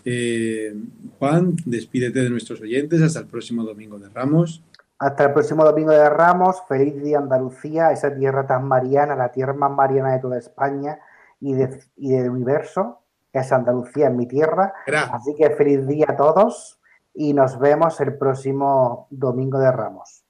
Eh, 0.04 0.74
Juan, 1.20 1.58
despídete 1.64 2.22
de 2.22 2.32
nuestros 2.32 2.60
oyentes 2.60 3.04
hasta 3.04 3.20
el 3.20 3.28
próximo 3.28 3.64
domingo 3.64 4.00
de 4.00 4.10
Ramos. 4.10 4.64
Hasta 4.98 5.26
el 5.26 5.34
próximo 5.34 5.64
domingo 5.64 5.92
de 5.92 6.10
Ramos, 6.10 6.64
feliz 6.68 7.00
día 7.04 7.20
Andalucía, 7.20 7.92
esa 7.92 8.16
tierra 8.16 8.48
tan 8.48 8.68
mariana, 8.68 9.16
la 9.16 9.32
tierra 9.32 9.54
más 9.54 9.70
mariana 9.70 10.14
de 10.14 10.20
toda 10.20 10.40
España 10.40 10.98
y, 11.40 11.54
del 11.54 12.30
universo, 12.32 13.00
es 13.32 13.52
Andalucía, 13.52 14.08
es 14.08 14.16
mi 14.16 14.28
tierra. 14.28 14.74
Así 15.12 15.36
que 15.36 15.52
feliz 15.52 15.86
día 15.86 16.08
a 16.10 16.18
todos 16.18 16.77
y 17.20 17.34
nos 17.34 17.58
vemos 17.58 18.00
el 18.00 18.16
próximo 18.16 19.08
domingo 19.10 19.58
de 19.58 19.72
Ramos. 19.72 20.24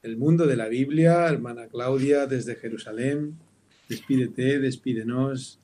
El 0.00 0.16
mundo 0.16 0.46
de 0.46 0.56
la 0.56 0.66
Biblia, 0.66 1.28
hermana 1.28 1.68
Claudia, 1.68 2.26
desde 2.26 2.56
Jerusalén. 2.56 3.38
Despídete, 3.86 4.58
despídenos. 4.58 5.60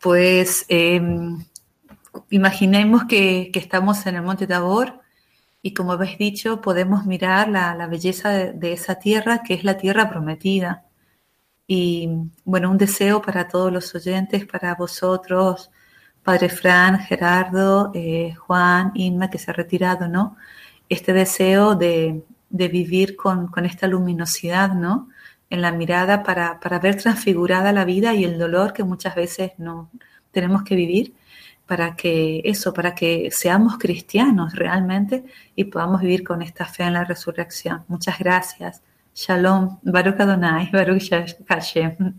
Pues 0.00 0.64
em, 0.68 1.44
imaginemos 2.30 3.04
que, 3.08 3.50
estamos 3.52 4.06
en 4.06 4.14
el 4.14 4.22
Monte 4.22 4.46
Tabor 4.46 5.00
y 5.60 5.74
como 5.74 5.92
habéis 5.92 6.16
dicho, 6.18 6.60
podemos 6.60 7.04
mirar 7.04 7.48
la, 7.48 7.86
belleza 7.88 8.30
de, 8.30 8.72
esa 8.72 9.00
tierra 9.00 9.42
que 9.42 9.54
es 9.54 9.64
la 9.64 9.76
tierra 9.76 10.08
prometida. 10.08 10.86
Y 11.66 12.08
bueno, 12.44 12.70
un 12.70 12.78
deseo 12.78 13.20
para 13.22 13.48
todos 13.48 13.72
los 13.72 13.92
oyentes, 13.92 14.46
para 14.46 14.76
vosotros, 14.76 15.72
Padre 16.22 16.48
Fran, 16.48 17.00
Gerardo, 17.00 17.90
eh, 17.94 18.34
Juan, 18.34 18.92
Inma, 18.94 19.28
que 19.30 19.38
se 19.38 19.50
ha 19.50 19.54
retirado, 19.54 20.08
¿no? 20.08 20.36
Este 20.88 21.12
deseo 21.12 21.74
de, 21.74 22.22
vivir 22.48 23.16
con, 23.16 23.50
esta 23.64 23.86
luminosidad, 23.88 24.72
¿no? 24.74 25.08
En 25.50 25.62
la 25.62 25.72
mirada 25.72 26.22
para, 26.22 26.58
ver 26.80 26.96
transfigurada 26.96 27.72
la 27.72 27.84
vida 27.84 28.14
y 28.14 28.24
el 28.24 28.38
dolor 28.38 28.72
que 28.72 28.84
muchas 28.84 29.14
veces 29.14 29.52
no 29.58 29.90
tenemos 30.30 30.62
que 30.62 30.76
vivir 30.76 31.14
para 31.66 31.96
que 31.96 32.42
eso, 32.44 32.72
para 32.72 32.94
que 32.94 33.30
seamos 33.30 33.78
cristianos 33.78 34.54
realmente 34.54 35.24
y 35.56 35.64
podamos 35.64 36.02
vivir 36.02 36.24
con 36.24 36.42
esta 36.42 36.66
fe 36.66 36.84
en 36.84 36.94
la 36.94 37.04
resurrección. 37.04 37.84
Muchas 37.88 38.18
gracias. 38.18 38.82
Shalom, 39.14 39.78
Baruch 39.82 40.20
Adonai, 40.20 40.70
Baruch 40.70 41.10
Hashem 41.48 42.14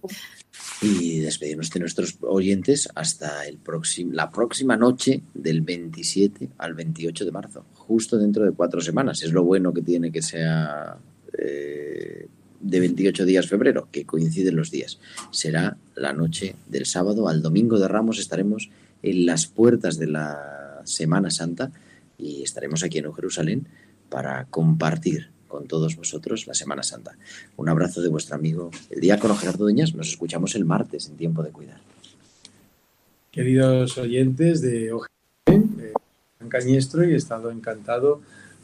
y 0.81 1.19
despedirnos 1.19 1.69
de 1.69 1.79
nuestros 1.79 2.17
oyentes 2.21 2.89
hasta 2.95 3.47
el 3.47 3.57
próximo, 3.57 4.11
la 4.13 4.29
próxima 4.29 4.75
noche 4.75 5.21
del 5.33 5.61
27 5.61 6.49
al 6.57 6.73
28 6.73 7.25
de 7.25 7.31
marzo, 7.31 7.65
justo 7.73 8.17
dentro 8.17 8.45
de 8.45 8.51
cuatro 8.51 8.81
semanas. 8.81 9.23
Es 9.23 9.31
lo 9.31 9.43
bueno 9.43 9.73
que 9.73 9.81
tiene 9.81 10.11
que 10.11 10.21
sea 10.21 10.97
eh, 11.37 12.27
de 12.59 12.79
28 12.79 13.25
días 13.25 13.47
febrero, 13.47 13.87
que 13.91 14.05
coinciden 14.05 14.55
los 14.55 14.71
días. 14.71 14.99
Será 15.31 15.77
la 15.95 16.13
noche 16.13 16.55
del 16.67 16.85
sábado 16.85 17.27
al 17.27 17.41
domingo 17.41 17.79
de 17.79 17.87
Ramos, 17.87 18.19
estaremos 18.19 18.69
en 19.01 19.25
las 19.25 19.47
puertas 19.47 19.97
de 19.97 20.07
la 20.07 20.81
Semana 20.85 21.29
Santa 21.29 21.71
y 22.17 22.43
estaremos 22.43 22.83
aquí 22.83 22.99
en 22.99 23.13
Jerusalén 23.13 23.67
para 24.09 24.45
compartir 24.45 25.32
con 25.53 25.67
todos 25.67 25.95
vosotros 25.95 26.47
la 26.47 26.55
Semana 26.55 26.81
Santa. 26.81 27.15
Un 27.57 27.69
abrazo 27.69 28.01
de 28.01 28.09
vuestro 28.09 28.35
amigo 28.35 28.71
el 28.89 28.99
diácono 28.99 29.35
Gerardo 29.35 29.65
Dueñas. 29.65 29.93
Nos 29.93 30.09
escuchamos 30.09 30.55
el 30.55 30.65
martes 30.65 31.07
en 31.07 31.15
Tiempo 31.15 31.43
de 31.43 31.51
Cuidar. 31.51 31.79
Queridos 33.31 33.95
oyentes 33.99 34.61
de 34.61 34.91
OGM, 34.93 35.93
San 36.39 36.49
Cañestro, 36.49 37.03
y 37.03 37.13
he 37.13 37.15
estado 37.15 37.51
encantado 37.51 38.21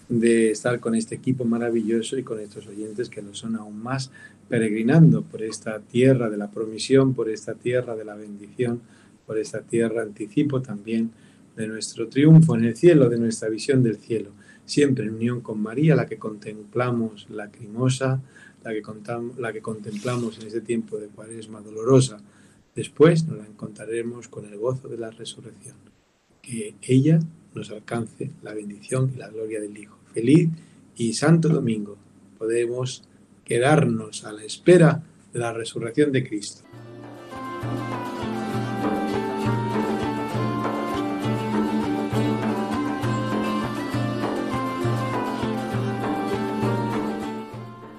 de 0.08 0.50
estar 0.50 0.80
con 0.80 0.96
este 0.96 1.14
equipo 1.14 1.46
maravilloso 1.46 2.18
y 2.18 2.24
con 2.24 2.40
estos 2.40 2.66
oyentes 2.66 3.08
que 3.08 3.22
lo 3.22 3.36
son 3.36 3.56
aún 3.56 3.78
más, 3.84 4.10
peregrinando 4.48 5.22
por 5.22 5.44
esta 5.44 5.78
tierra 5.78 6.28
de 6.32 6.38
la 6.38 6.50
promisión, 6.50 7.14
por 7.14 7.30
esta 7.30 7.54
tierra 7.54 7.96
de 7.96 8.06
la 8.06 8.16
bendición, 8.16 8.82
por 9.28 9.38
esta 9.38 9.62
tierra 9.62 10.02
anticipo 10.02 10.64
también 10.64 11.12
de 11.56 11.68
nuestro 11.68 12.08
triunfo 12.08 12.56
en 12.56 12.66
el 12.66 12.76
cielo, 12.76 13.10
de 13.10 13.20
nuestra 13.20 13.48
visión 13.48 13.84
del 13.84 13.98
cielo, 13.98 14.32
siempre 14.70 15.06
en 15.06 15.16
unión 15.16 15.42
con 15.42 15.60
María, 15.62 15.96
la 15.96 16.06
que 16.06 16.18
contemplamos 16.18 17.28
lacrimosa, 17.30 18.22
la 18.64 18.72
que, 18.72 18.84
la 19.38 19.52
que 19.54 19.62
contemplamos 19.62 20.40
en 20.40 20.48
este 20.48 20.62
tiempo 20.62 20.98
de 20.98 21.08
cuaresma 21.08 21.62
dolorosa. 21.62 22.22
Después 22.76 23.26
nos 23.26 23.40
la 23.40 23.48
encontraremos 23.48 24.28
con 24.28 24.46
el 24.46 24.58
gozo 24.58 24.88
de 24.88 24.98
la 24.98 25.10
resurrección. 25.10 25.76
Que 26.42 26.76
ella 26.82 27.20
nos 27.56 27.72
alcance 27.72 28.32
la 28.44 28.54
bendición 28.54 29.12
y 29.14 29.18
la 29.18 29.30
gloria 29.30 29.60
del 29.60 29.76
Hijo. 29.76 29.98
Feliz 30.14 30.50
y 30.96 31.14
santo 31.14 31.50
domingo. 31.50 31.98
Podemos 32.38 33.04
quedarnos 33.44 34.24
a 34.24 34.32
la 34.32 34.44
espera 34.44 35.04
de 35.34 35.40
la 35.40 35.52
resurrección 35.52 36.12
de 36.12 36.28
Cristo. 36.28 36.62